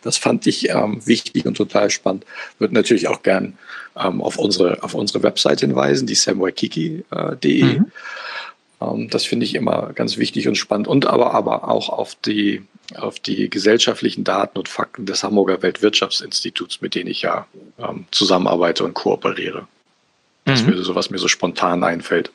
Das 0.02 0.16
fand 0.16 0.46
ich 0.46 0.70
ähm, 0.70 1.06
wichtig 1.06 1.44
und 1.44 1.56
total 1.56 1.90
spannend. 1.90 2.24
Würde 2.58 2.74
natürlich 2.74 3.08
auch 3.08 3.22
gern 3.22 3.58
ähm, 3.96 4.22
auf, 4.22 4.38
unsere, 4.38 4.82
auf 4.82 4.94
unsere 4.94 5.22
Website 5.22 5.60
hinweisen, 5.60 6.06
die 6.06 6.14
samwaikiki.de. 6.14 7.60
Äh, 7.60 7.64
mhm. 7.64 7.92
ähm, 8.80 9.10
das 9.10 9.26
finde 9.26 9.44
ich 9.44 9.54
immer 9.54 9.92
ganz 9.92 10.16
wichtig 10.16 10.48
und 10.48 10.56
spannend. 10.56 10.88
Und 10.88 11.06
aber, 11.06 11.34
aber 11.34 11.68
auch 11.68 11.90
auf 11.90 12.14
die, 12.14 12.62
auf 12.96 13.20
die 13.20 13.50
gesellschaftlichen 13.50 14.24
Daten 14.24 14.58
und 14.58 14.68
Fakten 14.68 15.04
des 15.04 15.22
Hamburger 15.22 15.62
Weltwirtschaftsinstituts, 15.62 16.80
mit 16.80 16.94
denen 16.94 17.10
ich 17.10 17.22
ja 17.22 17.46
ähm, 17.78 18.06
zusammenarbeite 18.10 18.82
und 18.82 18.94
kooperiere. 18.94 19.68
Das 20.46 20.62
mhm. 20.62 20.68
wäre 20.68 20.82
so, 20.82 20.94
was 20.94 21.10
mir 21.10 21.18
so 21.18 21.28
spontan 21.28 21.84
einfällt. 21.84 22.32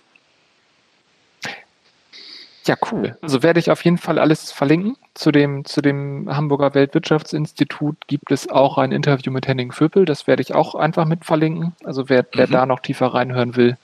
Ja, 2.66 2.76
cool. 2.92 3.18
Also 3.22 3.44
werde 3.44 3.60
ich 3.60 3.72
auf 3.72 3.84
jeden 3.84 3.98
Fall 3.98 4.20
alles 4.20 4.52
verlinken. 4.52 4.96
Zu 5.14 5.32
dem, 5.32 5.66
zu 5.66 5.82
dem 5.82 6.34
Hamburger 6.34 6.74
Weltwirtschaftsinstitut 6.74 8.08
gibt 8.08 8.32
es 8.32 8.50
auch 8.50 8.78
ein 8.78 8.92
Interview 8.92 9.32
mit 9.32 9.48
Henning 9.48 9.72
Vöpel. 9.72 10.06
Das 10.06 10.28
werde 10.28 10.42
ich 10.42 10.54
auch 10.54 10.76
einfach 10.76 11.06
mit 11.06 11.26
verlinken. 11.26 11.76
Also 11.84 12.10
wer, 12.10 12.26
wer 12.34 12.48
mhm. 12.48 12.52
da 12.52 12.66
noch 12.66 12.80
tiefer 12.80 13.08
reinhören 13.08 13.56
will, 13.56 13.78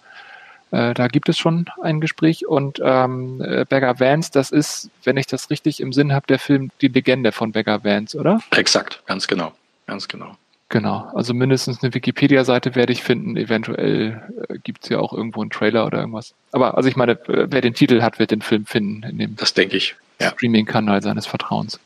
äh, 0.71 0.93
da 0.93 1.07
gibt 1.07 1.29
es 1.29 1.37
schon 1.37 1.65
ein 1.81 1.99
Gespräch. 1.99 2.47
Und 2.47 2.79
ähm, 2.81 3.41
äh, 3.41 3.65
Beggar 3.65 3.99
Vance, 3.99 4.31
das 4.31 4.51
ist, 4.51 4.89
wenn 5.03 5.17
ich 5.17 5.27
das 5.27 5.49
richtig 5.49 5.81
im 5.81 5.91
Sinn 5.91 6.13
habe, 6.13 6.27
der 6.27 6.39
Film 6.39 6.71
Die 6.81 6.87
Legende 6.87 7.31
von 7.31 7.51
Beggar 7.51 7.83
Vance, 7.83 8.17
oder? 8.17 8.39
Exakt, 8.51 9.03
ganz 9.05 9.27
genau. 9.27 9.51
Ganz 9.87 10.07
genau. 10.07 10.35
Genau, 10.69 11.09
also 11.15 11.33
mindestens 11.33 11.81
eine 11.81 11.95
Wikipedia-Seite 11.95 12.75
werde 12.75 12.93
ich 12.93 13.01
finden. 13.01 13.35
Eventuell 13.37 14.21
äh, 14.47 14.59
gibt 14.59 14.83
es 14.83 14.89
ja 14.89 14.99
auch 14.99 15.13
irgendwo 15.13 15.41
einen 15.41 15.49
Trailer 15.49 15.87
oder 15.87 15.97
irgendwas. 15.97 16.35
Aber 16.51 16.77
also 16.77 16.87
ich 16.87 16.95
meine, 16.95 17.19
wer 17.25 17.61
den 17.61 17.73
Titel 17.73 18.03
hat, 18.03 18.19
wird 18.19 18.29
den 18.29 18.43
Film 18.43 18.67
finden 18.67 19.03
in 19.03 19.17
dem 19.17 19.35
das 19.35 19.55
denke 19.55 19.77
ich. 19.77 19.95
Ja. 20.21 20.29
Streaming-Kanal 20.29 21.01
seines 21.01 21.25
Vertrauens. 21.25 21.79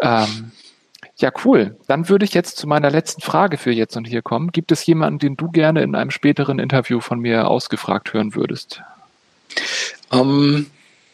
Ähm, 0.00 0.52
ja, 1.18 1.30
cool. 1.44 1.76
Dann 1.88 2.08
würde 2.08 2.24
ich 2.24 2.32
jetzt 2.32 2.56
zu 2.56 2.66
meiner 2.66 2.90
letzten 2.90 3.20
Frage 3.20 3.58
für 3.58 3.70
jetzt 3.70 3.96
und 3.98 4.06
hier 4.06 4.22
kommen. 4.22 4.50
Gibt 4.50 4.72
es 4.72 4.86
jemanden, 4.86 5.18
den 5.18 5.36
du 5.36 5.50
gerne 5.50 5.82
in 5.82 5.94
einem 5.94 6.10
späteren 6.10 6.58
Interview 6.58 7.00
von 7.00 7.20
mir 7.20 7.48
ausgefragt 7.48 8.14
hören 8.14 8.34
würdest? 8.34 8.80
Um, 10.08 10.20
ähm, 10.20 10.66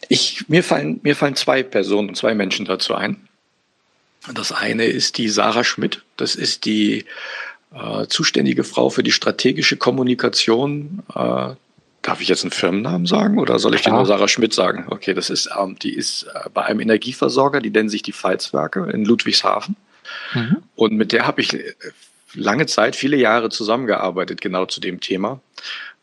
ich, 0.07 0.47
mir, 0.47 0.63
fallen, 0.63 1.01
mir 1.03 1.17
fallen 1.17 1.35
zwei 1.35 1.63
Personen, 1.63 2.15
zwei 2.15 2.33
Menschen 2.33 2.65
dazu 2.65 2.95
ein. 2.95 3.26
Das 4.33 4.51
eine 4.51 4.85
ist 4.85 5.17
die 5.17 5.29
Sarah 5.29 5.63
Schmidt. 5.63 6.03
Das 6.17 6.35
ist 6.35 6.65
die 6.65 7.05
äh, 7.73 8.07
zuständige 8.07 8.63
Frau 8.63 8.89
für 8.89 9.03
die 9.03 9.11
strategische 9.11 9.77
Kommunikation. 9.77 11.03
Äh, 11.13 11.55
darf 12.01 12.21
ich 12.21 12.29
jetzt 12.29 12.43
einen 12.43 12.51
Firmennamen 12.51 13.05
sagen 13.05 13.37
oder 13.37 13.59
soll 13.59 13.75
ich 13.75 13.81
dir 13.81 13.91
nur 13.91 14.05
Sarah 14.05 14.27
Schmidt 14.27 14.53
sagen? 14.53 14.85
Okay, 14.89 15.13
das 15.13 15.29
ist, 15.29 15.49
ähm, 15.59 15.77
die 15.79 15.93
ist 15.93 16.23
äh, 16.23 16.49
bei 16.53 16.63
einem 16.63 16.79
Energieversorger, 16.79 17.59
die 17.59 17.69
nennen 17.69 17.89
sich 17.89 18.01
die 18.01 18.13
Pfalzwerke 18.13 18.89
in 18.91 19.03
Ludwigshafen. 19.03 19.75
Mhm. 20.33 20.57
Und 20.75 20.93
mit 20.93 21.11
der 21.11 21.27
habe 21.27 21.41
ich 21.41 21.53
äh, 21.53 21.73
lange 22.33 22.65
Zeit, 22.65 22.95
viele 22.95 23.17
Jahre 23.17 23.49
zusammengearbeitet, 23.49 24.41
genau 24.41 24.65
zu 24.65 24.79
dem 24.79 25.01
Thema. 25.01 25.41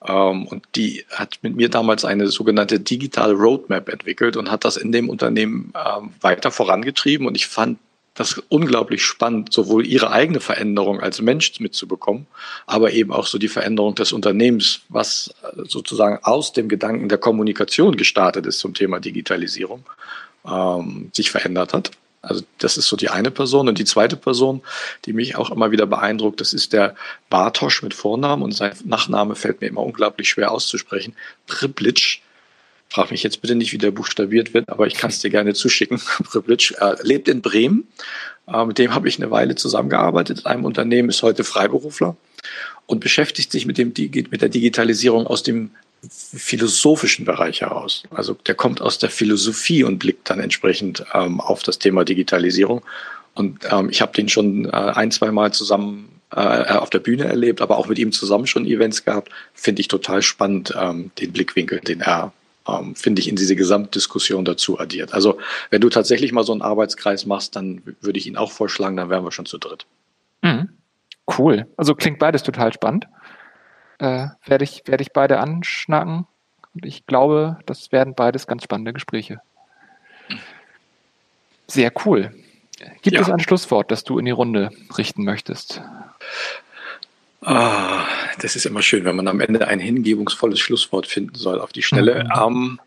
Ähm, 0.07 0.47
und 0.47 0.67
die 0.75 1.05
hat 1.11 1.39
mit 1.43 1.57
mir 1.57 1.71
damals 1.71 2.05
eine 2.05 2.29
sogenannte 2.29 2.81
digitale 2.81 3.33
Roadmap 3.33 3.89
entwickelt 3.89 4.37
und 4.37 4.51
hat 4.51 4.65
das 4.65 4.77
in 4.77 4.93
dem 4.93 5.09
Unternehmen 5.09 5.73
ähm, 5.75 6.13
weiter 6.21 6.51
vorangetrieben. 6.51 7.27
Und 7.27 7.35
ich 7.35 7.47
fand 7.47 7.79
das 8.15 8.41
unglaublich 8.49 9.03
spannend, 9.05 9.53
sowohl 9.53 9.87
ihre 9.87 10.11
eigene 10.11 10.41
Veränderung 10.41 11.01
als 11.01 11.21
Mensch 11.21 11.59
mitzubekommen, 11.59 12.27
aber 12.67 12.93
eben 12.93 13.13
auch 13.13 13.27
so 13.27 13.39
die 13.39 13.49
Veränderung 13.49 13.97
des 13.97 14.13
Unternehmens, 14.13 14.83
was 14.89 15.35
sozusagen 15.65 16.21
aus 16.23 16.53
dem 16.53 16.69
Gedanken 16.69 17.09
der 17.09 17.19
Kommunikation 17.19 17.97
gestartet 17.97 18.47
ist 18.47 18.61
zum 18.61 18.73
Thema 18.75 19.01
Digitalisierung, 19.01 19.85
ähm, 20.47 21.11
sich 21.13 21.31
verändert 21.31 21.75
hat. 21.75 21.91
Also 22.25 22.43
das 22.59 22.77
ist 22.77 22.89
so 22.89 22.97
die 22.97 23.11
eine 23.11 23.31
Person. 23.31 23.69
Und 23.69 23.79
die 23.79 23.85
zweite 23.85 24.17
Person, 24.17 24.63
die 25.05 25.13
mich 25.13 25.37
auch 25.37 25.51
immer 25.51 25.71
wieder 25.71 25.87
beeindruckt, 25.87 26.41
das 26.41 26.53
ist 26.53 26.73
der 26.73 26.95
Bartosch 27.31 27.83
mit 27.83 27.95
Vornamen 27.95 28.43
und 28.43 28.53
sein 28.53 28.73
Nachname 28.85 29.35
fällt 29.35 29.61
mir 29.61 29.69
immer 29.69 29.83
unglaublich 29.83 30.29
schwer 30.29 30.53
auszusprechen. 30.53 31.15
Priblic. 31.47 32.21
Frag 32.89 33.11
mich 33.11 33.23
jetzt 33.23 33.41
bitte 33.41 33.55
nicht, 33.55 33.73
wie 33.73 33.79
der 33.79 33.91
buchstabiert 33.91 34.55
wird, 34.55 34.69
aber 34.69 34.87
ich 34.87 34.95
kann 34.95 35.11
es 35.11 35.19
dir 35.19 35.31
gerne 35.31 35.55
zuschicken. 35.55 36.01
Priblic 36.25 36.75
äh, 36.81 36.95
lebt 37.03 37.29
in 37.29 37.43
Bremen. 37.43 37.89
Äh, 38.47 38.65
mit 38.67 38.79
dem 38.79 38.95
habe 38.95 39.09
ich 39.09 39.19
eine 39.19 39.31
Weile 39.31 39.55
zusammengearbeitet 39.55 40.41
in 40.41 40.47
einem 40.47 40.65
Unternehmen, 40.65 41.09
ist 41.09 41.23
heute 41.23 41.45
Freiberufler 41.45 42.17
und 42.87 43.01
beschäftigt 43.01 43.51
sich 43.51 43.67
mit, 43.67 43.79
dem, 43.79 43.93
mit 44.31 44.43
der 44.43 44.49
Digitalisierung 44.49 45.27
aus 45.27 45.43
dem 45.43 45.71
philosophischen 46.11 47.25
Bereich 47.25 47.63
heraus. 47.63 48.03
Also 48.11 48.35
der 48.47 48.55
kommt 48.55 48.81
aus 48.81 48.99
der 48.99 49.11
Philosophie 49.11 49.85
und 49.85 49.99
blickt 49.99 50.29
dann 50.29 50.41
entsprechend 50.41 51.05
ähm, 51.15 51.41
auf 51.41 51.63
das 51.63 51.79
Thema 51.79 52.05
Digitalisierung. 52.05 52.83
Und 53.35 53.61
ähm, 53.71 53.89
ich 53.91 54.01
habe 54.01 54.13
den 54.13 54.29
schon 54.29 54.67
äh, 54.67 54.71
ein, 54.71 55.11
zwei 55.11 55.31
Mal 55.31 55.53
zusammen 55.53 56.09
äh, 56.31 56.39
auf 56.75 56.91
der 56.91 56.99
Bühne 56.99 57.25
erlebt, 57.25 57.61
aber 57.61 57.79
auch 57.79 57.89
mit 57.89 57.99
ihm 57.99 58.13
zusammen 58.13 58.47
schon 58.47 58.67
Events 58.67 59.05
gehabt. 59.05 59.31
Finde 59.55 59.81
ich 59.81 59.89
total 59.89 60.23
spannend, 60.23 60.75
ähm, 60.79 61.11
den 61.19 61.33
Blickwinkel, 61.33 61.81
den 61.81 62.01
er, 62.01 62.33
ähm, 62.69 62.95
finde 62.95 63.21
ich, 63.21 63.29
in 63.29 63.37
diese 63.37 63.57
Gesamtdiskussion 63.57 64.45
dazu 64.45 64.79
addiert. 64.79 65.15
Also 65.15 65.39
wenn 65.71 65.81
du 65.81 65.91
tatsächlich 65.91 66.33
mal 66.33 66.45
so 66.45 66.53
einen 66.53 66.63
Arbeitskreis 66.63 67.27
machst, 67.27 67.57
dann 67.57 67.83
würde 68.01 68.19
ich 68.19 68.27
ihn 68.27 68.37
auch 68.37 68.53
vorschlagen, 68.53 68.97
dann 68.97 69.11
wären 69.11 69.25
wir 69.25 69.33
schon 69.33 69.47
zu 69.47 69.59
dritt. 69.59 69.87
Mhm. 70.43 70.71
Cool. 71.39 71.67
Also 71.77 71.95
klingt 71.95 72.19
beides 72.19 72.43
total 72.43 72.73
spannend 72.73 73.07
äh, 73.99 74.29
werde 74.45 74.65
ich, 74.65 74.83
werde 74.87 75.03
ich 75.03 75.13
beide 75.13 75.41
anschnacken. 75.41 76.27
Und 76.75 76.85
ich 76.85 77.07
glaube, 77.07 77.59
das 77.67 77.93
werden 77.93 78.15
beides 78.15 78.47
ganz 78.47 78.65
spannende 78.65 78.93
Gespräche. 78.93 79.41
Sehr 81.67 81.93
cool. 82.05 82.35
Gibt 83.03 83.17
ja. 83.17 83.23
es 83.23 83.31
ein 83.31 83.41
Schlusswort, 83.41 83.91
das 83.91 84.05
du 84.05 84.19
in 84.19 84.25
die 84.25 84.33
Runde 84.33 84.71
richten 84.99 85.25
möchtest? 85.25 85.81
Ah, 87.41 88.05
das 88.41 88.57
ist 88.57 88.67
immer 88.67 88.83
schön, 88.83 89.05
wenn 89.05 89.17
man 89.17 89.29
am 89.29 89.41
Ende 89.41 89.67
ein 89.69 89.81
hingebungsvolles 89.81 90.61
Schlusswort 90.61 91.07
finden 91.07 91.35
soll 91.35 91.61
auf 91.61 91.73
die 91.73 91.83
Stelle. 91.83 92.25
Mhm. 92.25 92.31
Ähm, 92.43 92.81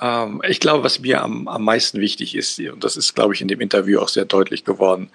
ähm, 0.00 0.42
ich 0.48 0.60
glaube, 0.60 0.84
was 0.84 1.00
mir 1.00 1.22
am, 1.22 1.48
am 1.48 1.64
meisten 1.64 2.00
wichtig 2.00 2.34
ist, 2.34 2.58
und 2.60 2.82
das 2.82 2.96
ist, 2.96 3.14
glaube 3.14 3.34
ich, 3.34 3.40
in 3.40 3.48
dem 3.48 3.60
Interview 3.60 4.00
auch 4.00 4.08
sehr 4.08 4.24
deutlich 4.24 4.64
geworden, 4.64 5.10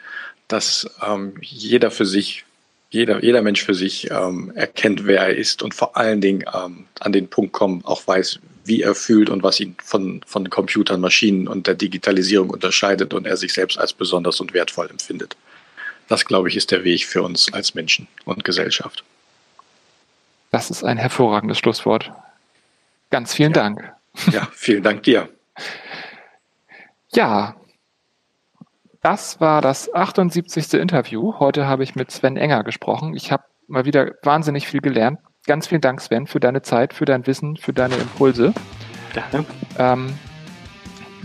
dass 0.48 0.90
ähm, 1.06 1.34
jeder 1.42 1.92
für 1.92 2.06
sich 2.06 2.46
jeder, 2.90 3.22
jeder 3.22 3.42
Mensch 3.42 3.66
für 3.66 3.74
sich 3.74 4.10
ähm, 4.12 4.52
erkennt, 4.56 5.06
wer 5.06 5.20
er 5.20 5.36
ist 5.36 5.62
und 5.62 5.74
vor 5.74 5.98
allen 5.98 6.22
Dingen 6.22 6.46
ähm, 6.54 6.86
an 7.00 7.12
den 7.12 7.28
Punkt 7.28 7.52
kommt, 7.52 7.86
auch 7.86 8.08
weiß, 8.08 8.40
wie 8.64 8.82
er 8.82 8.96
fühlt 8.96 9.30
und 9.30 9.44
was 9.44 9.60
ihn 9.60 9.76
von, 9.84 10.22
von 10.26 10.50
Computern, 10.50 11.02
Maschinen 11.02 11.48
und 11.48 11.68
der 11.68 11.76
Digitalisierung 11.76 12.50
unterscheidet 12.50 13.14
und 13.14 13.28
er 13.28 13.38
sich 13.38 13.54
selbst 13.54 13.78
als 13.78 13.94
besonders 13.94 14.40
und 14.40 14.54
wertvoll 14.54 14.90
empfindet. 14.90 15.36
Das, 16.08 16.24
glaube 16.24 16.48
ich, 16.48 16.56
ist 16.56 16.72
der 16.72 16.86
Weg 16.86 17.06
für 17.06 17.24
uns 17.24 17.52
als 17.52 17.76
Menschen 17.76 18.08
und 18.24 18.46
Gesellschaft. 18.46 19.04
Das 20.52 20.70
ist 20.70 20.84
ein 20.84 20.98
hervorragendes 20.98 21.58
Schlusswort. 21.58 22.12
Ganz 23.10 23.34
vielen 23.34 23.54
ja. 23.54 23.62
Dank. 23.62 23.94
Ja, 24.32 24.48
vielen 24.54 24.84
Dank 24.84 25.04
dir. 25.04 25.30
Ja, 27.14 27.56
das 29.02 29.40
war 29.40 29.62
das 29.62 29.94
78. 29.94 30.74
Interview. 30.74 31.36
Heute 31.40 31.68
habe 31.68 31.84
ich 31.84 31.96
mit 31.96 32.12
Sven 32.12 32.38
Enger 32.38 32.64
gesprochen. 32.64 33.16
Ich 33.16 33.32
habe 33.32 33.44
mal 33.68 33.86
wieder 33.86 34.14
wahnsinnig 34.24 34.68
viel 34.68 34.82
gelernt. 34.82 35.20
Ganz 35.46 35.68
vielen 35.68 35.82
Dank, 35.82 36.02
Sven, 36.02 36.28
für 36.28 36.40
deine 36.40 36.62
Zeit, 36.62 36.94
für 36.94 37.06
dein 37.06 37.26
Wissen, 37.26 37.56
für 37.56 37.74
deine 37.74 37.96
Impulse. 37.96 38.54
Ähm, 39.78 40.14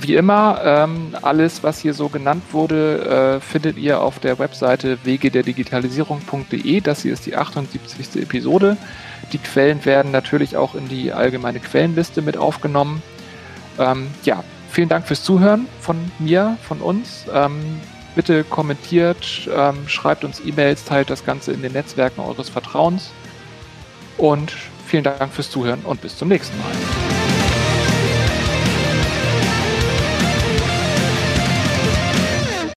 wie 0.03 0.15
immer, 0.15 0.61
ähm, 0.65 1.15
alles, 1.23 1.63
was 1.63 1.79
hier 1.79 1.95
so 1.95 2.09
genannt 2.09 2.43
wurde, 2.53 3.39
äh, 3.39 3.41
findet 3.41 3.79
ihr 3.79 4.01
auf 4.01 4.19
der 4.19 4.39
Webseite 4.39 4.99
wegederdigitalisierung.de. 5.05 6.81
Das 6.81 7.03
hier 7.03 7.13
ist 7.13 7.27
die 7.27 7.37
78. 7.37 8.23
Episode. 8.23 8.77
Die 9.33 9.39
Quellen 9.39 9.85
werden 9.85 10.13
natürlich 10.13 10.57
auch 10.57 10.75
in 10.75 10.89
die 10.89 11.13
allgemeine 11.13 11.61
Quellenliste 11.61 12.23
mit 12.23 12.37
aufgenommen. 12.37 13.03
Ähm, 13.79 14.09
ja, 14.25 14.45
vielen 14.71 14.89
Dank 14.89 15.07
fürs 15.07 15.23
Zuhören 15.23 15.67
von 15.81 15.97
mir, 16.19 16.57
von 16.63 16.81
uns. 16.81 17.25
Ähm, 17.33 17.81
bitte 18.15 18.45
kommentiert, 18.45 19.49
ähm, 19.55 19.89
schreibt 19.89 20.25
uns 20.25 20.41
E-Mails, 20.45 20.85
teilt 20.85 21.11
das 21.11 21.25
Ganze 21.25 21.53
in 21.53 21.63
den 21.63 21.73
Netzwerken 21.73 22.21
eures 22.21 22.49
Vertrauens. 22.49 23.11
Und 24.19 24.53
vielen 24.87 25.05
Dank 25.05 25.33
fürs 25.33 25.51
Zuhören 25.51 25.81
und 25.85 26.01
bis 26.01 26.19
zum 26.19 26.29
nächsten 26.29 26.57
Mal. 26.59 27.12